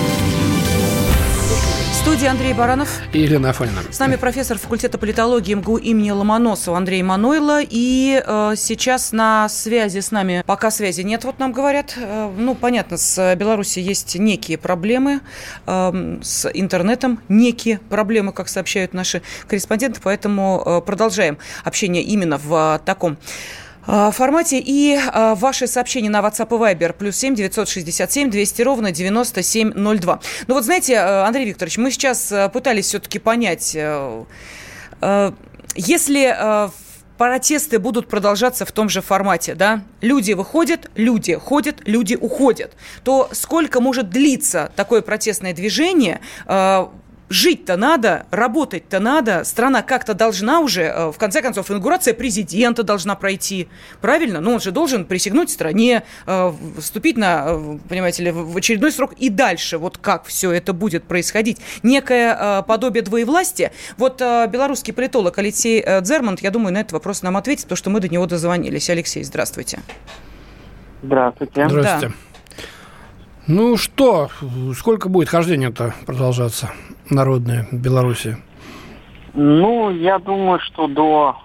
студии 2.01 2.25
Андрей 2.25 2.53
Баранов. 2.53 2.99
И 3.13 3.19
Елена 3.19 3.51
Афонина. 3.51 3.81
С 3.91 3.99
нами 3.99 4.15
профессор 4.15 4.57
факультета 4.57 4.97
политологии 4.97 5.53
МГУ 5.53 5.77
имени 5.77 6.09
Ломоносова 6.09 6.75
Андрей 6.75 7.03
Манойла. 7.03 7.59
И 7.61 8.23
э, 8.25 8.53
сейчас 8.57 9.11
на 9.11 9.47
связи 9.49 9.99
с 9.99 10.09
нами, 10.09 10.43
пока 10.47 10.71
связи 10.71 11.01
нет, 11.01 11.23
вот 11.25 11.37
нам 11.37 11.51
говорят, 11.51 11.93
э, 11.95 12.31
ну, 12.35 12.55
понятно, 12.55 12.97
с 12.97 13.35
Беларусью 13.35 13.83
есть 13.83 14.15
некие 14.15 14.57
проблемы, 14.57 15.21
э, 15.67 16.17
с 16.23 16.49
интернетом 16.51 17.19
некие 17.29 17.77
проблемы, 17.77 18.33
как 18.33 18.49
сообщают 18.49 18.95
наши 18.95 19.21
корреспонденты, 19.47 19.99
поэтому 20.03 20.63
э, 20.65 20.81
продолжаем 20.81 21.37
общение 21.63 22.01
именно 22.01 22.39
в 22.39 22.79
э, 22.79 22.79
таком 22.83 23.17
формате. 23.85 24.59
И 24.59 24.97
а, 24.97 25.35
ваши 25.35 25.67
сообщения 25.67 26.09
на 26.09 26.19
WhatsApp 26.19 26.47
и 26.47 26.75
Viber. 26.75 26.93
Плюс 26.93 27.15
семь 27.15 27.35
девятьсот 27.35 27.69
шестьдесят 27.69 28.11
семь 28.11 28.29
двести 28.29 28.61
ровно 28.61 28.91
девяносто 28.91 29.43
семь 29.43 29.71
ноль 29.73 29.99
два. 29.99 30.19
Ну 30.47 30.53
вот 30.55 30.63
знаете, 30.63 30.97
а, 30.97 31.25
Андрей 31.25 31.45
Викторович, 31.45 31.77
мы 31.77 31.91
сейчас 31.91 32.33
пытались 32.53 32.85
все-таки 32.85 33.19
понять, 33.19 33.77
если 35.75 36.71
протесты 37.17 37.77
будут 37.77 38.07
продолжаться 38.07 38.65
в 38.65 38.71
том 38.71 38.89
же 38.89 39.01
формате, 39.01 39.53
да, 39.53 39.83
люди 40.01 40.33
выходят, 40.33 40.89
люди 40.95 41.35
ходят, 41.35 41.77
люди 41.85 42.17
уходят, 42.19 42.73
то 43.03 43.29
сколько 43.31 43.79
может 43.79 44.09
длиться 44.09 44.71
такое 44.75 45.03
протестное 45.03 45.53
движение, 45.53 46.19
жить-то 47.31 47.77
надо, 47.77 48.25
работать-то 48.31 48.99
надо, 48.99 49.43
страна 49.43 49.81
как-то 49.81 50.13
должна 50.13 50.59
уже, 50.59 50.83
э, 50.83 51.11
в 51.11 51.17
конце 51.17 51.41
концов, 51.41 51.71
инаугурация 51.71 52.13
президента 52.13 52.83
должна 52.83 53.15
пройти, 53.15 53.67
правильно? 54.01 54.41
Ну, 54.41 54.53
он 54.53 54.59
же 54.59 54.71
должен 54.71 55.05
присягнуть 55.05 55.49
стране, 55.49 56.03
э, 56.27 56.53
вступить 56.77 57.17
на, 57.17 57.45
э, 57.47 57.77
понимаете 57.87 58.23
ли, 58.23 58.31
в 58.31 58.55
очередной 58.55 58.91
срок 58.91 59.13
и 59.13 59.29
дальше, 59.29 59.77
вот 59.77 59.97
как 59.97 60.25
все 60.25 60.51
это 60.51 60.73
будет 60.73 61.03
происходить. 61.05 61.57
Некое 61.83 62.61
подобие 62.63 63.01
двоевластия. 63.03 63.71
Вот 63.97 64.19
белорусский 64.19 64.93
политолог 64.93 65.37
Алексей 65.37 65.83
Дзермонт, 66.01 66.41
я 66.41 66.51
думаю, 66.51 66.73
на 66.73 66.79
этот 66.79 66.93
вопрос 66.93 67.21
нам 67.21 67.37
ответит, 67.37 67.63
потому 67.63 67.77
что 67.77 67.89
мы 67.89 67.99
до 67.99 68.09
него 68.09 68.25
дозвонились. 68.25 68.89
Алексей, 68.89 69.23
здравствуйте. 69.23 69.79
Здравствуйте. 71.01 71.67
Здравствуйте. 71.69 72.07
Да. 72.07 72.30
Ну 73.53 73.75
что, 73.75 74.29
сколько 74.77 75.09
будет 75.09 75.27
хождение-то 75.27 75.93
продолжаться? 76.05 76.71
народные 77.11 77.67
в 77.71 77.75
Беларуси? 77.75 78.37
Ну, 79.33 79.91
я 79.91 80.19
думаю, 80.19 80.59
что 80.59 80.87
до 80.87 81.35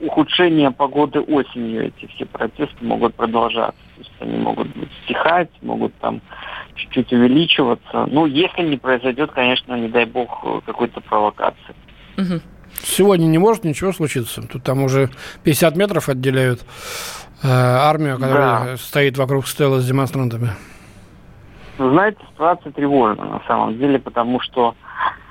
ухудшения 0.00 0.70
погоды 0.70 1.20
осенью 1.20 1.86
эти 1.86 2.06
все 2.14 2.24
протесты 2.24 2.76
могут 2.82 3.14
продолжаться. 3.14 3.80
То 3.96 4.00
есть 4.00 4.12
они 4.20 4.38
могут 4.38 4.68
быть 4.76 4.88
стихать, 5.04 5.50
могут 5.60 5.94
там 5.96 6.22
чуть-чуть 6.74 7.12
увеличиваться. 7.12 8.06
Ну, 8.10 8.26
если 8.26 8.62
не 8.62 8.76
произойдет, 8.78 9.30
конечно, 9.32 9.74
не 9.74 9.88
дай 9.88 10.06
бог, 10.06 10.64
какой-то 10.64 11.00
провокации. 11.00 11.74
Угу. 12.16 12.40
Сегодня 12.82 13.26
не 13.26 13.38
может 13.38 13.64
ничего 13.64 13.92
случиться. 13.92 14.42
Тут 14.42 14.62
там 14.62 14.82
уже 14.82 15.10
50 15.44 15.76
метров 15.76 16.08
отделяют 16.08 16.60
э, 17.42 17.48
армию, 17.48 18.18
которая 18.18 18.64
да. 18.64 18.76
стоит 18.76 19.18
вокруг 19.18 19.46
стела 19.46 19.80
с 19.80 19.86
демонстрантами. 19.86 20.50
Знаете, 21.78 22.18
ситуация 22.32 22.72
тревожна 22.72 23.24
на 23.24 23.40
самом 23.46 23.78
деле, 23.78 23.98
потому 24.00 24.40
что 24.40 24.74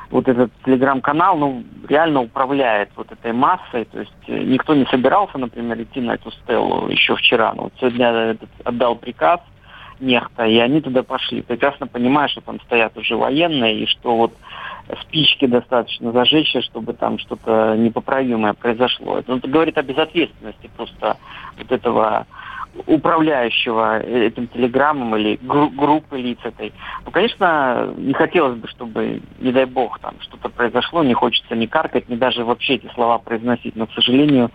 вот 0.09 0.27
этот 0.29 0.51
телеграм-канал, 0.63 1.37
ну, 1.37 1.63
реально 1.87 2.21
управляет 2.21 2.89
вот 2.95 3.11
этой 3.11 3.33
массой. 3.33 3.83
То 3.85 3.99
есть 3.99 4.13
э, 4.27 4.37
никто 4.43 4.73
не 4.73 4.85
собирался, 4.85 5.37
например, 5.37 5.81
идти 5.81 5.99
на 5.99 6.13
эту 6.13 6.31
стелу 6.31 6.87
еще 6.87 7.15
вчера. 7.17 7.53
Но 7.53 7.63
вот 7.63 7.73
сегодня 7.77 8.37
отдал 8.63 8.95
приказ 8.95 9.41
нехта, 9.99 10.45
и 10.45 10.57
они 10.59 10.79
туда 10.79 11.03
пошли. 11.03 11.41
Прекрасно 11.41 11.87
понимая, 11.87 12.29
что 12.29 12.39
там 12.41 12.61
стоят 12.61 12.95
уже 12.97 13.17
военные, 13.17 13.83
и 13.83 13.87
что 13.87 14.15
вот 14.15 14.33
спички 15.01 15.45
достаточно 15.45 16.11
зажечь, 16.13 16.55
чтобы 16.63 16.93
там 16.93 17.19
что-то 17.19 17.75
непоправимое 17.75 18.53
произошло. 18.53 19.17
Это, 19.17 19.35
это 19.35 19.47
говорит 19.47 19.77
о 19.77 19.83
безответственности 19.83 20.69
просто 20.77 21.17
вот 21.57 21.71
этого 21.71 22.25
управляющего 22.85 23.99
этим 23.99 24.47
телеграммом 24.47 25.15
или 25.15 25.39
гру- 25.41 25.69
группы 25.69 26.17
лиц 26.17 26.37
этой. 26.43 26.73
Ну, 27.05 27.11
конечно, 27.11 27.93
не 27.97 28.13
хотелось 28.13 28.57
бы, 28.57 28.67
чтобы, 28.67 29.21
не 29.39 29.51
дай 29.51 29.65
бог, 29.65 29.99
там 29.99 30.15
что-то 30.19 30.49
произошло, 30.49 31.03
не 31.03 31.13
хочется 31.13 31.55
ни 31.55 31.65
каркать, 31.65 32.09
ни 32.09 32.15
даже 32.15 32.43
вообще 32.43 32.75
эти 32.75 32.89
слова 32.93 33.17
произносить, 33.17 33.75
но, 33.75 33.87
к 33.87 33.93
сожалению, 33.93 34.51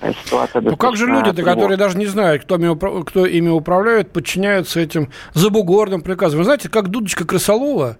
э, 0.00 0.12
ситуация 0.24 0.62
Ну 0.62 0.76
как 0.76 0.96
же 0.96 1.06
люди-то, 1.06 1.42
которые 1.42 1.76
даже 1.76 1.96
не 1.98 2.06
знают, 2.06 2.42
кто 2.42 2.56
ими, 2.56 3.04
кто 3.04 3.26
ими 3.26 3.48
управляет, 3.48 4.12
подчиняются 4.12 4.80
этим 4.80 5.10
забугорным 5.32 6.02
приказам? 6.02 6.38
Вы 6.38 6.44
знаете, 6.44 6.68
как 6.68 6.88
дудочка 6.88 7.26
крысолова, 7.26 7.98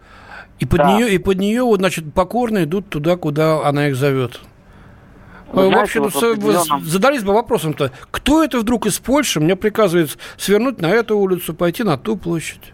и 0.58 0.66
под, 0.66 0.78
да. 0.78 0.92
нее, 0.92 1.14
и 1.14 1.18
под 1.18 1.38
нее, 1.38 1.62
вот, 1.62 1.78
значит, 1.80 2.12
покорно 2.12 2.64
идут 2.64 2.90
туда, 2.90 3.16
куда 3.16 3.66
она 3.66 3.88
их 3.88 3.96
зовет. 3.96 4.40
Вы 5.52 5.64
ну, 5.64 5.70
Вообще, 5.70 6.00
вот 6.00 6.14
определенном... 6.14 6.84
задались 6.84 7.24
бы 7.24 7.32
вопросом-то, 7.34 7.90
кто 8.10 8.44
это 8.44 8.58
вдруг 8.58 8.86
из 8.86 8.98
Польши 9.00 9.40
мне 9.40 9.56
приказывает 9.56 10.16
свернуть 10.36 10.80
на 10.80 10.86
эту 10.86 11.18
улицу, 11.18 11.54
пойти 11.54 11.82
на 11.82 11.98
ту 11.98 12.16
площадь? 12.16 12.72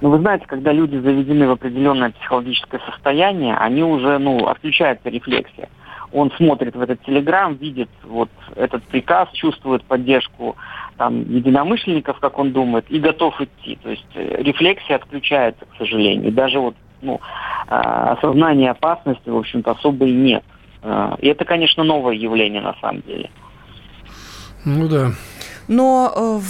Ну, 0.00 0.10
вы 0.10 0.18
знаете, 0.18 0.46
когда 0.46 0.72
люди 0.72 0.96
заведены 0.96 1.46
в 1.46 1.52
определенное 1.52 2.10
психологическое 2.10 2.80
состояние, 2.90 3.56
они 3.56 3.82
уже, 3.82 4.18
ну, 4.18 4.46
отключается 4.46 5.08
рефлексия. 5.10 5.68
Он 6.10 6.30
смотрит 6.32 6.74
в 6.74 6.80
этот 6.80 7.02
телеграм, 7.04 7.54
видит 7.54 7.88
вот 8.02 8.28
этот 8.56 8.82
приказ, 8.84 9.30
чувствует 9.32 9.84
поддержку 9.84 10.56
там 10.96 11.20
единомышленников, 11.22 12.18
как 12.18 12.38
он 12.38 12.52
думает, 12.52 12.86
и 12.90 12.98
готов 12.98 13.40
идти. 13.40 13.78
То 13.82 13.90
есть 13.90 14.06
э, 14.14 14.42
рефлексия 14.42 14.96
отключается, 14.96 15.64
к 15.64 15.78
сожалению. 15.78 16.32
Даже 16.32 16.58
вот 16.58 16.74
ну, 17.00 17.20
а, 17.66 18.12
осознания 18.12 18.70
опасности, 18.70 19.28
в 19.28 19.36
общем-то, 19.36 19.72
особо 19.72 20.06
и 20.06 20.12
нет. 20.12 20.44
А, 20.82 21.16
и 21.20 21.28
это, 21.28 21.44
конечно, 21.44 21.84
новое 21.84 22.14
явление 22.14 22.60
на 22.60 22.74
самом 22.80 23.02
деле. 23.02 23.30
Ну 24.64 24.88
да. 24.88 25.12
Но 25.68 26.12
э, 26.14 26.40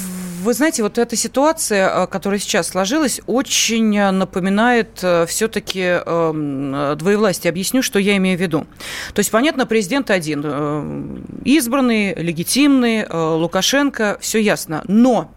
вы 0.43 0.55
знаете, 0.55 0.83
вот 0.83 0.99
эта 0.99 1.17
ситуация, 1.17 1.89
э, 1.89 2.07
которая 2.07 2.41
сейчас 2.41 2.69
сложилась, 2.69 3.21
очень 3.27 4.01
напоминает 4.11 5.01
э, 5.03 5.27
все-таки 5.27 5.81
эм, 5.81 6.97
двоевластие. 6.97 7.51
Объясню, 7.51 7.83
что 7.83 7.99
я 7.99 8.17
имею 8.17 8.39
в 8.39 8.41
виду. 8.41 8.67
То 9.15 9.21
есть, 9.21 9.31
понятно, 9.31 9.67
президент 9.67 10.11
один. 10.11 11.25
Избранный, 11.45 12.15
легитимный, 12.15 13.07
Лукашенко, 13.09 14.19
все 14.21 14.39
ясно. 14.41 14.83
Но 14.89 15.31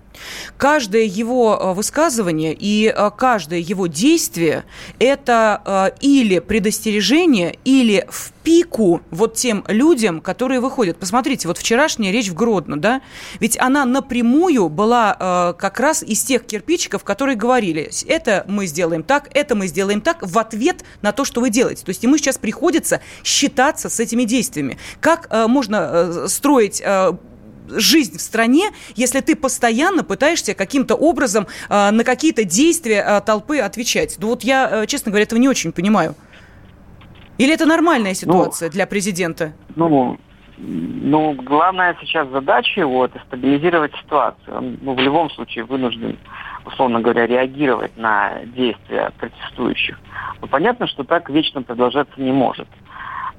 Каждое 0.57 1.03
его 1.03 1.57
э, 1.59 1.74
высказывание 1.74 2.55
и 2.57 2.93
э, 2.95 3.11
каждое 3.18 3.59
его 3.59 3.88
действие– 3.88 4.63
это 4.99 5.61
э, 5.66 5.97
или 6.01 6.39
предостережение, 6.39 7.57
или 7.66 8.05
в 8.09 8.32
пику 8.43 9.01
вот 9.09 9.36
тем 9.36 9.63
людям, 9.68 10.22
которые 10.22 10.59
выходят. 10.59 10.97
Посмотрите, 10.97 11.47
вот 11.47 11.57
вчерашняя 11.57 12.11
речь 12.11 12.30
в 12.30 12.36
Гродно, 12.36 12.80
да, 12.80 13.01
ведь 13.39 13.59
она 13.59 13.86
напрямую 13.86 14.70
была 14.70 15.55
как 15.57 15.80
раз 15.80 16.03
из 16.03 16.24
тех 16.24 16.45
кирпичиков, 16.45 17.03
которые 17.03 17.36
говорили, 17.38 17.89
это 18.07 18.45
мы 18.47 18.68
сделаем 18.68 19.01
так, 19.01 19.30
это 19.34 19.55
мы 19.55 19.66
сделаем 19.66 19.99
так, 19.99 20.20
в 20.22 20.38
ответ 20.38 20.84
на 21.01 21.11
то, 21.11 21.26
что 21.26 21.41
вы 21.41 21.49
делаете. 21.49 21.84
То 21.86 21.89
есть 21.89 22.03
ему 22.03 22.18
сейчас 22.18 22.38
приходится 22.38 23.01
считаться 23.24 23.89
с 23.89 23.99
этими 23.99 24.26
действиями. 24.26 24.78
Как 24.99 25.28
можно 25.47 26.28
строить 26.28 26.84
жизнь 27.70 28.18
в 28.18 28.22
стране, 28.22 28.70
если 28.95 29.22
ты 29.22 29.36
постоянно 29.36 30.03
пытаешься 30.03 30.53
каким-то 30.53 30.95
образом 30.95 31.47
э, 31.70 31.91
на 31.91 32.03
какие-то 32.03 32.43
действия 32.43 33.03
э, 33.05 33.22
толпы 33.22 33.59
отвечать. 33.59 34.18
Ну 34.20 34.28
вот 34.28 34.43
я, 34.43 34.84
э, 34.84 34.88
честно 34.88 35.11
говоря, 35.11 35.24
этого 35.24 35.39
не 35.39 35.49
очень 35.49 35.72
понимаю. 35.72 36.16
Или 37.38 37.53
это 37.53 37.66
нормальная 37.66 38.11
ну, 38.11 38.16
ситуация 38.16 38.70
ну, 38.70 38.74
для 38.74 38.88
президента? 38.88 39.53
Ну, 39.76 40.18
ну, 40.57 41.34
главная 41.34 41.97
сейчас 41.99 42.30
задача 42.30 42.80
его– 42.80 43.05
это 43.07 43.20
стабилизировать 43.28 43.93
ситуацию. 43.95 44.57
Он 44.57 44.78
ну, 44.82 44.93
в 44.93 44.99
любом 44.99 45.30
случае 45.32 45.66
вынужден, 45.66 46.18
условно 46.66 47.01
говоря, 47.01 47.28
реагировать 47.28 47.95
на 47.97 48.39
действия 48.45 49.11
протестующих. 49.18 49.99
Но 50.41 50.47
понятно, 50.47 50.88
что 50.88 51.03
так 51.03 51.30
вечно 51.30 51.61
продолжаться 51.61 52.20
не 52.22 52.32
может. 52.32 52.68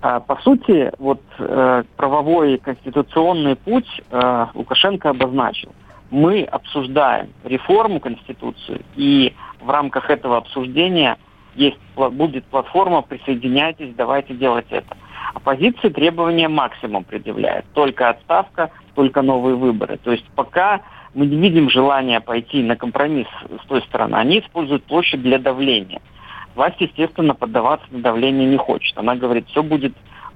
А, 0.03 0.21
по 0.21 0.37
сути, 0.43 0.93
вот 0.99 1.23
э, 1.39 1.85
правовой 1.97 2.59
конституционный 2.59 3.57
путь 3.57 3.89
э, 4.11 4.47
Лукашенко 4.55 5.11
обозначил. 5.11 5.75
Мы 6.11 6.43
обсуждаем 6.45 7.31
реформу 7.45 7.99
Конституции, 7.99 8.83
и 8.95 9.35
в 9.61 9.69
рамках 9.71 10.11
этого 10.11 10.37
обсуждения 10.37 11.17
есть, 11.57 11.79
будет 11.97 12.45
платформа 12.45 13.03
«Присоединяйтесь, 13.03 13.95
давайте 13.97 14.35
делать 14.35 14.67
это». 14.71 14.97
Оппозиция 15.35 15.91
требования 15.91 16.49
максимум 16.49 17.03
предъявляет. 17.03 17.65
Только 17.73 18.11
отставка, 18.11 18.71
только 18.95 19.23
новые 19.23 19.57
выборы. 19.57 19.97
То 19.97 20.13
есть 20.13 20.25
пока 20.37 20.83
мы 21.15 21.27
не 21.27 21.37
видим 21.37 21.71
желания 21.71 22.21
пойти 22.21 22.63
на 22.63 22.77
компромисс 22.77 23.27
с 23.65 23.67
той 23.67 23.83
стороны, 23.83 24.17
они 24.17 24.41
используют 24.41 24.85
площадь 24.85 25.23
для 25.23 25.39
давления– 25.39 26.01
Власть, 26.57 26.81
естественно, 26.81 27.35
поддаваться 27.35 27.87
на 27.91 28.01
давление 28.01 28.49
не 28.49 28.57
хочет. 28.57 28.97
Она 28.97 29.15
говорит, 29.15 29.47
все 29.51 29.63
будет 29.63 29.93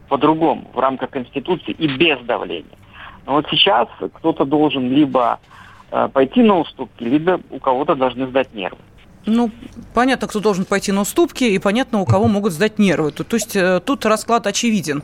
по-другому, 0.09 0.71
в 0.75 0.79
рамках 0.79 1.09
Конституции 1.11 1.73
и 1.73 1.89
без 1.89 2.19
давления. 2.21 2.77
Но 3.27 3.33
вот 3.33 3.47
сейчас 3.51 3.89
кто-то 4.15 4.45
должен 4.45 4.91
либо 4.91 5.41
э, 5.91 6.09
пойти 6.13 6.43
на 6.43 6.59
уступки, 6.59 7.05
либо 7.05 7.41
у 7.51 7.59
кого-то 7.59 7.95
должны 7.95 8.27
сдать 8.27 8.53
нервы. 8.55 8.79
Ну, 9.25 9.51
понятно, 9.95 10.29
кто 10.29 10.41
должен 10.41 10.65
пойти 10.65 10.93
на 10.93 11.03
уступки, 11.03 11.45
и 11.45 11.59
понятно, 11.59 12.01
у 12.01 12.07
кого 12.07 12.27
могут 12.27 12.53
сдать 12.53 12.79
нервы. 12.79 13.13
То, 13.13 13.25
то 13.25 13.37
есть 13.37 13.57
э, 13.57 13.81
тут 13.85 14.05
расклад 14.05 14.47
очевиден. 14.47 15.03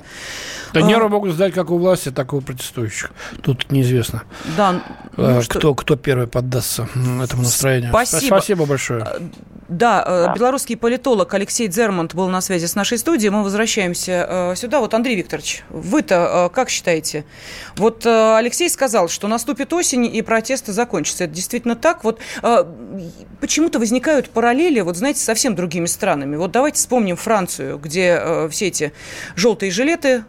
Да, 0.73 0.83
нервы 0.83 1.07
а... 1.07 1.09
могут 1.09 1.33
сдать 1.33 1.53
как 1.55 1.71
у 1.71 1.79
власти, 1.79 2.11
так 2.11 2.33
и 2.33 2.37
у 2.37 2.41
протестующих. 2.41 3.11
Тут 3.43 3.71
неизвестно, 3.71 4.25
да, 4.57 4.73
ну, 4.73 4.81
а, 5.17 5.41
кто, 5.43 5.61
что... 5.61 5.75
кто 5.75 5.97
первый 5.97 6.27
поддастся 6.27 6.89
этому 7.23 7.43
настроению. 7.43 7.91
Спасибо. 7.91 8.27
Спасибо 8.27 8.67
большое. 8.67 9.03
А, 9.03 9.19
да, 9.69 10.05
э, 10.07 10.25
да, 10.27 10.35
белорусский 10.35 10.77
политолог 10.77 11.35
Алексей 11.35 11.67
Дзермонт 11.69 12.15
был 12.15 12.29
на 12.29 12.41
связи 12.41 12.67
с 12.67 12.75
нашей 12.75 12.99
студией. 12.99 13.31
Мы 13.31 13.43
возвращаемся 13.43 14.55
сюда. 14.57 14.81
Вот, 14.81 14.95
Андрей 14.95 15.17
Викторович, 15.17 15.65
вы-то 15.71 16.51
как 16.55 16.71
считаете? 16.71 17.25
Вот 17.77 18.07
Алексей 18.07 18.71
сказал, 18.71 19.09
что 19.09 19.27
наступит 19.27 19.73
осень 19.73 20.07
и 20.07 20.23
протесты 20.23 20.73
закончатся. 20.73 21.25
Это 21.25 21.35
действительно 21.35 21.75
так? 21.75 22.05
Вот 22.05 22.21
почему-то 23.41 23.79
возникают 23.79 24.31
параллели, 24.31 24.81
вот 24.81 24.97
знаете, 24.97 25.21
совсем 25.21 25.55
другими 25.55 25.87
странами. 25.87 26.37
Вот 26.37 26.53
давайте 26.53 26.79
вспомним 26.79 27.17
Францию, 27.17 27.79
где 27.79 28.19
э, 28.21 28.49
все 28.51 28.69
эти 28.69 28.93
желтые 29.35 29.71
жилеты... 29.71 30.25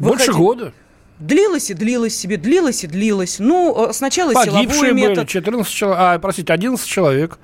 Больше 0.00 0.32
года. 0.32 0.72
Длилось 1.20 1.68
и 1.68 1.74
длилось 1.74 2.16
себе, 2.16 2.38
длилось 2.38 2.82
и 2.82 2.86
длилось. 2.86 3.36
Ну, 3.38 3.90
э, 3.90 3.92
сначала 3.92 4.32
Погибшие 4.32 4.68
силовой 4.70 4.92
метод. 4.94 5.16
были, 5.16 5.26
14 5.26 5.70
человек, 5.70 5.98
а, 6.00 6.18
простите, 6.18 6.50
11 6.50 6.86
человек. 6.86 7.38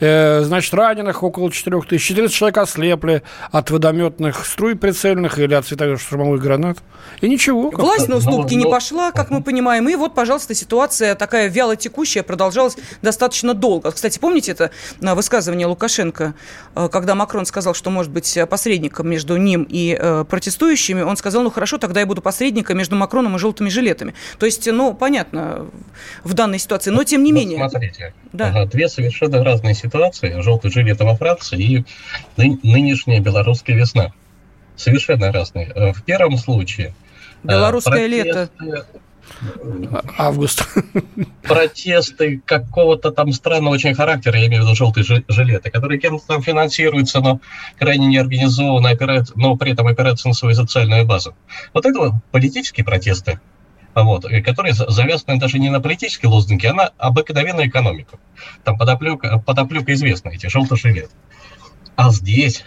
Э, 0.00 0.42
значит, 0.42 0.74
раненых 0.74 1.22
около 1.22 1.50
4 1.50 1.80
тысяч. 1.88 2.08
14 2.08 2.36
человек 2.36 2.58
ослепли 2.58 3.22
от 3.50 3.70
водометных 3.70 4.44
струй 4.44 4.76
прицельных 4.76 5.38
или 5.38 5.54
от 5.54 5.66
световых 5.66 6.42
гранат. 6.42 6.78
И 7.22 7.28
ничего. 7.28 7.70
Власть 7.70 8.08
на 8.08 8.16
уступки 8.16 8.52
не 8.52 8.66
пошла, 8.66 9.12
как 9.12 9.30
мы 9.30 9.42
понимаем. 9.42 9.88
И 9.88 9.94
вот, 9.94 10.14
пожалуйста, 10.14 10.54
ситуация 10.54 11.14
такая 11.14 11.48
вяло 11.48 11.74
текущая 11.74 12.22
продолжалась 12.22 12.76
достаточно 13.00 13.54
долго. 13.54 13.92
Кстати, 13.92 14.18
помните 14.18 14.52
это 14.52 14.70
э, 15.00 15.14
высказывание 15.14 15.66
Лукашенко, 15.66 16.34
э, 16.74 16.88
когда 16.92 17.14
Макрон 17.14 17.46
сказал, 17.46 17.72
что 17.72 17.88
может 17.88 18.12
быть 18.12 18.38
посредником 18.50 19.08
между 19.08 19.38
ним 19.38 19.66
и 19.70 19.98
протестующими? 20.28 21.00
Он 21.00 21.16
сказал, 21.16 21.42
ну 21.42 21.50
хорошо, 21.50 21.78
тогда 21.78 22.00
я 22.00 22.06
буду 22.06 22.20
посредником 22.20 22.76
между 22.76 22.94
Макроном 22.94 23.21
Макроном 23.22 23.36
и 23.36 23.38
желтыми 23.38 23.68
жилетами. 23.68 24.14
То 24.38 24.46
есть, 24.46 24.66
ну, 24.70 24.94
понятно 24.94 25.66
в 26.24 26.34
данной 26.34 26.58
ситуации, 26.58 26.90
но 26.90 27.04
тем 27.04 27.22
не 27.24 27.32
вот 27.32 27.38
менее. 27.38 27.68
Смотрите, 27.68 28.14
да. 28.32 28.66
две 28.66 28.88
совершенно 28.88 29.44
разные 29.44 29.74
ситуации. 29.74 30.40
Желтый 30.40 30.70
жилет 30.70 31.00
во 31.00 31.16
Франции 31.16 31.62
и 31.62 31.84
ны- 32.36 32.58
нынешняя 32.62 33.20
белорусская 33.20 33.74
весна. 33.74 34.12
Совершенно 34.76 35.30
разные. 35.32 35.70
Э, 35.74 35.92
в 35.92 36.02
первом 36.02 36.38
случае... 36.38 36.94
Э, 37.44 37.48
Белорусское 37.48 38.06
лето 38.06 38.48
август. 40.18 40.66
Протесты 41.42 42.42
какого-то 42.44 43.10
там 43.10 43.32
странного 43.32 43.74
очень 43.74 43.94
характера, 43.94 44.38
я 44.38 44.46
имею 44.46 44.62
в 44.62 44.66
виду 44.66 44.76
желтые 44.76 45.04
жилеты, 45.28 45.70
которые 45.70 46.00
кем-то 46.00 46.26
там 46.26 46.42
финансируются, 46.42 47.20
но 47.20 47.40
крайне 47.78 48.06
неорганизованно, 48.06 48.90
но 49.34 49.56
при 49.56 49.72
этом 49.72 49.86
опираются 49.86 50.28
на 50.28 50.34
свою 50.34 50.54
социальную 50.54 51.04
базу. 51.04 51.34
Вот 51.72 51.86
это 51.86 51.98
вот 51.98 52.12
политические 52.30 52.84
протесты, 52.84 53.40
вот, 53.94 54.24
которые 54.44 54.74
завязаны 54.74 55.38
даже 55.38 55.58
не 55.58 55.70
на 55.70 55.80
политические 55.80 56.30
лозунги, 56.30 56.66
а 56.66 56.74
на 56.74 56.86
обыкновенную 56.98 57.68
экономику. 57.68 58.18
Там 58.64 58.78
подоплека, 58.78 59.38
подоплека 59.38 59.92
известна, 59.92 60.30
эти 60.30 60.46
желтые 60.46 60.78
жилеты. 60.78 61.10
А 61.96 62.10
здесь 62.10 62.64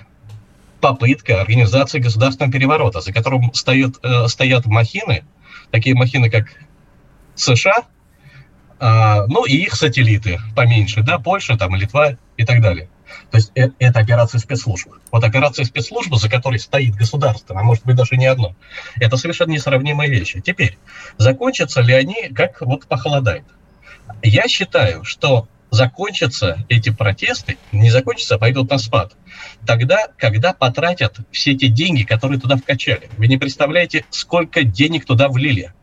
попытка 0.82 1.42
организации 1.42 2.00
государственного 2.00 2.52
переворота, 2.52 3.02
за 3.02 3.12
которым 3.12 3.52
стоят, 3.54 3.96
э, 4.04 4.28
стоят 4.28 4.68
махины, 4.68 5.24
такие 5.72 5.96
махины, 5.96 6.30
как 6.30 6.48
США, 7.36 7.84
а, 8.80 9.26
ну 9.28 9.46
и 9.46 9.56
их 9.56 9.76
сателлиты 9.76 10.40
поменьше, 10.56 11.02
да, 11.02 11.20
Польша, 11.20 11.58
там, 11.58 11.76
Литва 11.76 12.18
и 12.38 12.46
так 12.46 12.62
далее. 12.62 12.90
То 13.32 13.38
есть 13.38 13.52
это, 13.56 13.74
это 13.80 14.00
операция 14.00 14.40
спецслужб. 14.40 14.90
Вот 15.12 15.24
операция 15.24 15.66
спецслужбы, 15.66 16.18
за 16.18 16.30
которой 16.30 16.60
стоит 16.60 16.96
государство, 16.96 17.60
а 17.60 17.64
может 17.64 17.86
быть 17.86 17.96
даже 17.96 18.18
не 18.18 18.26
одно, 18.26 18.56
это 19.00 19.18
совершенно 19.18 19.52
несравнимые 19.52 20.10
вещи. 20.10 20.42
Теперь, 20.42 20.78
закончатся 21.18 21.82
ли 21.82 21.94
они, 21.94 22.30
как 22.34 22.62
вот 22.62 22.88
похолодает? 22.88 23.46
Я 24.22 24.48
считаю, 24.48 25.04
что 25.04 25.48
закончатся 25.72 26.66
эти 26.70 26.90
протесты, 26.90 27.58
не 27.72 27.90
закончатся, 27.90 28.36
а 28.36 28.38
пойдут 28.38 28.70
на 28.70 28.78
спад. 28.78 29.14
Тогда, 29.66 30.08
когда 30.18 30.54
потратят 30.54 31.18
все 31.32 31.52
эти 31.52 31.68
деньги, 31.68 32.04
которые 32.04 32.40
туда 32.40 32.56
вкачали. 32.56 33.10
Вы 33.18 33.28
не 33.28 33.38
представляете, 33.38 34.06
сколько 34.10 34.64
денег 34.64 35.06
туда 35.06 35.28
влили 35.30 35.74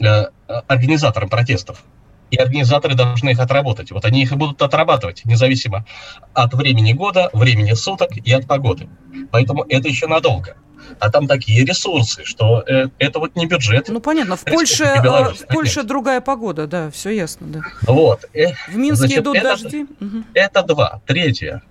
э, 0.00 0.26
организаторам 0.68 1.28
протестов. 1.28 1.82
И 2.30 2.36
организаторы 2.36 2.94
должны 2.94 3.30
их 3.30 3.38
отработать. 3.38 3.92
Вот 3.92 4.04
они 4.04 4.22
их 4.22 4.32
и 4.32 4.36
будут 4.36 4.60
отрабатывать, 4.62 5.24
независимо 5.24 5.84
от 6.32 6.54
времени 6.54 6.92
года, 6.92 7.30
времени 7.32 7.74
суток 7.74 8.16
и 8.16 8.32
от 8.32 8.46
погоды. 8.46 8.88
Поэтому 9.30 9.64
это 9.68 9.88
еще 9.88 10.06
надолго 10.06 10.56
а 10.98 11.10
там 11.10 11.26
такие 11.26 11.64
ресурсы, 11.64 12.24
что 12.24 12.62
э, 12.66 12.88
это 12.98 13.18
вот 13.18 13.36
не 13.36 13.46
бюджет. 13.46 13.88
Ну 13.88 14.00
понятно, 14.00 14.36
в 14.36 14.44
Польше, 14.44 14.84
э, 14.84 15.02
в 15.02 15.46
Польше 15.48 15.82
другая 15.82 16.20
погода, 16.20 16.66
да, 16.66 16.90
все 16.90 17.10
ясно, 17.10 17.46
да. 17.46 17.60
Вот. 17.82 18.24
Э, 18.34 18.52
в 18.68 18.76
Минске 18.76 19.06
значит, 19.06 19.18
идут 19.18 19.36
это, 19.36 19.48
дожди. 19.48 19.86
Это 20.34 20.62
два. 20.62 21.00
Третье. 21.06 21.62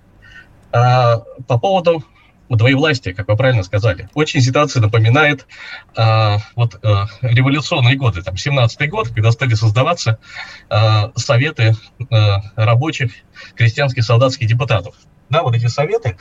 А, 0.71 1.19
по 1.47 1.59
поводу 1.59 2.03
двоевластия, 2.49 3.13
как 3.13 3.27
вы 3.27 3.35
правильно 3.35 3.63
сказали. 3.63 4.09
Очень 4.13 4.41
ситуация 4.41 4.81
напоминает 4.81 5.45
а, 5.95 6.37
вот 6.55 6.79
а, 6.83 7.07
революционные 7.21 7.95
годы, 7.95 8.21
там 8.21 8.35
17-й 8.35 8.87
год, 8.87 9.09
когда 9.09 9.31
стали 9.31 9.53
создаваться 9.53 10.19
а, 10.69 11.11
советы 11.15 11.75
а, 12.09 12.41
рабочих, 12.55 13.11
крестьянских, 13.55 14.03
солдатских 14.03 14.47
депутатов. 14.47 14.95
Да, 15.29 15.41
вот 15.41 15.55
эти 15.55 15.67
советы 15.67 16.17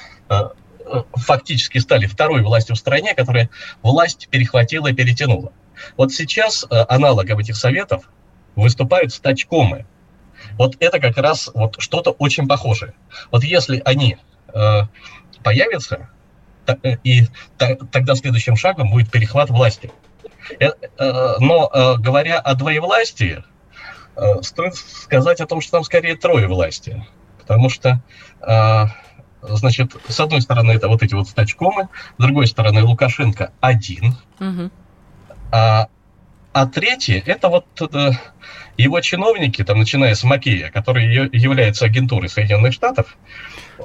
фактически 1.14 1.78
стали 1.78 2.06
второй 2.06 2.42
властью 2.42 2.76
в 2.76 2.78
стране, 2.78 3.14
которая 3.14 3.50
власть 3.82 4.28
перехватила 4.30 4.88
и 4.88 4.92
перетянула. 4.94 5.52
Вот 5.96 6.12
сейчас 6.12 6.64
э, 6.64 6.84
аналогом 6.88 7.38
этих 7.38 7.56
советов 7.56 8.08
выступают 8.54 9.12
стачкомы. 9.12 9.86
Вот 10.58 10.76
это 10.80 10.98
как 10.98 11.16
раз 11.16 11.50
вот 11.54 11.76
что-то 11.78 12.10
очень 12.10 12.46
похожее. 12.46 12.94
Вот 13.30 13.44
если 13.44 13.82
они 13.84 14.18
э, 14.52 14.80
появятся, 15.42 16.08
э, 16.66 16.96
и 17.04 17.26
тогда 17.58 18.14
следующим 18.14 18.56
шагом 18.56 18.90
будет 18.90 19.10
перехват 19.10 19.50
власти. 19.50 19.90
Э, 20.58 20.70
но 21.38 21.96
говоря 21.98 22.38
о 22.38 22.54
двоевластии, 22.54 23.44
стоит 24.42 24.74
сказать 24.74 25.40
о 25.40 25.46
том, 25.46 25.60
что 25.62 25.72
там 25.72 25.84
скорее 25.84 26.16
трое 26.16 26.46
власти. 26.46 27.06
Потому 27.38 27.70
что, 27.70 28.02
значит, 29.42 29.96
с 30.08 30.18
одной 30.20 30.40
стороны 30.40 30.72
это 30.72 30.88
вот 30.88 31.02
эти 31.02 31.14
вот 31.14 31.28
стачкомы, 31.28 31.88
с 32.18 32.22
другой 32.22 32.46
стороны 32.46 32.82
Лукашенко 32.82 33.52
один, 33.60 34.16
Мгм. 34.38 34.70
а, 35.50 35.88
а 36.52 36.66
третье 36.66 37.22
это 37.26 37.48
вот 37.48 37.66
э, 37.80 38.10
его 38.76 39.00
чиновники, 39.00 39.64
там, 39.64 39.78
начиная 39.78 40.14
с 40.14 40.22
Макея, 40.24 40.70
который 40.70 41.04
является 41.36 41.84
агентурой 41.86 42.28
Соединенных 42.28 42.72
Штатов. 42.72 43.16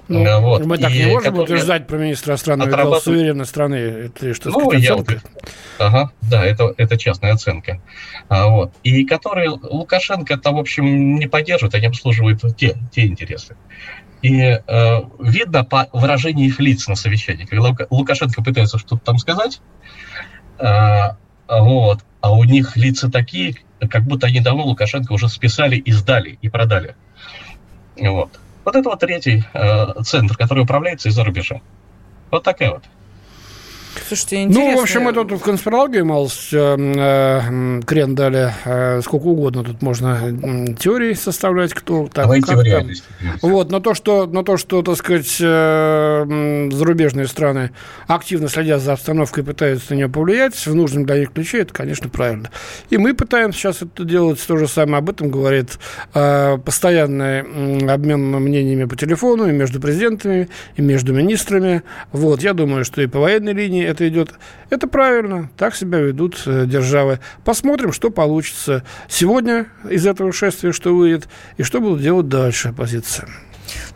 Ну, 0.10 0.24
э, 0.24 0.40
вот, 0.40 0.66
мы 0.66 0.78
так 0.78 0.92
и 0.92 1.00
не 1.06 1.06
можем 1.08 1.40
утверждать 1.40 1.88
про 1.88 1.98
министра 1.98 2.32
иностранных 2.32 2.68
дел 2.68 2.76
отрабатывают- 2.76 3.04
суверенной 3.04 3.46
страны. 3.46 3.76
Это 3.76 4.34
что, 4.34 4.50
Ну, 4.50 4.60
сказать, 4.70 4.84
я 4.84 4.94
оценка? 4.94 5.22
вот- 5.34 5.52
Ага, 5.80 6.12
да, 6.22 6.46
это, 6.46 6.74
это 6.78 6.98
частная 6.98 7.34
оценка. 7.34 7.82
А, 8.30 8.48
вот. 8.48 8.74
И 8.84 9.06
которые 9.06 9.50
Лукашенко-то, 9.50 10.52
в 10.52 10.58
общем, 10.58 11.16
не 11.16 11.28
поддерживает, 11.28 11.74
они 11.76 11.88
обслуживают 11.88 12.42
те, 12.58 12.78
те 12.92 13.06
интересы. 13.08 13.56
И 14.22 14.40
э, 14.42 14.62
видно 15.20 15.64
по 15.64 15.88
выражению 15.94 16.48
их 16.48 16.60
лиц 16.60 16.88
на 16.88 16.96
совещании, 16.96 17.46
когда 17.46 17.70
Лука- 17.70 17.88
Лукашенко 17.90 18.44
пытается 18.44 18.80
что-то 18.80 19.04
там 19.04 19.18
сказать, 19.18 19.62
э, 20.60 21.10
вот, 21.48 22.04
а 22.22 22.32
у 22.32 22.44
них 22.44 22.76
лица 22.76 23.12
такие, 23.12 23.56
как 23.90 24.04
будто 24.04 24.28
они 24.28 24.40
давно 24.40 24.64
Лукашенко 24.64 25.12
уже 25.14 25.30
списали 25.30 25.76
и 25.76 25.92
сдали, 25.92 26.40
и 26.42 26.50
продали. 26.50 26.96
Вот. 27.96 28.40
Вот 28.66 28.76
это 28.76 28.90
вот 28.90 29.00
третий 29.00 29.44
э, 29.54 30.02
центр, 30.04 30.36
который 30.36 30.64
управляется 30.64 31.10
из-за 31.10 31.24
рубежа. 31.24 31.62
Вот 32.32 32.44
такая 32.44 32.72
вот. 32.72 32.84
Слушайте, 34.08 34.44
интересно. 34.44 34.72
Ну, 34.72 34.78
в 34.78 34.82
общем, 34.82 35.02
мы 35.04 35.14
тут 35.14 35.32
в 35.32 35.40
конспирологию 35.40 36.06
малость 36.06 36.50
э, 36.54 36.58
э, 36.78 37.82
крен 37.86 38.16
дали. 38.16 38.54
э, 38.66 39.02
сколько 39.02 39.26
угодно 39.26 39.64
тут 39.64 39.82
можно 39.82 40.20
м, 40.24 40.76
теории 40.76 41.14
составлять, 41.14 41.74
кто 41.74 42.08
там, 42.08 42.26
Давайте 42.26 42.48
как 42.48 42.56
в 42.56 42.58
там. 42.60 42.66
реальность. 42.66 43.04
Вот, 43.42 43.72
но 43.72 43.80
то, 43.80 43.94
что, 43.94 44.26
но 44.26 44.44
то, 44.44 44.58
что, 44.58 44.82
так 44.82 44.96
сказать, 44.98 45.38
э, 45.40 46.70
зарубежные 46.72 47.28
страны 47.28 47.72
активно 48.08 48.50
следят 48.50 48.82
за 48.82 48.94
обстановкой 48.94 49.44
и 49.44 49.46
пытаются 49.46 49.94
на 49.94 49.98
нее 49.98 50.10
повлиять 50.10 50.56
в 50.56 50.74
нужном 50.76 51.06
для 51.06 51.20
них 51.20 51.32
ключе, 51.34 51.60
это, 51.62 51.74
конечно, 51.74 52.10
правильно. 52.10 52.50
И 52.90 52.98
мы 52.98 53.14
пытаемся 53.14 53.60
сейчас 53.60 53.82
это 53.82 54.04
делать, 54.04 54.40
то 54.46 54.58
же 54.58 54.68
самое 54.68 54.98
об 54.98 55.10
этом 55.10 55.30
говорит 55.30 55.78
э, 56.14 56.58
постоянный 56.64 57.40
м, 57.40 57.90
обмен 57.90 58.22
мнениями 58.32 58.86
по 58.86 58.96
телефону 58.96 59.48
и 59.48 59.52
между 59.52 59.80
президентами, 59.80 60.50
и 60.76 60.82
между 60.82 61.14
министрами. 61.14 61.84
Вот, 62.12 62.42
я 62.44 62.54
думаю, 62.54 62.86
что 62.86 63.02
и 63.02 63.08
по 63.08 63.20
военной 63.20 63.54
линии 63.54 63.87
это 63.88 64.08
идет. 64.08 64.34
Это 64.70 64.88
правильно, 64.88 65.50
так 65.58 65.76
себя 65.76 66.00
ведут 66.00 66.44
э, 66.46 66.66
державы. 66.66 67.20
Посмотрим, 67.46 67.94
что 67.94 68.10
получится 68.10 68.84
сегодня 69.08 69.68
из 69.90 70.06
этого 70.06 70.34
шествия, 70.34 70.74
что 70.74 70.94
выйдет, 70.94 71.28
и 71.58 71.64
что 71.64 71.80
будут 71.80 72.02
делать 72.02 72.28
дальше 72.28 72.70
оппозиция. 72.70 73.28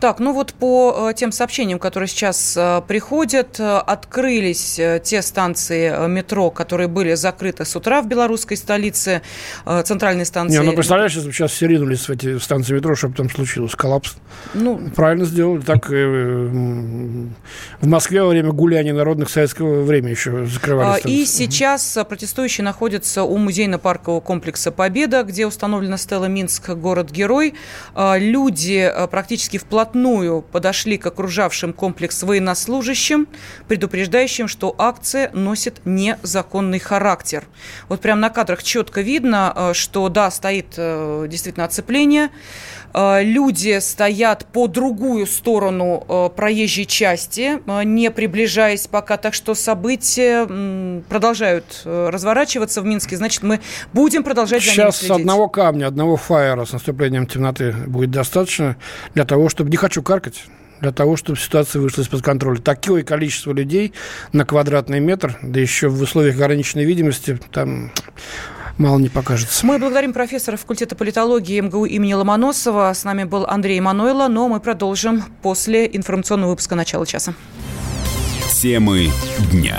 Так, 0.00 0.18
ну 0.18 0.32
вот 0.32 0.52
по 0.54 1.10
э, 1.10 1.14
тем 1.14 1.32
сообщениям, 1.32 1.78
которые 1.78 2.08
сейчас 2.08 2.56
э, 2.56 2.82
приходят, 2.86 3.58
э, 3.60 3.78
открылись 3.78 4.80
те 5.02 5.22
станции 5.22 6.08
метро, 6.08 6.50
которые 6.50 6.88
были 6.88 7.14
закрыты 7.14 7.64
с 7.64 7.76
утра 7.76 8.02
в 8.02 8.08
белорусской 8.08 8.56
столице, 8.56 9.22
центральной 9.84 10.26
станции. 10.26 10.58
Не, 10.58 10.64
ну 10.64 10.72
представляешь, 10.72 11.14
если 11.14 11.28
бы 11.28 11.32
сейчас 11.34 11.52
все 11.52 11.66
ринулись 11.66 12.08
в 12.08 12.10
эти 12.10 12.38
станции 12.38 12.74
метро, 12.74 12.94
чтобы 12.94 13.14
там 13.14 13.30
случилось 13.30 13.74
коллапс. 13.74 14.14
Ну, 14.54 14.90
Правильно 14.94 15.24
сделали. 15.24 15.60
Так 15.60 15.88
в 15.88 17.32
Москве 17.86 18.22
во 18.22 18.28
время 18.28 18.52
гуляния 18.52 18.92
народных 18.92 19.30
советского 19.30 19.82
времени 19.82 20.10
еще 20.10 20.46
закрывали 20.46 20.88
А, 20.88 20.98
станции. 20.98 21.20
И 21.20 21.24
сейчас 21.24 21.98
протестующие 22.08 22.64
находятся 22.64 23.22
у 23.24 23.36
музейно-паркового 23.36 24.20
комплекса 24.20 24.72
«Победа», 24.72 25.22
где 25.22 25.46
установлена 25.46 25.96
стела 25.96 26.26
«Минск. 26.26 26.70
Город-герой». 26.70 27.54
А, 27.94 28.16
Люди 28.18 28.92
практически 29.10 29.58
вплотную 29.62 30.42
подошли 30.42 30.98
к 30.98 31.06
окружавшим 31.06 31.72
комплекс 31.72 32.22
военнослужащим, 32.22 33.28
предупреждающим, 33.68 34.48
что 34.48 34.74
акция 34.78 35.30
носит 35.32 35.80
незаконный 35.84 36.78
характер. 36.78 37.44
Вот 37.88 38.00
прямо 38.00 38.20
на 38.20 38.30
кадрах 38.30 38.62
четко 38.62 39.00
видно, 39.00 39.52
а, 39.54 39.74
что 39.74 40.08
да, 40.08 40.30
стоит 40.30 40.74
э, 40.76 41.26
действительно 41.28 41.64
оцепление, 41.64 42.28
Э, 42.28 42.81
Люди 42.94 43.78
стоят 43.80 44.46
по 44.52 44.68
другую 44.68 45.26
сторону 45.26 46.04
э, 46.08 46.28
проезжей 46.34 46.84
части, 46.84 47.58
э, 47.66 47.84
не 47.84 48.10
приближаясь 48.10 48.86
пока. 48.86 49.16
Так 49.16 49.32
что 49.32 49.54
события 49.54 50.46
продолжают 51.08 51.82
э, 51.84 52.10
разворачиваться 52.10 52.82
в 52.82 52.84
Минске. 52.84 53.16
Значит, 53.16 53.42
мы 53.42 53.60
будем 53.92 54.22
продолжать 54.24 54.62
за 54.62 54.70
ними 54.70 54.90
Сейчас 54.90 55.10
одного 55.10 55.48
камня, 55.48 55.86
одного 55.86 56.16
фаера 56.16 56.64
с 56.64 56.72
наступлением 56.72 57.26
темноты 57.26 57.72
будет 57.72 58.10
достаточно 58.10 58.76
для 59.14 59.24
того, 59.24 59.48
чтобы... 59.48 59.70
Не 59.70 59.76
хочу 59.76 60.02
каркать 60.02 60.44
для 60.82 60.90
того, 60.90 61.16
чтобы 61.16 61.38
ситуация 61.38 61.80
вышла 61.80 62.02
из-под 62.02 62.22
контроля. 62.22 62.58
Такое 62.58 63.04
количество 63.04 63.52
людей 63.52 63.94
на 64.32 64.44
квадратный 64.44 64.98
метр, 64.98 65.38
да 65.40 65.60
еще 65.60 65.88
в 65.88 66.02
условиях 66.02 66.34
ограниченной 66.34 66.84
видимости, 66.84 67.38
там 67.52 67.92
мало 68.78 68.98
не 68.98 69.08
покажется. 69.08 69.64
Мы 69.66 69.78
благодарим 69.78 70.12
профессора 70.12 70.56
факультета 70.56 70.96
политологии 70.96 71.60
МГУ 71.60 71.86
имени 71.86 72.14
Ломоносова. 72.14 72.92
С 72.92 73.04
нами 73.04 73.24
был 73.24 73.44
Андрей 73.46 73.80
Мануйло, 73.80 74.28
но 74.28 74.48
мы 74.48 74.60
продолжим 74.60 75.22
после 75.42 75.88
информационного 75.92 76.50
выпуска 76.50 76.74
начала 76.74 77.06
часа. 77.06 77.34
Темы 78.60 79.10
дня. 79.50 79.78